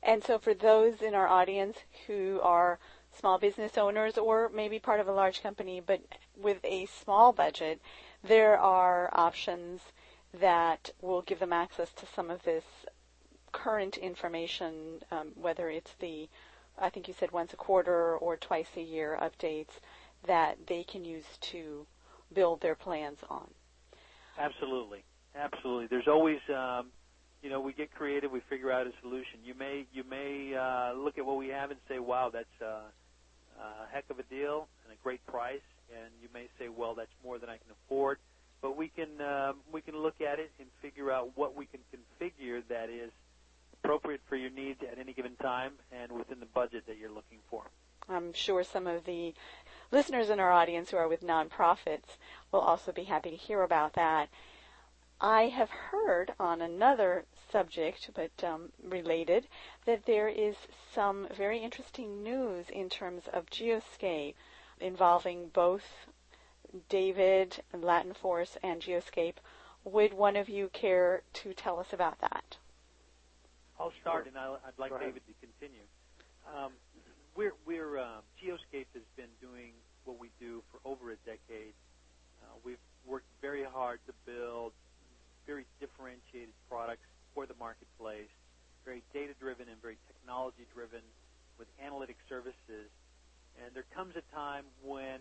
And 0.01 0.23
so 0.23 0.39
for 0.39 0.55
those 0.55 1.01
in 1.01 1.13
our 1.13 1.27
audience 1.27 1.77
who 2.07 2.39
are 2.41 2.79
small 3.11 3.37
business 3.37 3.77
owners 3.77 4.17
or 4.17 4.49
maybe 4.53 4.79
part 4.79 4.99
of 4.99 5.07
a 5.07 5.11
large 5.11 5.43
company 5.43 5.81
but 5.85 6.01
with 6.37 6.63
a 6.63 6.85
small 6.85 7.33
budget, 7.33 7.81
there 8.23 8.59
are 8.59 9.09
options 9.13 9.81
that 10.33 10.91
will 11.01 11.21
give 11.21 11.39
them 11.39 11.53
access 11.53 11.91
to 11.93 12.05
some 12.05 12.29
of 12.29 12.43
this 12.43 12.63
current 13.51 13.97
information, 13.97 15.01
um, 15.11 15.31
whether 15.35 15.69
it's 15.69 15.93
the, 15.99 16.29
I 16.77 16.89
think 16.89 17.07
you 17.07 17.13
said 17.17 17.31
once 17.31 17.53
a 17.53 17.57
quarter 17.57 18.15
or 18.17 18.37
twice 18.37 18.69
a 18.77 18.81
year 18.81 19.17
updates 19.21 19.79
that 20.27 20.67
they 20.67 20.83
can 20.83 21.05
use 21.05 21.25
to 21.41 21.87
build 22.33 22.61
their 22.61 22.75
plans 22.75 23.19
on. 23.29 23.47
Absolutely, 24.37 25.03
absolutely. 25.35 25.87
There's 25.87 26.07
always, 26.07 26.39
um, 26.55 26.87
you 27.41 27.49
know, 27.49 27.59
we 27.59 27.73
get 27.73 27.91
creative, 27.93 28.31
we 28.31 28.41
figure 28.49 28.71
out 28.71 28.85
a 28.85 28.91
solution. 29.01 29.39
You 29.43 29.53
may, 29.55 29.85
you 29.91 30.03
may 30.03 30.55
uh, 30.55 30.93
look 30.93 31.17
at 31.17 31.25
what 31.25 31.37
we 31.37 31.47
have 31.47 31.71
and 31.71 31.79
say, 31.87 31.99
"Wow, 31.99 32.29
that's 32.31 32.61
uh, 32.61 32.81
a 33.59 33.87
heck 33.91 34.05
of 34.09 34.19
a 34.19 34.23
deal 34.23 34.67
and 34.83 34.93
a 34.93 35.03
great 35.03 35.25
price," 35.25 35.61
and 35.93 36.11
you 36.21 36.29
may 36.33 36.47
say, 36.57 36.69
"Well, 36.69 36.95
that's 36.95 37.13
more 37.23 37.37
than 37.37 37.49
I 37.49 37.57
can 37.57 37.71
afford." 37.71 38.19
But 38.61 38.75
we 38.75 38.89
can, 38.89 39.21
um, 39.21 39.61
we 39.71 39.81
can 39.81 39.97
look 39.97 40.19
at 40.19 40.39
it 40.39 40.51
and 40.59 40.67
figure 40.81 41.11
out 41.11 41.31
what 41.35 41.55
we 41.55 41.65
can 41.65 41.79
configure 41.93 42.61
that 42.67 42.89
is 42.89 43.11
appropriate 43.83 44.21
for 44.27 44.35
your 44.35 44.49
needs 44.49 44.81
at 44.83 44.97
any 44.97 45.13
given 45.13 45.35
time 45.37 45.73
and 45.91 46.11
within 46.11 46.39
the 46.39 46.45
budget 46.45 46.85
that 46.87 46.97
you're 46.97 47.11
looking 47.11 47.39
for. 47.49 47.63
I'm 48.09 48.33
sure 48.33 48.63
some 48.63 48.87
of 48.87 49.05
the 49.05 49.33
listeners 49.91 50.29
in 50.29 50.39
our 50.39 50.51
audience 50.51 50.91
who 50.91 50.97
are 50.97 51.07
with 51.07 51.21
nonprofits 51.21 52.17
will 52.51 52.59
also 52.59 52.91
be 52.91 53.03
happy 53.03 53.29
to 53.29 53.35
hear 53.35 53.61
about 53.61 53.93
that. 53.93 54.29
I 55.21 55.43
have 55.43 55.69
heard 55.69 56.33
on 56.39 56.61
another 56.61 57.25
subject, 57.51 58.09
but 58.15 58.43
um, 58.43 58.71
related, 58.83 59.47
that 59.85 60.05
there 60.05 60.29
is 60.29 60.55
some 60.93 61.27
very 61.35 61.59
interesting 61.59 62.23
news 62.23 62.69
in 62.69 62.89
terms 62.89 63.23
of 63.31 63.49
Geoscape 63.49 64.35
involving 64.79 65.49
both 65.49 65.83
David, 66.87 67.63
and 67.73 67.83
Latin 67.83 68.13
Force, 68.13 68.57
and 68.61 68.81
Geoscape. 68.81 69.35
Would 69.83 70.13
one 70.13 70.35
of 70.35 70.49
you 70.49 70.69
care 70.71 71.23
to 71.33 71.53
tell 71.53 71.79
us 71.79 71.93
about 71.93 72.19
that? 72.21 72.57
I'll 73.79 73.93
start, 74.01 74.27
and 74.27 74.37
i 74.37 74.49
would 74.49 74.59
like 74.77 74.91
David 74.99 75.21
to 75.25 75.33
continue. 75.39 75.87
Um, 76.53 76.73
we're, 77.35 77.53
we're 77.65 77.97
uh, 77.97 78.19
Geoscape 78.35 78.91
has 78.93 79.07
been 79.15 79.31
doing 79.41 79.71
what 80.03 80.19
we 80.19 80.29
do 80.39 80.61
for 80.71 80.79
over 80.83 81.11
a 81.11 81.15
decade. 81.25 81.73
Uh, 82.43 82.57
we've 82.63 82.81
worked 83.05 83.29
very 83.41 83.63
hard 83.63 83.99
to 84.07 84.13
build 84.25 84.73
very 85.47 85.65
differentiated 85.79 86.53
products 86.69 87.07
for 87.33 87.45
the 87.45 87.55
marketplace, 87.57 88.29
very 88.83 89.01
data-driven 89.13 89.67
and 89.69 89.81
very 89.81 89.97
technology-driven 90.07 91.01
with 91.57 91.67
analytic 91.83 92.17
services. 92.27 92.91
And 93.57 93.73
there 93.73 93.87
comes 93.95 94.15
a 94.15 94.25
time 94.35 94.65
when 94.83 95.19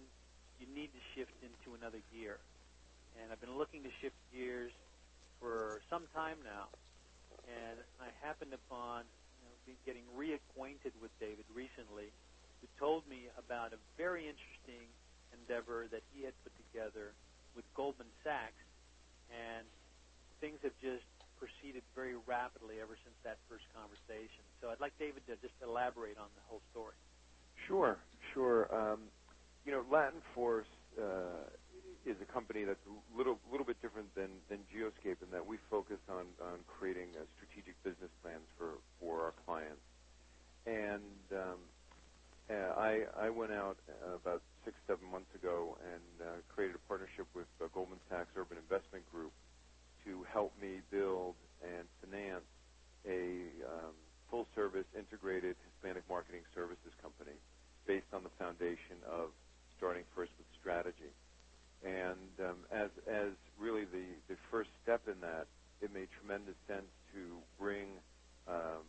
you 0.60 0.66
need 0.74 0.90
to 0.92 1.02
shift 1.14 1.34
into 1.40 1.76
another 1.78 2.02
gear. 2.12 2.38
And 3.20 3.32
I've 3.32 3.40
been 3.40 3.56
looking 3.56 3.82
to 3.82 3.92
shift 4.00 4.16
gears 4.32 4.72
for 5.40 5.80
some 5.88 6.04
time 6.14 6.38
now 6.44 6.68
and 7.48 7.78
I 8.00 8.08
happened 8.20 8.52
upon 8.52 9.04
you 9.40 9.48
know, 9.48 9.80
getting 9.88 10.04
reacquainted 10.12 10.92
with 11.00 11.12
David 11.20 11.44
recently, 11.52 12.12
who 12.60 12.66
told 12.76 13.06
me 13.08 13.30
about 13.38 13.72
a 13.72 13.80
very 13.96 14.28
interesting 14.28 14.88
endeavor 15.32 15.86
that 15.92 16.02
he 16.12 16.24
had 16.24 16.34
put 16.44 16.52
together 16.68 17.12
with 17.56 17.64
Goldman 17.74 18.10
Sachs, 18.24 18.64
and 19.32 19.64
things 20.40 20.58
have 20.62 20.76
just 20.80 21.06
proceeded 21.38 21.82
very 21.94 22.18
rapidly 22.26 22.82
ever 22.82 22.98
since 23.06 23.14
that 23.22 23.38
first 23.46 23.64
conversation. 23.70 24.42
So 24.60 24.70
I'd 24.70 24.82
like 24.82 24.96
David 24.98 25.22
to 25.30 25.38
just 25.38 25.54
elaborate 25.62 26.18
on 26.18 26.30
the 26.34 26.44
whole 26.50 26.62
story. 26.74 26.98
Sure, 27.66 27.98
sure. 28.34 28.68
Um, 28.74 29.00
you 29.64 29.72
know, 29.72 29.84
Latin 29.90 30.20
Force 30.34 30.66
uh, 31.00 31.48
is 32.06 32.16
a 32.22 32.32
company 32.32 32.64
that's 32.64 32.84
a 32.86 33.16
little 33.16 33.38
little 33.50 33.66
bit 33.66 33.80
different 33.82 34.14
than 34.14 34.30
than 34.48 34.60
Geoscape 34.72 35.22
in 35.22 35.30
that 35.32 35.44
we 35.44 35.58
focus 35.70 35.98
on 36.08 36.26
on 36.42 36.60
creating 36.66 37.10
uh, 37.16 37.24
strategic 37.36 37.74
business 37.82 38.10
plans 38.22 38.46
for 38.56 38.78
for 39.00 39.22
our 39.22 39.34
clients. 39.44 39.82
And 40.66 41.24
um, 41.32 41.60
uh, 42.50 42.72
I 42.78 43.04
I 43.16 43.30
went 43.30 43.52
out 43.52 43.78
about 44.04 44.42
six 44.64 44.76
seven 44.86 45.10
months 45.10 45.34
ago 45.34 45.76
and 45.84 46.28
uh, 46.28 46.32
created 46.48 46.76
a 46.76 46.84
partnership 46.88 47.26
with 47.34 47.48
uh, 47.62 47.68
Goldman 47.74 48.00
Sachs 48.10 48.30
Urban 48.36 48.58
Investment 48.58 49.04
Group 49.10 49.32
to 50.04 50.24
help 50.32 50.52
me 50.60 50.80
build 50.90 51.36
and 51.62 51.86
finance 52.00 52.46
a 53.06 53.50
um, 53.68 53.94
full 54.30 54.46
service 54.54 54.86
integrated 54.96 55.56
Hispanic 55.72 56.04
marketing 56.08 56.42
services 56.54 56.92
company 57.02 57.36
based 57.86 58.08
on 58.12 58.22
the 58.22 58.32
foundation 58.38 59.00
of 59.08 59.30
starting 59.76 60.04
first 60.14 60.32
with 60.38 60.46
strategy. 60.60 61.12
And 61.84 62.32
um, 62.42 62.58
as 62.72 62.90
as 63.06 63.32
really 63.58 63.84
the 63.84 64.18
the 64.28 64.36
first 64.50 64.70
step 64.82 65.02
in 65.06 65.20
that, 65.20 65.46
it 65.80 65.94
made 65.94 66.08
tremendous 66.18 66.58
sense 66.66 66.90
to 67.14 67.38
bring 67.58 67.86
um, 68.48 68.82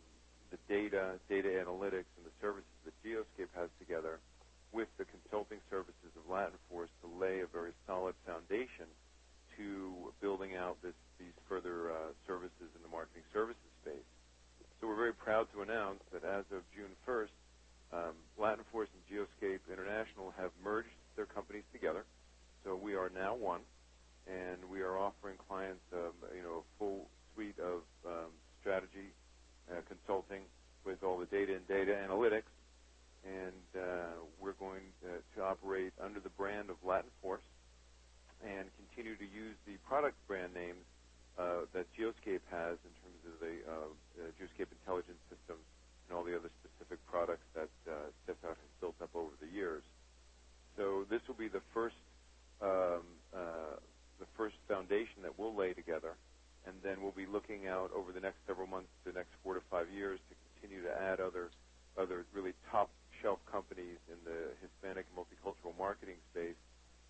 the 0.50 0.58
data, 0.68 1.20
data 1.28 1.48
analytics, 1.48 2.10
and 2.18 2.26
the 2.26 2.34
services 2.40 2.74
that 2.84 2.94
Geoscape 3.06 3.52
has 3.54 3.70
together 3.78 4.18
with 4.72 4.88
the 4.98 5.06
consulting 5.06 5.58
services 5.70 6.10
of 6.18 6.30
Latin 6.30 6.58
Force 6.70 6.90
to 7.02 7.08
lay 7.18 7.40
a 7.40 7.46
very 7.46 7.72
solid 7.86 8.14
foundation 8.26 8.86
to 9.56 10.12
building 10.20 10.56
out 10.56 10.78
this, 10.82 10.94
these 11.18 11.34
further 11.48 11.90
uh, 11.90 12.10
services 12.26 12.70
in 12.74 12.82
the 12.82 12.88
marketing 12.90 13.22
services 13.32 13.70
space. 13.82 14.06
So 14.80 14.88
we're 14.88 14.96
very 14.96 15.12
proud 15.12 15.46
to 15.52 15.62
announce 15.62 16.00
that 16.12 16.24
as 16.24 16.44
of 16.52 16.62
June 16.74 16.92
1st, 17.06 17.36
um, 17.92 18.14
Latin 18.38 18.64
Force 18.72 18.88
and 18.94 19.02
Geoscape 19.06 19.60
International 19.70 20.32
have 20.38 20.50
merged 20.64 20.88
their 21.16 21.26
companies 21.26 21.64
together 21.72 22.04
so 22.64 22.76
we 22.76 22.94
are 22.94 23.10
now 23.14 23.34
one, 23.34 23.62
and 24.26 24.58
we 24.70 24.82
are 24.82 24.98
offering 24.98 25.36
clients, 25.48 25.80
um, 25.94 26.12
you 26.36 26.42
know, 26.42 26.60
a 26.60 26.66
full 26.78 27.08
suite 27.32 27.58
of 27.58 27.80
um, 28.04 28.30
strategy 28.60 29.16
uh, 29.72 29.80
consulting 29.88 30.44
with 30.84 31.02
all 31.02 31.16
the 31.16 31.26
data 31.26 31.56
and 31.56 31.66
data 31.66 31.96
analytics. 31.96 32.52
And 33.24 33.64
uh, 33.76 34.20
we're 34.40 34.56
going 34.60 34.92
uh, 35.04 35.20
to 35.36 35.44
operate 35.44 35.92
under 36.02 36.20
the 36.20 36.32
brand 36.36 36.68
of 36.68 36.76
Latin 36.84 37.10
Force 37.22 37.44
and 38.44 38.68
continue 38.76 39.16
to 39.16 39.24
use 39.24 39.56
the 39.66 39.76
product 39.88 40.16
brand 40.28 40.52
names 40.52 40.84
uh, 41.38 41.68
that 41.72 41.84
Geoscape 41.96 42.44
has 42.52 42.76
in 42.84 42.92
terms 43.00 43.20
of 43.24 43.40
the 43.40 43.56
uh, 43.68 43.88
Geoscape 44.36 44.72
Intelligence 44.84 45.20
System 45.28 45.56
and 46.08 46.16
all 46.16 46.24
the 46.24 46.36
other 46.36 46.48
specific 46.60 47.00
products 47.08 47.44
that 47.54 47.68
uh, 47.88 48.08
Cesar 48.26 48.56
has 48.56 48.72
built 48.80 48.96
up 49.00 49.12
over 49.14 49.32
the 49.40 49.48
years. 49.48 49.84
So 50.76 51.04
this 51.10 51.20
will 51.28 51.36
be 51.36 51.48
the 51.48 51.60
first 51.72 51.96
um, 52.60 53.04
uh, 53.32 53.80
the 54.18 54.28
first 54.36 54.56
foundation 54.68 55.24
that 55.24 55.32
we'll 55.38 55.56
lay 55.56 55.72
together, 55.72 56.12
and 56.66 56.76
then 56.84 57.00
we'll 57.00 57.16
be 57.16 57.24
looking 57.24 57.66
out 57.66 57.90
over 57.96 58.12
the 58.12 58.20
next 58.20 58.36
several 58.46 58.68
months, 58.68 58.92
the 59.04 59.12
next 59.12 59.32
four 59.42 59.54
to 59.54 59.64
five 59.70 59.88
years, 59.88 60.20
to 60.28 60.34
continue 60.52 60.84
to 60.84 60.92
add 60.92 61.20
other 61.20 61.50
other 61.98 62.24
really 62.32 62.52
top 62.70 62.90
shelf 63.20 63.40
companies 63.50 63.98
in 64.08 64.16
the 64.24 64.52
Hispanic 64.60 65.06
and 65.08 65.16
multicultural 65.16 65.76
marketing 65.76 66.16
space 66.32 66.56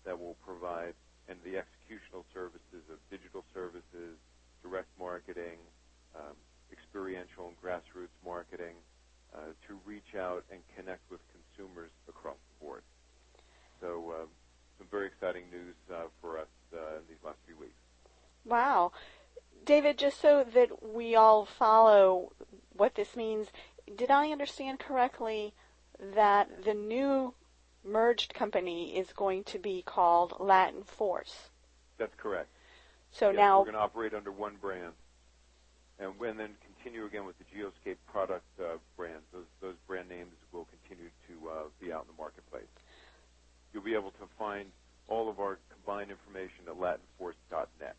that 0.03 0.17
will 0.17 0.35
provide 0.43 0.95
and 1.29 1.37
the 1.45 1.61
executional 1.61 2.25
services 2.33 2.83
of 2.91 2.97
digital 3.11 3.45
services, 3.53 4.17
direct 4.63 4.89
marketing, 4.99 5.59
um, 6.15 6.35
experiential 6.71 7.53
and 7.53 7.55
grassroots 7.61 8.15
marketing 8.25 8.73
uh, 9.35 9.53
to 9.67 9.79
reach 9.85 10.17
out 10.17 10.43
and 10.51 10.59
connect 10.75 11.03
with 11.11 11.21
consumers 11.31 11.91
across 12.09 12.39
the 12.49 12.65
board. 12.65 12.81
So 13.79 14.13
um, 14.17 14.27
some 14.81 14.87
very 14.89 15.05
exciting 15.05 15.43
news 15.51 15.75
uh, 15.93 16.09
for 16.19 16.39
us 16.39 16.47
uh, 16.73 16.97
in 16.97 17.03
these 17.07 17.21
last 17.23 17.37
few 17.45 17.55
weeks. 17.55 17.77
Wow. 18.45 18.91
David, 19.81 19.97
just 19.97 20.21
so 20.21 20.45
that 20.53 20.83
we 20.83 21.15
all 21.15 21.43
follow 21.45 22.33
what 22.71 22.93
this 22.93 23.15
means, 23.15 23.47
did 23.95 24.11
I 24.11 24.27
understand 24.27 24.77
correctly 24.77 25.53
that 25.99 26.63
the 26.65 26.75
new 26.75 27.33
merged 27.83 28.35
company 28.35 28.95
is 28.95 29.11
going 29.11 29.43
to 29.45 29.57
be 29.57 29.81
called 29.81 30.35
Latin 30.39 30.83
Force? 30.83 31.49
That's 31.97 32.13
correct. 32.15 32.49
So 33.11 33.29
yes, 33.29 33.37
now 33.37 33.59
we're 33.59 33.65
going 33.65 33.73
to 33.73 33.81
operate 33.81 34.13
under 34.13 34.31
one 34.31 34.57
brand, 34.61 34.93
and, 35.97 36.13
and 36.21 36.39
then 36.39 36.51
continue 36.61 37.05
again 37.05 37.25
with 37.25 37.35
the 37.39 37.45
Geoscape 37.45 37.97
product 38.05 38.45
uh, 38.59 38.77
brands. 38.95 39.23
Those 39.33 39.49
those 39.61 39.75
brand 39.87 40.09
names 40.09 40.35
will 40.51 40.67
continue 40.79 41.09
to 41.27 41.49
uh, 41.49 41.53
be 41.79 41.91
out 41.91 42.01
in 42.01 42.15
the 42.15 42.21
marketplace 42.21 42.69
you'll 43.73 43.83
be 43.83 43.93
able 43.93 44.11
to 44.11 44.27
find 44.37 44.65
all 45.07 45.29
of 45.29 45.39
our 45.39 45.59
combined 45.71 46.11
information 46.11 46.67
at 46.67 46.75
latinforce.net. 46.75 47.95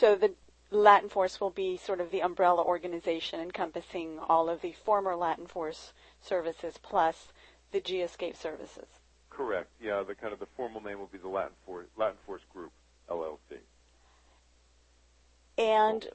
So 0.00 0.14
the 0.14 0.32
Latin 0.70 1.10
Force 1.10 1.42
will 1.42 1.50
be 1.50 1.76
sort 1.76 2.00
of 2.00 2.10
the 2.10 2.22
umbrella 2.22 2.62
organization 2.62 3.38
encompassing 3.38 4.18
all 4.18 4.48
of 4.48 4.62
the 4.62 4.72
former 4.72 5.14
Latin 5.14 5.46
Force 5.46 5.92
services 6.22 6.78
plus 6.80 7.28
the 7.70 7.82
Geoscape 7.82 8.34
services. 8.34 8.86
Correct. 9.28 9.68
Yeah, 9.78 10.02
the 10.02 10.14
kind 10.14 10.32
of 10.32 10.38
the 10.38 10.46
formal 10.56 10.80
name 10.80 10.98
will 10.98 11.10
be 11.12 11.18
the 11.18 11.28
Latin 11.28 11.52
Force, 11.66 11.86
Latin 11.98 12.16
Force 12.24 12.40
Group 12.50 12.72
LLC. 13.10 13.58
And 15.58 16.08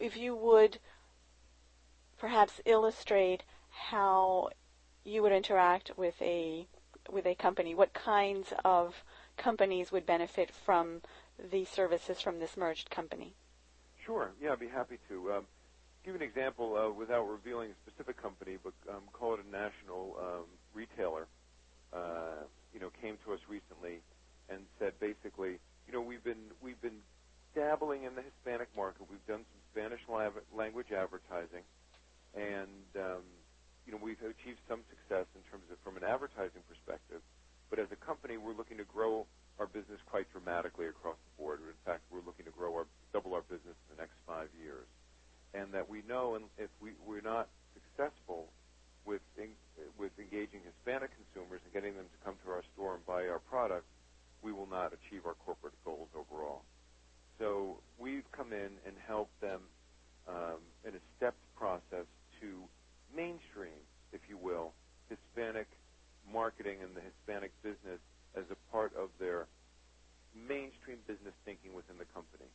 if 0.00 0.16
you 0.16 0.34
would 0.34 0.78
perhaps 2.18 2.60
illustrate 2.64 3.44
how 3.68 4.48
you 5.04 5.22
would 5.22 5.30
interact 5.30 5.92
with 5.96 6.20
a 6.20 6.66
with 7.08 7.26
a 7.26 7.34
company? 7.34 7.74
What 7.74 7.92
kinds 7.92 8.52
of 8.64 9.04
companies 9.36 9.90
would 9.92 10.06
benefit 10.06 10.50
from 10.50 11.02
the 11.50 11.64
services 11.64 12.20
from 12.20 12.38
this 12.38 12.56
merged 12.56 12.90
company. 12.90 13.34
Sure. 14.04 14.32
Yeah, 14.40 14.52
I'd 14.52 14.60
be 14.60 14.68
happy 14.68 14.98
to. 15.08 15.32
Um, 15.32 15.46
give 16.04 16.14
an 16.14 16.22
example 16.22 16.76
uh, 16.76 16.90
without 16.90 17.24
revealing 17.28 17.70
a 17.70 17.90
specific 17.90 18.20
company, 18.20 18.56
but 18.62 18.72
um, 18.88 19.02
call 19.12 19.34
it 19.34 19.40
a 19.46 19.50
national 19.50 20.16
um, 20.20 20.44
retailer. 20.74 21.26
Uh, 21.92 22.46
you 22.72 22.78
know, 22.78 22.90
came 23.02 23.18
to 23.26 23.32
us 23.32 23.40
recently 23.48 24.00
and 24.48 24.62
said 24.78 24.94
basically, 25.00 25.58
you 25.86 25.92
know, 25.92 26.00
we've 26.00 26.22
been 26.22 26.54
we've 26.62 26.80
been 26.80 27.02
dabbling 27.54 28.04
in 28.04 28.14
the 28.14 28.22
Hispanic 28.22 28.68
market. 28.76 29.02
We've 29.10 29.26
done 29.26 29.42
some 29.42 29.60
Spanish 29.74 30.00
language 30.54 30.92
advertising, 30.94 31.66
and 32.34 32.86
um, 32.96 33.26
you 33.86 33.92
know, 33.92 33.98
we've 34.00 34.22
achieved 34.22 34.62
some 34.68 34.80
success 34.88 35.26
in 35.34 35.42
terms 35.50 35.66
of 35.70 35.78
from 35.82 35.96
an 35.96 36.04
advertising 36.06 36.62
perspective. 36.70 37.20
But 37.68 37.78
as 37.78 37.90
a 37.90 37.98
company, 37.98 38.36
we're 38.36 38.54
looking 38.54 38.78
to 38.78 38.86
grow 38.86 39.26
our 39.60 39.68
business 39.68 40.00
quite 40.08 40.26
dramatically 40.32 40.86
across 40.88 41.20
the 41.20 41.42
board. 41.42 41.60
In 41.60 41.76
fact, 41.84 42.00
we're 42.10 42.24
looking 42.24 42.46
to 42.46 42.50
grow 42.50 42.72
our 42.74 42.86
double 43.12 43.34
our 43.34 43.44
business 43.44 43.76
in 43.76 43.96
the 43.96 44.00
next 44.00 44.16
five 44.26 44.48
years, 44.56 44.88
and 45.52 45.70
that 45.76 45.88
we 45.88 46.02
know, 46.08 46.34
and 46.34 46.46
if 46.56 46.70
we 46.80 46.92
we're 47.06 47.20
not 47.20 47.46
successful 47.76 48.48
with 49.04 49.20
engaging 50.18 50.60
Hispanic 50.64 51.10
consumers 51.16 51.60
and 51.64 51.72
getting 51.72 51.96
them 51.96 52.06
to 52.06 52.18
come 52.24 52.36
to 52.44 52.50
our 52.50 52.62
store 52.74 52.94
and 52.94 53.04
buy 53.06 53.26
our 53.28 53.38
product, 53.38 53.84
we 54.42 54.52
will 54.52 54.68
not 54.68 54.92
achieve 54.92 55.26
our 55.26 55.34
corporate 55.44 55.74
goals 55.84 56.08
overall. 56.14 56.62
So 57.38 57.78
we've 57.98 58.24
come 58.32 58.52
in 58.52 58.70
and 58.86 58.94
helped 59.06 59.38
them 59.40 59.60
um, 60.28 60.60
in 60.86 60.94
a 60.94 61.02
stepped 61.16 61.42
process 61.56 62.06
to 62.40 62.48
mainstream, 63.14 63.80
if 64.12 64.20
you 64.28 64.36
will, 64.36 64.72
Hispanic 65.08 65.66
marketing 66.30 66.78
and 66.82 66.94
the 66.94 67.00
Hispanic 67.00 67.50
business 67.62 68.00
as 68.36 68.44
a 68.50 68.58
part 68.70 68.92
of 68.96 69.10
their 69.18 69.46
mainstream 70.34 70.98
business 71.06 71.34
thinking 71.44 71.74
within 71.74 71.98
the 71.98 72.06
company. 72.14 72.46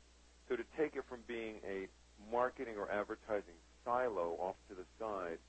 So 0.48 0.56
to 0.56 0.64
take 0.78 0.96
it 0.96 1.04
from 1.10 1.22
being 1.28 1.60
a 1.68 1.88
marketing 2.32 2.76
or 2.78 2.90
advertising 2.92 3.58
silo 3.84 4.38
off 4.40 4.56
to 4.70 4.76
the 4.76 4.86
side 5.00 5.40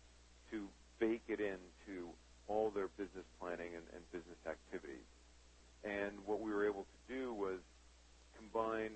to 0.51 0.69
bake 0.99 1.25
it 1.29 1.41
into 1.41 2.11
all 2.49 2.71
their 2.71 2.89
business 2.97 3.27
planning 3.41 3.75
and, 3.75 3.85
and 3.95 4.03
business 4.13 4.39
activities. 4.47 5.07
And 5.85 6.15
what 6.25 6.41
we 6.41 6.51
were 6.53 6.67
able 6.67 6.85
to 6.85 7.15
do 7.15 7.35
was 7.35 7.59
combine 8.37 8.93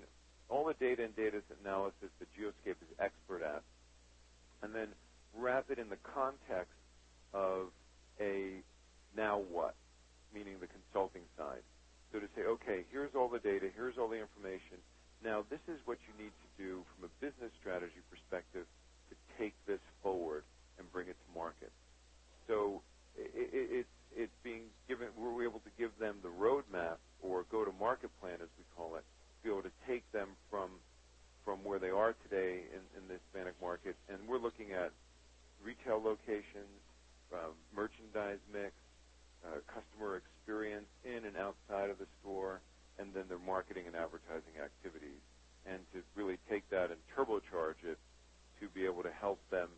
all 0.49 0.67
the 0.67 0.75
data 0.75 1.05
and 1.05 1.15
data 1.15 1.43
analysis 1.63 2.11
that 2.19 2.29
Geoscape 2.35 2.81
is 2.83 2.93
expert 2.99 3.43
at, 3.43 3.63
and 4.63 4.75
then 4.75 4.89
wrap 5.35 5.71
it 5.71 5.79
in 5.79 5.89
the 5.89 5.99
context 6.15 6.75
of 7.33 7.69
a 8.21 8.63
now 9.17 9.39
what, 9.39 9.75
meaning 10.35 10.59
the 10.61 10.71
consulting 10.71 11.25
side. 11.39 11.63
So 12.13 12.21
to 12.21 12.29
say, 12.37 12.43
okay, 12.47 12.87
here's 12.91 13.15
all 13.15 13.29
the 13.29 13.41
data, 13.43 13.71
here's 13.75 13.99
all 13.99 14.09
the 14.09 14.21
information. 14.21 14.81
Now 15.25 15.45
this 15.51 15.63
is 15.69 15.79
what 15.87 15.99
you 16.09 16.15
need 16.19 16.33
to 16.35 16.49
do 16.59 16.85
from 16.95 17.07
a 17.09 17.13
business 17.21 17.53
strategy 17.61 18.03
perspective 18.11 18.67
to 19.11 19.15
take 19.39 19.55
this 19.67 19.83
forward 20.03 20.45
and 20.79 20.91
bring 20.93 21.09
it 21.09 21.17
to 21.19 21.29
market. 21.35 21.73
So 22.49 22.83
it, 23.17 23.31
it, 23.35 23.51
it's 23.85 23.95
it's 24.15 24.39
being 24.45 24.71
given. 24.89 25.09
Were 25.19 25.35
We're 25.35 25.49
able 25.49 25.61
to 25.65 25.75
give 25.79 25.93
them 26.01 26.19
the 26.23 26.31
roadmap 26.33 26.99
or 27.23 27.45
go-to-market 27.51 28.11
plan, 28.21 28.39
as 28.43 28.51
we 28.59 28.65
call 28.77 28.97
it, 28.97 29.05
to 29.05 29.39
be 29.45 29.51
able 29.51 29.63
to 29.65 29.77
take 29.89 30.05
them 30.13 30.31
from 30.51 30.71
from 31.45 31.65
where 31.65 31.79
they 31.81 31.91
are 31.91 32.15
today 32.29 32.65
in, 32.71 32.83
in 32.99 33.09
the 33.09 33.17
Hispanic 33.19 33.55
market, 33.63 33.97
and 34.09 34.19
we're 34.29 34.39
looking 34.43 34.73
at 34.73 34.93
retail 35.63 36.03
locations, 36.03 36.81
um, 37.35 37.55
merchandise 37.75 38.41
mix, 38.53 38.73
uh, 39.47 39.61
customer 39.67 40.17
experience 40.17 40.89
in 41.05 41.25
and 41.25 41.37
outside 41.37 41.91
of 41.91 41.99
the 41.99 42.07
store, 42.21 42.61
and 42.99 43.15
then 43.15 43.25
their 43.29 43.39
marketing 43.39 43.85
and 43.87 43.97
advertising 43.97 44.61
activities, 44.63 45.21
and 45.67 45.79
to 45.93 46.03
really 46.15 46.39
take 46.49 46.69
that 46.71 46.91
and 46.91 47.01
turbocharge 47.17 47.83
it 47.85 47.99
to 48.61 48.69
be 48.69 48.85
able 48.85 49.03
to 49.03 49.11
help 49.11 49.39
them 49.51 49.69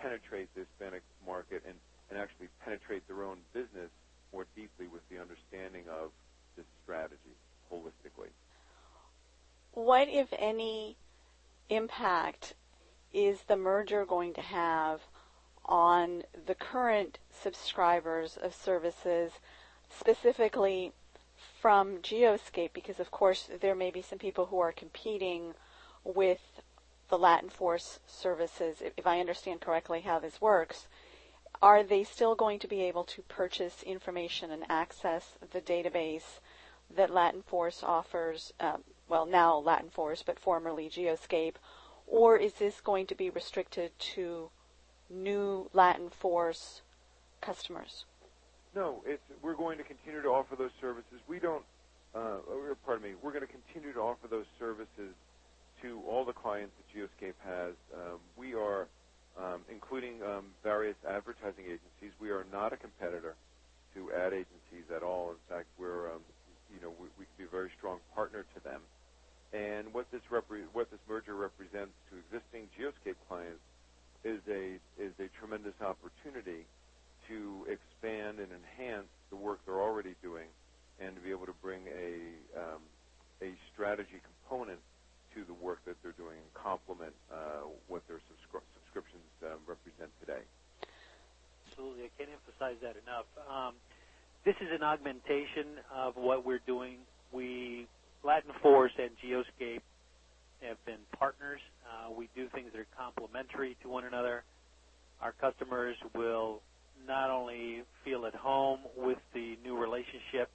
penetrate 0.00 0.48
the 0.54 0.60
Hispanic 0.60 1.02
market 1.26 1.62
and, 1.66 1.74
and 2.10 2.18
actually 2.18 2.48
penetrate 2.64 3.06
their 3.06 3.22
own 3.24 3.38
business 3.52 3.90
more 4.32 4.46
deeply 4.54 4.86
with 4.86 5.02
the 5.08 5.18
understanding 5.20 5.84
of 5.88 6.10
this 6.56 6.66
strategy 6.82 7.36
holistically. 7.72 8.30
What, 9.72 10.08
if 10.08 10.28
any, 10.38 10.96
impact 11.68 12.54
is 13.12 13.40
the 13.46 13.56
merger 13.56 14.04
going 14.04 14.34
to 14.34 14.40
have 14.40 15.00
on 15.66 16.22
the 16.46 16.54
current 16.54 17.18
subscribers 17.30 18.36
of 18.36 18.54
services, 18.54 19.32
specifically 19.88 20.92
from 21.60 21.98
Geoscape? 21.98 22.72
Because, 22.72 22.98
of 22.98 23.10
course, 23.10 23.48
there 23.60 23.74
may 23.74 23.90
be 23.90 24.02
some 24.02 24.18
people 24.18 24.46
who 24.46 24.58
are 24.58 24.72
competing 24.72 25.54
with 26.04 26.62
the 27.08 27.18
Latin 27.18 27.50
Force 27.50 28.00
services, 28.06 28.82
if 28.96 29.06
I 29.06 29.20
understand 29.20 29.60
correctly 29.60 30.00
how 30.00 30.18
this 30.18 30.40
works. 30.40 30.86
Are 31.62 31.82
they 31.82 32.04
still 32.04 32.34
going 32.34 32.58
to 32.60 32.68
be 32.68 32.82
able 32.82 33.04
to 33.04 33.22
purchase 33.22 33.82
information 33.82 34.50
and 34.50 34.64
access 34.68 35.32
the 35.52 35.60
database 35.60 36.40
that 36.94 37.10
Latin 37.10 37.42
Force 37.42 37.82
offers? 37.82 38.52
Um, 38.60 38.84
well, 39.08 39.26
now 39.26 39.56
Latin 39.56 39.90
Force, 39.90 40.22
but 40.22 40.38
formerly 40.38 40.88
Geoscape 40.88 41.54
or 42.06 42.36
is 42.36 42.54
this 42.54 42.80
going 42.80 43.06
to 43.06 43.14
be 43.14 43.30
restricted 43.30 43.98
to 43.98 44.50
new 45.10 45.70
Latin 45.72 46.10
Force 46.10 46.82
customers? 47.40 48.04
No, 48.74 49.02
we're 49.42 49.54
going 49.54 49.78
to 49.78 49.84
continue 49.84 50.22
to 50.22 50.28
offer 50.28 50.56
those 50.56 50.70
services. 50.80 51.20
We 51.26 51.38
don't, 51.38 51.64
uh, 52.14 52.38
pardon 52.84 53.04
me, 53.08 53.14
we're 53.22 53.32
going 53.32 53.46
to 53.46 53.52
continue 53.52 53.92
to 53.94 54.00
offer 54.00 54.28
those 54.28 54.46
services 54.58 55.14
to 55.82 56.02
all 56.08 56.24
the 56.24 56.32
clients 56.32 56.74
that 56.76 56.86
Geoscape 56.92 57.38
has. 57.44 57.74
Um, 57.94 58.18
we 58.36 58.54
are, 58.54 58.88
um, 59.38 59.62
including 59.70 60.22
um, 60.22 60.46
various 60.62 60.96
advertising 61.08 61.64
agencies, 61.64 62.12
we 62.20 62.30
are 62.30 62.44
not 62.52 62.72
a 62.72 62.76
competitor 62.76 63.36
to 63.94 64.12
ad 64.12 64.32
agencies 64.32 64.90
at 64.94 65.02
all. 65.02 65.30
In 65.30 65.40
fact, 65.48 65.66
we're, 65.78 66.12
um, 66.12 66.20
you 66.72 66.80
know, 66.82 66.92
we, 67.00 67.08
we 67.18 67.24
can 67.24 67.36
be 67.38 67.44
a 67.44 67.48
very 67.48 67.70
strong 67.76 67.98
partner 68.14 68.44
to 68.54 68.60
them. 68.62 68.80
And 69.52 69.94
what 69.94 70.10
this 70.10 70.22
repre- 70.30 70.68
what 70.72 70.90
this 70.90 71.00
merger 71.08 71.34
represents 71.34 71.94
to 72.10 72.18
existing 72.18 72.68
Geoscape 72.76 73.16
clients 73.28 73.62
is 74.26 74.42
a 74.50 74.80
is 74.98 75.14
a 75.20 75.28
tremendous 75.40 75.74
opportunity 75.82 76.66
to 77.28 77.66
expand 77.70 78.40
and 78.40 78.52
enhance 78.52 79.10
the 79.30 79.36
work 79.36 79.60
they're 79.66 79.82
already 79.82 80.16
doing, 80.22 80.48
and 81.00 81.16
to 81.16 81.22
be 81.22 81.30
able 81.30 81.46
to 81.46 81.56
bring 81.62 81.86
a 81.88 82.60
um, 82.60 82.82
a 83.42 83.54
strategy 83.72 84.20
component 84.24 84.80
to 85.34 85.44
the 85.46 85.54
work 85.54 85.80
that 85.86 85.96
they're 86.02 86.18
doing 86.18 86.38
and 86.40 86.54
complement 86.54 87.14
uh, 87.32 87.62
what 87.88 88.02
their 88.08 88.18
subscri- 88.30 88.66
subscriptions 88.74 89.30
um, 89.44 89.60
represent 89.68 90.10
today. 90.20 90.42
Absolutely, 91.68 92.04
I 92.04 92.10
can't 92.18 92.30
emphasize 92.30 92.76
that 92.82 92.96
enough. 92.96 93.26
Um, 93.50 93.76
this 94.44 94.56
is 94.60 94.68
an 94.72 94.82
augmentation 94.82 95.78
of 95.92 96.14
what 96.16 96.46
we're 96.46 96.60
doing. 96.66 97.00
We 97.32 97.88
Latin 98.24 98.52
Force 98.62 98.92
and 98.98 99.12
Geoscape 99.18 99.82
have 100.62 100.84
been 100.86 101.00
partners. 101.18 101.60
Uh, 101.86 102.12
we 102.12 102.28
do 102.34 102.48
things 102.48 102.72
that 102.72 102.80
are 102.80 102.86
complementary 102.98 103.76
to 103.82 103.88
one 103.88 104.04
another. 104.04 104.42
Our 105.20 105.32
customers 105.32 105.96
will 106.14 106.60
not 107.06 107.30
only 107.30 107.82
feel 108.04 108.26
at 108.26 108.34
home 108.34 108.80
with 108.96 109.18
the 109.32 109.56
new 109.62 109.78
relationship, 109.78 110.50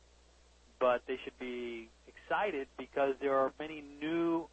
but 0.80 1.02
they 1.08 1.18
should 1.24 1.38
be 1.40 1.90
excited 2.08 2.68
because 2.78 3.16
there 3.22 3.38
are 3.38 3.54
many 3.60 3.84
new 4.00 4.48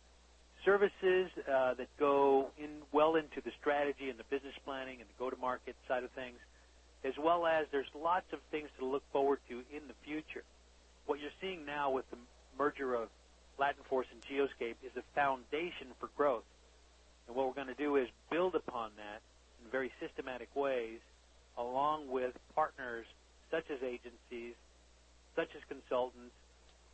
services 0.64 1.30
uh, 1.50 1.74
that 1.74 1.88
go 1.98 2.50
in 2.58 2.82
well 2.92 3.16
into 3.16 3.40
the 3.44 3.50
strategy 3.60 4.10
and 4.10 4.18
the 4.18 4.24
business 4.30 4.54
planning 4.64 5.00
and 5.00 5.08
the 5.08 5.14
go-to-market 5.18 5.74
side 5.86 6.04
of 6.04 6.10
things, 6.12 6.38
as 7.04 7.14
well 7.18 7.46
as 7.46 7.66
there's 7.72 7.88
lots 7.94 8.26
of 8.32 8.38
things 8.50 8.68
to 8.78 8.84
look 8.84 9.02
forward 9.12 9.38
to 9.48 9.62
in 9.74 9.88
the 9.88 9.94
future. 10.04 10.44
What 11.06 11.20
you're 11.20 11.34
seeing 11.40 11.64
now 11.64 11.90
with 11.90 12.04
the 12.10 12.18
merger 12.58 12.94
of 12.94 13.08
Latin 13.58 13.82
Force 13.88 14.06
and 14.12 14.20
Geoscape 14.22 14.76
is 14.84 14.92
a 14.96 15.02
foundation 15.14 15.88
for 15.98 16.10
growth. 16.16 16.44
And 17.28 17.36
what 17.36 17.46
we're 17.46 17.54
going 17.54 17.68
to 17.68 17.74
do 17.74 17.96
is 17.96 18.08
build 18.30 18.54
upon 18.54 18.90
that 18.96 19.20
in 19.62 19.70
very 19.70 19.92
systematic 20.00 20.48
ways, 20.56 20.98
along 21.56 22.08
with 22.10 22.32
partners 22.54 23.06
such 23.50 23.64
as 23.70 23.82
agencies, 23.82 24.54
such 25.36 25.48
as 25.54 25.62
consultants, 25.68 26.34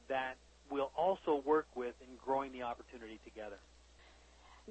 that 0.08 0.36
we'll 0.70 0.90
also 0.96 1.36
work 1.44 1.66
with 1.74 1.94
in 2.00 2.08
growing 2.24 2.52
the 2.52 2.62
opportunity 2.62 3.18
together. 3.24 3.56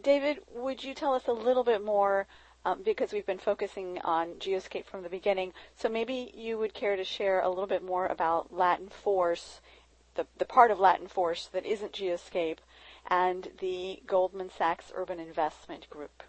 David, 0.02 0.40
would 0.54 0.84
you 0.84 0.94
tell 0.94 1.14
us 1.14 1.28
a 1.28 1.34
little 1.34 1.64
bit 1.64 1.84
more, 1.84 2.28
um, 2.66 2.82
because 2.84 3.14
we've 3.14 3.26
been 3.26 3.38
focusing 3.38 4.00
on 4.04 4.34
Geoscape 4.40 4.86
from 4.86 5.04
the 5.04 5.10
beginning, 5.10 5.54
so 5.78 5.88
maybe 5.88 6.32
you 6.36 6.58
would 6.58 6.74
care 6.74 6.96
to 6.96 7.04
share 7.04 7.42
a 7.42 7.50
little 7.50 7.68
bit 7.68 7.84
more 7.84 8.08
about 8.08 8.54
Latin 8.54 8.90
Force 8.90 9.62
the, 10.16 10.28
the 10.38 10.46
part 10.46 10.72
of 10.72 10.80
Latin 10.80 11.08
Force 11.08 11.48
that 11.54 11.66
isn't 11.66 11.94
Geoscape, 11.94 12.58
and 13.08 13.50
the 13.60 14.02
Goldman 14.06 14.50
Sachs 14.58 14.92
Urban 14.96 15.20
Investment 15.20 15.90
Group. 15.90 16.24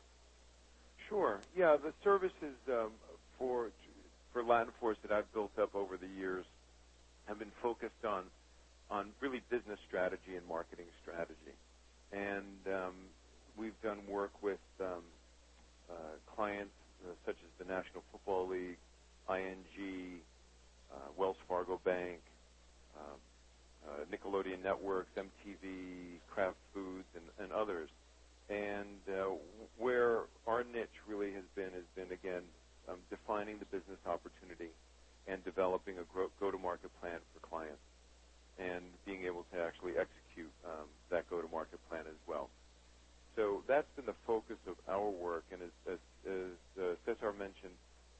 Sure. 1.09 1.41
Yeah, 1.57 1.77
the 1.77 1.93
services 2.03 2.57
um, 2.69 2.91
for 3.39 3.71
for 4.33 4.43
Latin 4.43 4.73
Force 4.81 4.99
that 5.03 5.13
I've 5.13 5.33
built 5.33 5.57
up 5.61 5.75
over 5.75 5.97
the 5.97 6.09
years 6.09 6.45
have 7.27 7.39
been 7.39 7.53
focused 7.63 8.05
on 8.05 8.25
on 8.91 9.11
really 9.21 9.43
business 9.49 9.79
strategy 9.87 10.37
and 10.37 10.47
marketing 10.47 10.87
strategy. 11.03 11.55
And 12.13 12.75
um, 12.75 12.95
we've 13.57 13.81
done 13.83 13.99
work 14.09 14.31
with 14.43 14.59
um, 14.81 15.03
uh, 15.91 15.95
clients 16.35 16.75
uh, 17.05 17.13
such 17.25 17.37
as 17.37 17.67
the 17.67 17.73
National 17.73 18.03
Football 18.13 18.49
League, 18.49 18.79
ING, 19.29 20.21
uh, 20.93 20.97
Wells 21.17 21.37
Fargo 21.49 21.81
Bank, 21.85 22.21
um, 22.97 23.19
uh, 23.89 24.05
Nickelodeon 24.11 24.63
Networks, 24.63 25.11
MTV, 25.17 26.21
Kraft 26.31 26.57
Foods, 26.73 27.07
and, 27.15 27.25
and 27.39 27.53
others. 27.53 27.89
And 28.51 29.01
uh, 29.09 29.35
where 29.79 30.25
our 30.47 30.65
niche 30.65 31.01
really 31.09 31.33
has 31.33 31.45
been 31.55 31.73
has 31.73 31.89
been 31.97 32.13
again 32.13 32.43
um, 32.89 32.99
defining 33.11 33.59
the 33.59 33.65
business 33.67 33.99
opportunity 34.07 34.69
and 35.27 35.43
developing 35.45 35.97
a 35.99 36.05
go-to-market 36.39 36.91
plan 37.01 37.19
for 37.33 37.41
clients, 37.49 37.81
and 38.59 38.85
being 39.07 39.25
able 39.25 39.45
to 39.53 39.61
actually 39.61 39.93
execute 39.97 40.53
um, 40.67 40.85
that 41.11 41.29
go-to-market 41.31 41.81
plan 41.89 42.05
as 42.07 42.21
well. 42.29 42.51
So 43.37 43.63
that's 43.67 43.89
been 43.97 44.07
the 44.07 44.15
focus 44.27 44.59
of 44.69 44.77
our 44.89 45.09
work. 45.11 45.45
And 45.51 45.63
as, 45.63 45.75
as, 45.91 45.99
as 46.29 46.53
uh, 46.79 46.95
Cesar 47.05 47.33
mentioned, 47.33 47.75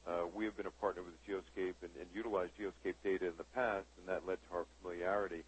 uh, 0.07 0.25
we 0.35 0.45
have 0.45 0.57
been 0.57 0.65
a 0.65 0.77
partner 0.81 1.03
with 1.03 1.15
Geoscape 1.25 1.75
and, 1.81 1.91
and 1.99 2.07
utilized 2.13 2.51
Geoscape 2.59 2.95
data 3.03 3.27
in 3.27 3.37
the 3.37 3.47
past, 3.55 3.85
and 3.99 4.07
that 4.09 4.27
led 4.27 4.37
to 4.49 4.57
our 4.57 4.65
familiarity 4.81 5.43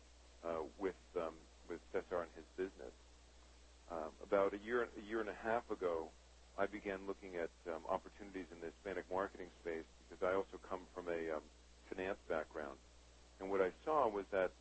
uh, 0.46 0.64
with 0.80 0.98
um, 1.18 1.36
with 1.70 1.80
Cesar 1.94 2.24
and 2.28 2.34
his 2.36 2.48
business. 2.58 2.94
Um, 3.92 4.12
about 4.24 4.54
a 4.54 4.60
year 4.66 4.84
a 4.86 5.04
year 5.08 5.22
and 5.22 5.30
a 5.30 5.40
half 5.44 5.70
ago, 5.72 6.10
I 6.58 6.68
began 6.68 7.08
looking 7.08 7.38
at 7.38 7.52
um, 7.72 7.84
opportunities 7.90 8.48
in 8.52 8.60
the 8.62 8.70
Hispanic 8.76 9.06
marketing 9.12 9.50
space 9.62 9.88
because 10.06 10.22
I 10.24 10.36
also 10.36 10.60
come 10.70 10.82
from 10.96 11.08
a 11.10 11.38
um, 11.40 11.46
finance 11.90 12.20
background, 12.30 12.78
and 13.40 13.50
what 13.50 13.62
I 13.62 13.72
saw 13.86 14.10
was 14.10 14.26
that 14.32 14.52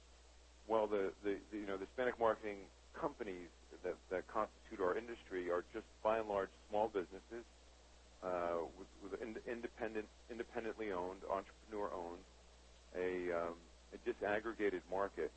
while 0.67 0.87
the, 0.87 1.13
the, 1.25 1.39
the 1.53 1.59
you 1.59 1.67
know 1.67 1.77
the 1.79 1.87
Hispanic 1.87 2.19
marketing 2.19 2.69
companies 2.99 3.51
that, 3.85 3.97
that 4.11 4.27
constitute 4.29 4.81
our 4.81 4.97
industry 4.99 5.51
are 5.51 5.65
just 5.73 5.87
by 6.03 6.19
and 6.19 6.29
large 6.29 6.51
small 6.71 6.89
businesses 6.89 7.45
uh, 8.25 8.65
with, 8.79 8.89
with 9.03 9.21
in, 9.23 9.37
independent 9.51 10.07
independently 10.31 10.93
owned, 10.93 11.21
entrepreneur 11.29 11.91
owned, 11.93 12.25
a, 12.97 13.33
um, 13.35 13.57
a 13.95 13.99
disaggregated 14.09 14.83
market 14.91 15.33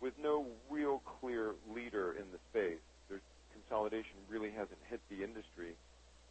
with 0.00 0.14
no 0.18 0.56
real 0.70 1.00
clear 1.20 1.54
leader 1.68 2.14
in 2.20 2.32
the 2.32 2.40
space. 2.50 2.82
There's 3.08 3.22
consolidation 3.52 4.26
really 4.28 4.50
hasn't 4.52 4.80
hit 4.90 5.02
the 5.10 5.24
industry 5.24 5.76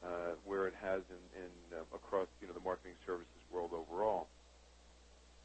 uh, 0.03 0.35
where 0.45 0.67
it 0.67 0.75
has 0.75 1.01
in 1.11 1.51
uh, 1.77 1.83
across 1.95 2.29
you 2.41 2.47
know 2.47 2.53
the 2.53 2.61
marketing 2.61 2.97
services 3.05 3.41
world 3.51 3.71
overall. 3.73 4.29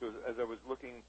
So 0.01 0.09
as 0.29 0.37
I 0.41 0.45
was 0.45 0.59
looking 0.68 1.05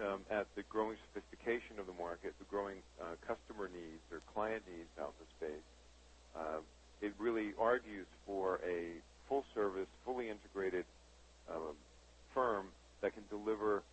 um, 0.00 0.24
at 0.30 0.48
the 0.56 0.64
growing 0.64 0.96
sophistication 1.08 1.78
of 1.80 1.86
the 1.86 1.94
market, 1.94 2.34
the 2.38 2.46
growing 2.46 2.82
uh, 3.02 3.16
customer 3.26 3.68
needs 3.68 4.02
or 4.12 4.22
client 4.32 4.64
needs 4.68 4.90
out 5.00 5.14
in 5.20 5.26
the 5.26 5.30
space, 5.36 5.64
it 7.00 7.14
really 7.18 7.52
argues 7.58 8.08
for 8.26 8.56
a 8.64 9.02
full 9.28 9.44
service, 9.54 9.88
fully 10.04 10.30
integrated 10.30 10.86
um, 11.50 11.76
firm 12.34 12.74
that 13.02 13.14
can 13.14 13.26
deliver 13.28 13.84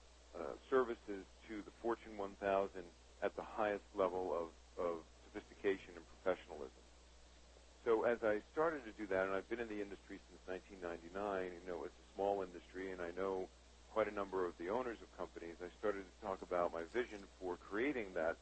services 0.70 1.26
to 1.50 1.64
the 1.64 1.74
Fortune 1.82 2.18
1000 2.18 2.84
at 3.24 3.36
the 3.36 3.44
highest 3.44 3.86
level 3.96 4.34
of 4.34 4.50
of 4.78 5.04
sophistication 5.26 5.96
and 5.98 6.06
professionalism. 6.20 6.84
So 7.86 8.04
as 8.06 8.20
I 8.24 8.42
started 8.54 8.86
to 8.86 8.94
do 8.94 9.08
that, 9.08 9.26
and 9.28 9.34
I've 9.36 9.50
been 9.50 9.60
in 9.62 9.70
the 9.70 9.82
industry 9.82 10.20
since 10.30 10.42
1999, 10.48 11.54
you 11.54 11.64
know, 11.68 11.84
it's 11.86 11.96
a 12.00 12.08
small 12.16 12.44
industry, 12.44 12.92
and 12.94 13.02
I 13.02 13.12
know 13.12 13.50
quite 13.94 14.08
a 14.08 14.16
number 14.16 14.46
of 14.48 14.54
the 14.60 14.70
owners 14.70 14.98
of 15.04 15.10
companies, 15.18 15.56
I 15.62 15.70
started 15.80 16.04
to 16.06 16.16
talk 16.26 16.42
about 16.42 16.74
my 16.74 16.84
vision 16.94 17.28
for 17.40 17.58
creating 17.58 18.14
that 18.16 18.38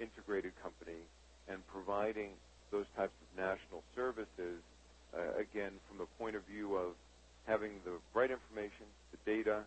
integrated 0.00 0.54
company 0.62 1.08
and 1.48 1.66
providing 1.66 2.38
those 2.72 2.86
types 2.96 3.14
of 3.20 3.28
national 3.36 3.84
services, 3.94 4.62
uh, 5.14 5.34
again, 5.38 5.80
from 5.88 5.98
the 5.98 6.06
point 6.18 6.36
of 6.36 6.44
view 6.46 6.76
of 6.76 6.94
having 7.46 7.82
the 7.84 7.98
right 8.14 8.30
information, 8.30 8.86
the 9.12 9.18
data, 9.26 9.64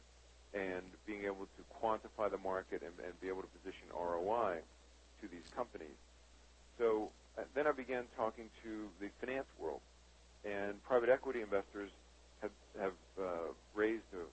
and 0.53 0.83
being 1.05 1.25
able 1.25 1.45
to 1.45 1.61
quantify 1.81 2.29
the 2.29 2.37
market 2.37 2.81
and, 2.81 2.93
and 3.05 3.13
be 3.21 3.27
able 3.27 3.41
to 3.41 3.51
position 3.59 3.87
ROI 3.93 4.59
to 5.21 5.27
these 5.27 5.45
companies. 5.55 5.97
So 6.77 7.09
then 7.55 7.67
I 7.67 7.71
began 7.71 8.05
talking 8.15 8.49
to 8.63 8.87
the 8.99 9.09
finance 9.19 9.47
world, 9.59 9.81
and 10.43 10.81
private 10.83 11.09
equity 11.09 11.41
investors 11.41 11.91
have, 12.41 12.51
have 12.79 12.93
uh, 13.19 13.51
raised, 13.75 14.07
a, 14.13 14.23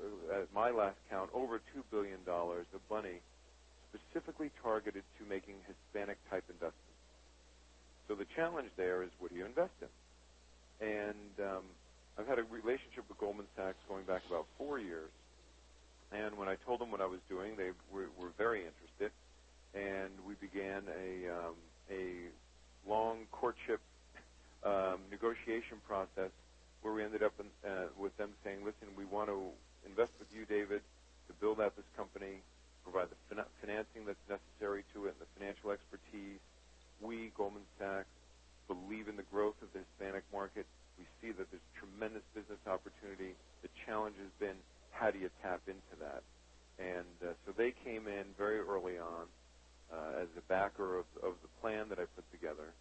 uh, 0.00 0.42
at 0.42 0.52
my 0.54 0.70
last 0.70 0.96
count, 1.10 1.30
over 1.34 1.58
$2 1.58 1.82
billion 1.90 2.18
of 2.26 2.80
money 2.90 3.20
specifically 3.92 4.50
targeted 4.62 5.02
to 5.18 5.24
making 5.28 5.54
Hispanic 5.66 6.18
type 6.30 6.44
investments. 6.48 6.76
So 8.08 8.14
the 8.14 8.26
challenge 8.34 8.70
there 8.76 9.02
is 9.02 9.10
what 9.18 9.30
do 9.30 9.38
you 9.38 9.46
invest 9.46 9.74
in? 9.82 9.88
And 10.80 11.34
um, 11.38 11.64
I've 12.18 12.26
had 12.26 12.38
a 12.38 12.44
relationship 12.44 13.04
with 13.08 13.18
Goldman 13.18 13.46
Sachs 13.56 13.78
going 13.88 14.04
back 14.04 14.22
about 14.28 14.46
four 14.58 14.78
years. 14.78 15.10
And 16.12 16.36
when 16.36 16.48
I 16.48 16.56
told 16.66 16.80
them 16.80 16.90
what 16.90 17.00
I 17.00 17.06
was 17.06 17.20
doing, 17.28 17.56
they 17.56 17.70
were, 17.92 18.08
were 18.18 18.32
very 18.36 18.66
interested. 18.66 19.12
And 19.74 20.10
we 20.26 20.34
began 20.34 20.82
a, 20.90 21.30
um, 21.30 21.54
a 21.90 22.30
long 22.88 23.26
courtship 23.30 23.80
um, 24.64 24.98
negotiation 25.10 25.78
process 25.86 26.30
where 26.82 26.94
we 26.94 27.04
ended 27.04 27.22
up 27.22 27.34
in, 27.38 27.46
uh, 27.68 27.86
with 27.98 28.16
them 28.16 28.30
saying, 28.42 28.64
listen, 28.64 28.88
we 28.96 29.04
want 29.04 29.28
to 29.28 29.50
invest 29.86 30.12
with 30.18 30.28
you, 30.34 30.44
David, 30.46 30.80
to 31.28 31.32
build 31.38 31.60
out 31.60 31.76
this 31.76 31.86
company, 31.96 32.42
provide 32.82 33.08
the 33.10 33.20
fin- 33.28 33.44
financing 33.60 34.04
that's 34.06 34.24
necessary 34.28 34.82
to 34.94 35.06
it, 35.06 35.14
and 35.14 35.20
the 35.20 35.30
financial 35.38 35.70
expertise. 35.70 36.40
We, 37.00 37.30
Goldman 37.36 37.64
Sachs, 37.78 38.10
believe 38.66 39.08
in 39.08 39.16
the 39.16 39.26
growth 39.30 39.56
of 39.62 39.72
the 39.72 39.80
Hispanic 39.86 40.24
market. 40.32 40.66
We 40.98 41.04
see 41.20 41.32
that 41.32 41.48
there's 41.50 41.68
tremendous 41.78 42.24
business 42.34 42.60
opportunity. 42.66 43.36
The 43.62 43.72
challenge 43.86 44.16
has 44.20 44.32
been 44.40 44.56
how 44.90 45.10
do 45.10 45.18
you 45.18 45.30
tap 45.42 45.60
into 45.66 45.94
that? 46.00 46.22
And 46.78 47.16
uh, 47.20 47.32
so 47.44 47.52
they 47.56 47.74
came 47.84 48.08
in 48.08 48.32
very 48.38 48.60
early 48.60 48.98
on 48.98 49.28
uh, 49.92 50.22
as 50.22 50.28
a 50.38 50.44
backer 50.48 50.98
of, 50.98 51.06
of 51.22 51.34
the 51.42 51.50
plan 51.60 51.88
that 51.90 51.98
I 51.98 52.06
put 52.16 52.24
together. 52.32 52.72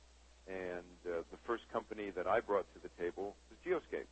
And 0.47 0.97
uh, 1.05 1.22
the 1.30 1.41
first 1.45 1.64
company 1.72 2.10
that 2.16 2.26
I 2.26 2.39
brought 2.39 2.66
to 2.74 2.80
the 2.82 2.89
table 3.01 3.36
was 3.51 3.57
Geoscape. 3.66 4.10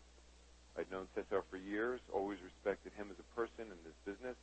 I'd 0.77 0.91
known 0.91 1.07
Cesar 1.15 1.41
for 1.49 1.57
years, 1.57 1.99
always 2.13 2.37
respected 2.43 2.93
him 2.93 3.09
as 3.09 3.17
a 3.17 3.27
person 3.33 3.65
and 3.73 3.81
his 3.81 3.97
business, 4.05 4.37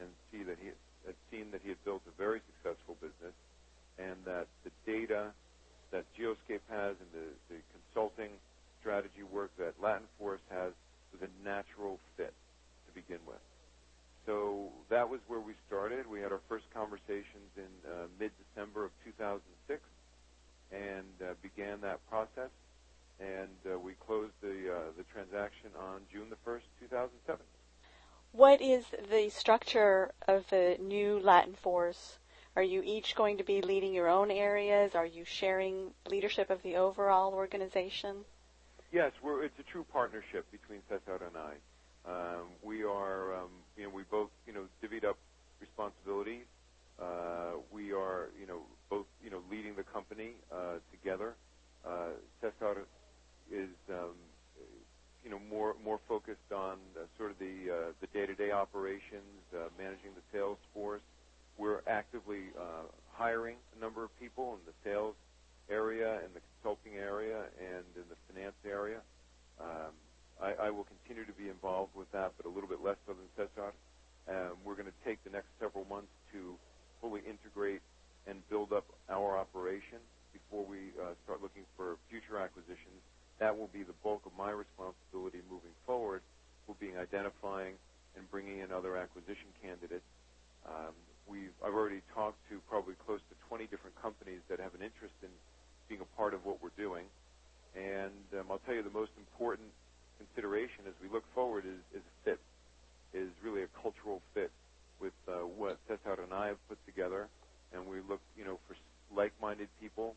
and 0.00 0.08
see 0.32 0.42
that 0.42 0.58
he 0.58 0.74
had 1.06 1.14
seen 1.30 1.50
that 1.52 1.62
he 1.62 1.68
had 1.70 1.78
built 1.84 2.02
a 2.10 2.14
very 2.18 2.42
successful 2.50 2.98
business, 2.98 3.34
and 3.98 4.18
that 4.26 4.50
the 4.66 4.74
data 4.82 5.30
that 5.92 6.04
Geoscape 6.18 6.66
has 6.66 6.98
and 6.98 7.10
the, 7.14 7.26
the 7.54 7.60
consulting 7.70 8.34
strategy 8.80 9.22
work 9.22 9.50
that 9.58 9.74
Latin 9.80 10.06
Force 10.18 10.42
has 10.50 10.72
was 11.14 11.22
a 11.22 11.30
natural 11.46 11.98
fit 12.16 12.34
begin 12.98 13.20
with. 13.26 13.42
So 14.26 14.68
that 14.90 15.08
was 15.08 15.20
where 15.26 15.40
we 15.40 15.54
started. 15.66 16.06
We 16.06 16.20
had 16.20 16.32
our 16.32 16.40
first 16.48 16.66
conversations 16.74 17.50
in 17.56 17.70
uh, 17.86 18.06
mid-December 18.18 18.84
of 18.84 18.90
2006 19.04 19.80
and 20.70 21.04
uh, 21.22 21.34
began 21.40 21.80
that 21.80 21.98
process. 22.10 22.50
And 23.20 23.56
uh, 23.66 23.78
we 23.78 23.94
closed 24.06 24.34
the 24.42 24.70
uh, 24.70 24.78
the 24.96 25.02
transaction 25.12 25.70
on 25.80 26.02
June 26.12 26.30
the 26.30 26.38
1st, 26.48 26.62
2007. 26.80 27.40
What 28.32 28.60
is 28.60 28.84
the 29.10 29.28
structure 29.30 30.12
of 30.28 30.48
the 30.50 30.76
new 30.78 31.18
Latin 31.18 31.54
Force? 31.54 32.18
Are 32.54 32.62
you 32.62 32.82
each 32.84 33.14
going 33.16 33.38
to 33.38 33.44
be 33.44 33.62
leading 33.62 33.94
your 33.94 34.08
own 34.08 34.30
areas? 34.30 34.94
Are 34.94 35.06
you 35.06 35.24
sharing 35.24 35.92
leadership 36.08 36.50
of 36.50 36.62
the 36.62 36.76
overall 36.76 37.32
organization? 37.32 38.24
Yes, 38.92 39.12
it's 39.24 39.58
a 39.58 39.62
true 39.62 39.84
partnership 39.92 40.50
between 40.52 40.80
Cesar 40.88 41.22
and 41.24 41.36
I. 41.36 41.54
Um, 42.08 42.48
we 42.64 42.84
are, 42.84 43.36
um, 43.36 43.50
you 43.76 43.84
know, 43.84 43.90
we 43.90 44.04
both, 44.10 44.30
you 44.46 44.54
know, 44.54 44.64
divvied 44.82 45.04
up 45.08 45.18
responsibilities. 45.60 46.46
Uh, 47.00 47.60
we 47.72 47.92
are, 47.92 48.30
you 48.40 48.46
know, 48.46 48.62
both, 48.90 49.06
you 49.24 49.30
know, 49.30 49.42
leading 49.50 49.76
the 49.76 49.84
company 49.84 50.32
uh, 50.52 50.78
together. 50.92 51.36
Uh, 51.86 52.16
Cesar 52.42 52.86
is, 53.52 53.70
um, 53.90 54.14
you 55.24 55.30
know, 55.30 55.40
more 55.50 55.76
more 55.84 56.00
focused 56.08 56.52
on 56.54 56.78
uh, 56.96 57.06
sort 57.18 57.32
of 57.32 57.38
the 57.38 57.92
uh, 58.02 58.06
day-to-day 58.14 58.52
operations, 58.52 59.42
uh, 59.54 59.68
managing 59.78 60.12
the 60.16 60.22
sales 60.32 60.58
force. 60.74 61.02
We're 61.58 61.82
actively 61.88 62.50
uh, 62.58 62.88
hiring 63.12 63.56
a 63.76 63.80
number 63.80 64.04
of 64.04 64.10
people 64.20 64.54
in 64.54 64.60
the 64.66 64.74
sales 64.84 65.16
area, 65.70 66.20
in 66.26 66.32
the 66.34 66.40
consulting 66.56 66.96
area, 66.98 67.44
and 67.60 67.84
in 67.96 68.04
the 68.10 68.16
finance 68.32 68.56
area. 68.66 69.00
I, 70.40 70.68
I 70.68 70.70
will 70.70 70.86
continue 70.86 71.26
to 71.26 71.36
be 71.36 71.50
involved 71.50 71.94
with 71.96 72.10
that, 72.12 72.32
but 72.38 72.46
a 72.46 72.52
little 72.52 72.68
bit 72.70 72.80
less 72.82 72.96
so 73.06 73.14
than 73.14 73.28
Cesar. 73.36 73.74
Um, 74.30 74.58
we're 74.64 74.76
going 74.78 74.90
to 74.90 75.00
take 75.04 75.22
the 75.24 75.30
next 75.30 75.50
several 75.60 75.84
months 75.86 76.12
to 76.32 76.56
fully 77.02 77.22
integrate 77.28 77.82
and 78.26 78.40
build 78.48 78.72
up 78.72 78.86
our 79.10 79.38
operation 79.38 79.98
before 80.32 80.64
we 80.64 80.94
uh, 81.02 81.14
start 81.24 81.42
looking 81.42 81.66
for 81.76 81.98
future 82.08 82.38
acquisitions. 82.38 83.02
That 83.40 83.56
will 83.56 83.68
be 83.68 83.82
the 83.82 83.96
bulk 84.04 84.26
of 84.26 84.32
my 84.38 84.50
responsibility 84.54 85.42
moving 85.50 85.74
forward, 85.86 86.22
will 86.68 86.78
be 86.80 86.94
identifying 86.96 87.74
and 88.16 88.30
bringing 88.30 88.60
in 88.60 88.70
other 88.72 88.96
acquisition 88.96 89.50
candidates. 89.62 90.06
Um, 90.66 90.94
we've, 91.26 91.54
I've 91.64 91.74
already 91.74 92.02
talked 92.14 92.38
to 92.50 92.60
probably 92.70 92.94
close 93.06 93.20
to 93.30 93.36
20 93.48 93.66
different 93.68 93.96
companies 94.00 94.40
that 94.48 94.60
have 94.60 94.74
an 94.74 94.82
interest 94.82 95.14
in 95.22 95.30
being 95.88 96.00
a 96.02 96.10
part 96.16 96.34
of 96.34 96.46
what 96.46 96.62
we're 96.62 96.76
doing. 96.78 97.06
And 97.76 98.24
um, 98.40 98.48
I'll 98.52 98.62
tell 98.64 98.76
you 98.76 98.84
the 98.84 98.94
most 98.94 99.12
important 99.18 99.68
consideration 100.18 100.84
as 100.86 100.94
we 101.02 101.08
look 101.08 101.24
forward 101.34 101.64
is, 101.64 101.80
is 101.94 102.02
fit, 102.24 102.40
is 103.14 103.30
really 103.42 103.62
a 103.62 103.70
cultural 103.80 104.20
fit 104.34 104.50
with 105.00 105.14
uh, 105.28 105.46
what 105.46 105.78
Cesar 105.86 106.20
and 106.22 106.34
I 106.34 106.48
have 106.48 106.68
put 106.68 106.78
together. 106.86 107.28
And 107.72 107.86
we 107.86 107.98
look, 108.08 108.20
you 108.36 108.44
know, 108.44 108.58
for 108.66 108.76
like-minded 109.14 109.68
people, 109.80 110.14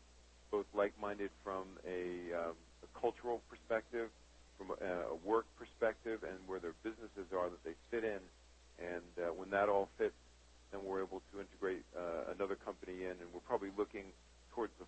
both 0.50 0.66
like-minded 0.74 1.30
from 1.44 1.64
a, 1.86 2.34
um, 2.34 2.56
a 2.82 3.00
cultural 3.00 3.40
perspective, 3.48 4.10
from 4.58 4.72
a, 4.80 5.12
a 5.12 5.14
work 5.24 5.46
perspective, 5.58 6.22
and 6.22 6.36
where 6.46 6.60
their 6.60 6.74
businesses 6.82 7.32
are 7.32 7.48
that 7.48 7.62
they 7.64 7.74
fit 7.90 8.04
in. 8.04 8.20
And 8.78 9.12
uh, 9.18 9.32
when 9.32 9.50
that 9.50 9.68
all 9.68 9.88
fits, 9.98 10.14
then 10.72 10.80
we're 10.84 11.02
able 11.02 11.22
to 11.32 11.40
integrate 11.40 11.84
uh, 11.96 12.32
another 12.34 12.56
company 12.56 13.04
in, 13.04 13.12
and 13.20 13.28
we're 13.32 13.46
probably 13.46 13.70
looking 13.76 14.04
towards 14.54 14.72
the 14.78 14.86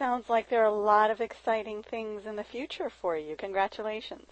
Sounds 0.00 0.24
like 0.30 0.48
there 0.48 0.62
are 0.62 0.72
a 0.72 0.72
lot 0.72 1.10
of 1.10 1.20
exciting 1.20 1.82
things 1.90 2.22
in 2.24 2.34
the 2.34 2.44
future 2.50 2.90
for 3.02 3.18
you. 3.18 3.36
Congratulations. 3.36 4.24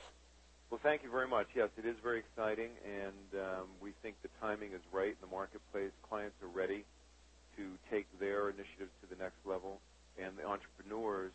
Well, 0.70 0.80
thank 0.82 1.02
you 1.02 1.10
very 1.10 1.28
much. 1.28 1.46
Yes, 1.54 1.68
it 1.76 1.84
is 1.84 1.94
very 2.02 2.20
exciting, 2.20 2.70
and 2.88 3.42
um, 3.42 3.66
we 3.78 3.92
think 4.00 4.16
the 4.22 4.30
timing 4.40 4.72
is 4.72 4.80
right 4.92 5.10
in 5.12 5.20
the 5.20 5.30
marketplace. 5.30 5.92
Clients 6.08 6.36
are 6.42 6.48
ready 6.48 6.86
to 7.58 7.64
take 7.90 8.06
their 8.18 8.48
initiatives 8.48 8.88
to 9.02 9.14
the 9.14 9.22
next 9.22 9.36
level, 9.44 9.78
and 10.16 10.32
the 10.38 10.46
entrepreneurs 10.48 11.32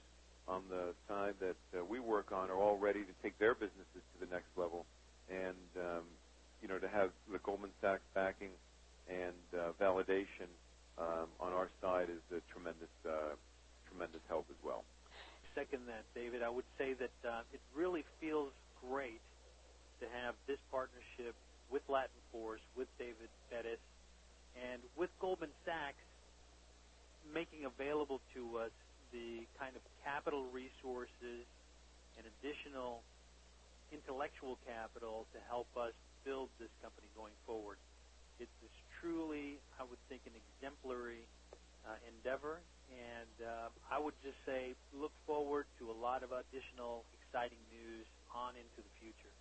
on 0.47 0.63
the 0.67 0.97
side 1.07 1.35
that 1.39 1.61
uh, 1.77 1.85
we 1.85 1.99
work 1.99 2.31
on 2.31 2.49
are 2.49 2.57
all 2.57 2.79
ready 2.79 3.01
to 3.01 3.13
take 3.21 3.37
their 3.37 3.53
businesses 3.53 4.01
to 4.17 4.25
the 4.25 4.33
next 4.33 4.49
level. 4.57 4.87
And 5.29 5.69
um, 5.77 6.05
you 6.63 6.67
know, 6.67 6.79
to 6.79 6.87
have 6.87 7.11
the 7.31 7.37
Goldman 7.37 7.69
Sachs 7.81 8.01
backing 8.15 8.49
and 9.07 9.45
uh, 9.53 9.77
validation 9.79 10.49
um, 10.97 11.29
on 11.39 11.53
our 11.53 11.69
side 11.81 12.07
is 12.09 12.21
a 12.35 12.41
tremendous, 12.51 12.89
uh, 13.07 13.37
tremendous 13.93 14.25
help 14.27 14.49
as 14.49 14.57
well. 14.65 14.83
Second 15.53 15.85
that, 15.85 16.01
David, 16.17 16.41
I 16.41 16.49
would 16.49 16.65
say 16.81 16.97
that 16.97 17.13
uh, 17.21 17.45
it 17.53 17.61
really 17.77 18.03
feels 18.17 18.49
great 18.81 19.21
to 20.01 20.09
have 20.09 20.33
this 20.49 20.57
partnership 20.73 21.37
with 21.69 21.85
Latin 21.85 22.17
Force, 22.33 22.65
with 22.73 22.89
David 22.97 23.29
Bettis, 23.53 23.77
and 24.57 24.81
with 24.97 25.13
Goldman 25.21 25.53
Sachs 25.61 26.01
making 27.29 27.69
available 27.69 28.19
to 28.33 28.57
us 28.57 28.73
the 29.13 29.45
kind 29.61 29.77
of 29.77 29.81
capital 30.03 30.49
resources 30.49 31.45
and 32.17 32.25
additional 32.41 33.05
intellectual 33.93 34.57
capital 34.65 35.29
to 35.31 35.39
help 35.45 35.69
us 35.77 35.93
build 36.25 36.49
this 36.57 36.73
company 36.81 37.07
going 37.15 37.33
forward. 37.45 37.77
It 38.41 38.49
is 38.65 38.73
truly, 38.99 39.61
I 39.77 39.85
would 39.85 40.01
think, 40.09 40.25
an 40.25 40.33
exemplary 40.33 41.21
uh, 41.85 41.95
endeavor, 42.09 42.57
and 42.91 43.47
uh, 43.47 43.69
I 43.91 43.99
would 43.99 44.13
just 44.23 44.37
say 44.45 44.73
look 44.93 45.11
forward 45.25 45.65
to 45.79 45.91
a 45.91 45.97
lot 46.01 46.23
of 46.23 46.31
additional 46.31 47.03
exciting 47.21 47.59
news 47.71 48.05
on 48.33 48.55
into 48.55 48.77
the 48.77 48.93
future. 48.99 49.33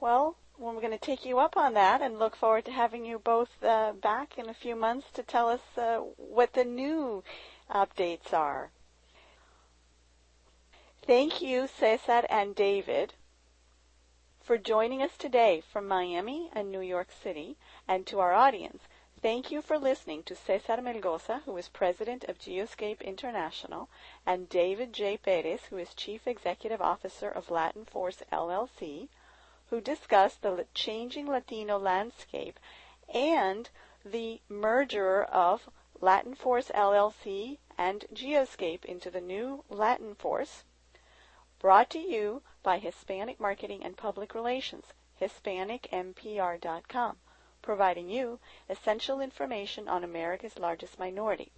Well, 0.00 0.36
we're 0.58 0.80
going 0.80 0.90
to 0.90 0.98
take 0.98 1.24
you 1.24 1.38
up 1.38 1.56
on 1.56 1.74
that 1.74 2.00
and 2.00 2.18
look 2.18 2.36
forward 2.36 2.64
to 2.66 2.72
having 2.72 3.04
you 3.04 3.18
both 3.18 3.50
uh, 3.62 3.92
back 3.92 4.38
in 4.38 4.48
a 4.48 4.54
few 4.54 4.76
months 4.76 5.06
to 5.14 5.22
tell 5.22 5.48
us 5.48 5.60
uh, 5.76 5.98
what 6.16 6.52
the 6.52 6.64
new 6.64 7.24
updates 7.70 8.32
are. 8.32 8.70
Thank 11.06 11.42
you, 11.42 11.66
Cesar 11.66 12.24
and 12.30 12.54
David, 12.54 13.14
for 14.42 14.56
joining 14.56 15.02
us 15.02 15.16
today 15.18 15.62
from 15.72 15.86
Miami 15.86 16.50
and 16.52 16.70
New 16.70 16.80
York 16.80 17.08
City, 17.22 17.56
and 17.86 18.06
to 18.06 18.20
our 18.20 18.32
audience. 18.32 18.82
Thank 19.24 19.50
you 19.50 19.62
for 19.62 19.78
listening 19.78 20.22
to 20.24 20.36
Cesar 20.36 20.82
Melgoza, 20.82 21.40
who 21.46 21.56
is 21.56 21.70
president 21.70 22.24
of 22.24 22.38
Geoscape 22.38 23.00
International, 23.00 23.88
and 24.26 24.50
David 24.50 24.92
J. 24.92 25.16
Perez, 25.16 25.64
who 25.70 25.78
is 25.78 25.94
chief 25.94 26.26
executive 26.26 26.82
officer 26.82 27.30
of 27.30 27.50
Latin 27.50 27.86
Force 27.86 28.22
LLC, 28.30 29.08
who 29.70 29.80
discussed 29.80 30.42
the 30.42 30.66
changing 30.74 31.26
Latino 31.26 31.78
landscape 31.78 32.60
and 33.08 33.70
the 34.04 34.42
merger 34.50 35.22
of 35.24 35.70
Latin 36.02 36.34
Force 36.34 36.68
LLC 36.74 37.56
and 37.78 38.04
Geoscape 38.12 38.84
into 38.84 39.10
the 39.10 39.22
new 39.22 39.64
Latin 39.70 40.14
Force, 40.14 40.64
brought 41.58 41.88
to 41.88 41.98
you 41.98 42.42
by 42.62 42.76
Hispanic 42.76 43.40
Marketing 43.40 43.82
and 43.82 43.96
Public 43.96 44.34
Relations, 44.34 44.92
HispanicMPR.com 45.18 47.16
providing 47.64 48.08
you 48.10 48.38
essential 48.68 49.20
information 49.20 49.88
on 49.88 50.04
America's 50.04 50.58
largest 50.58 50.98
minority. 50.98 51.50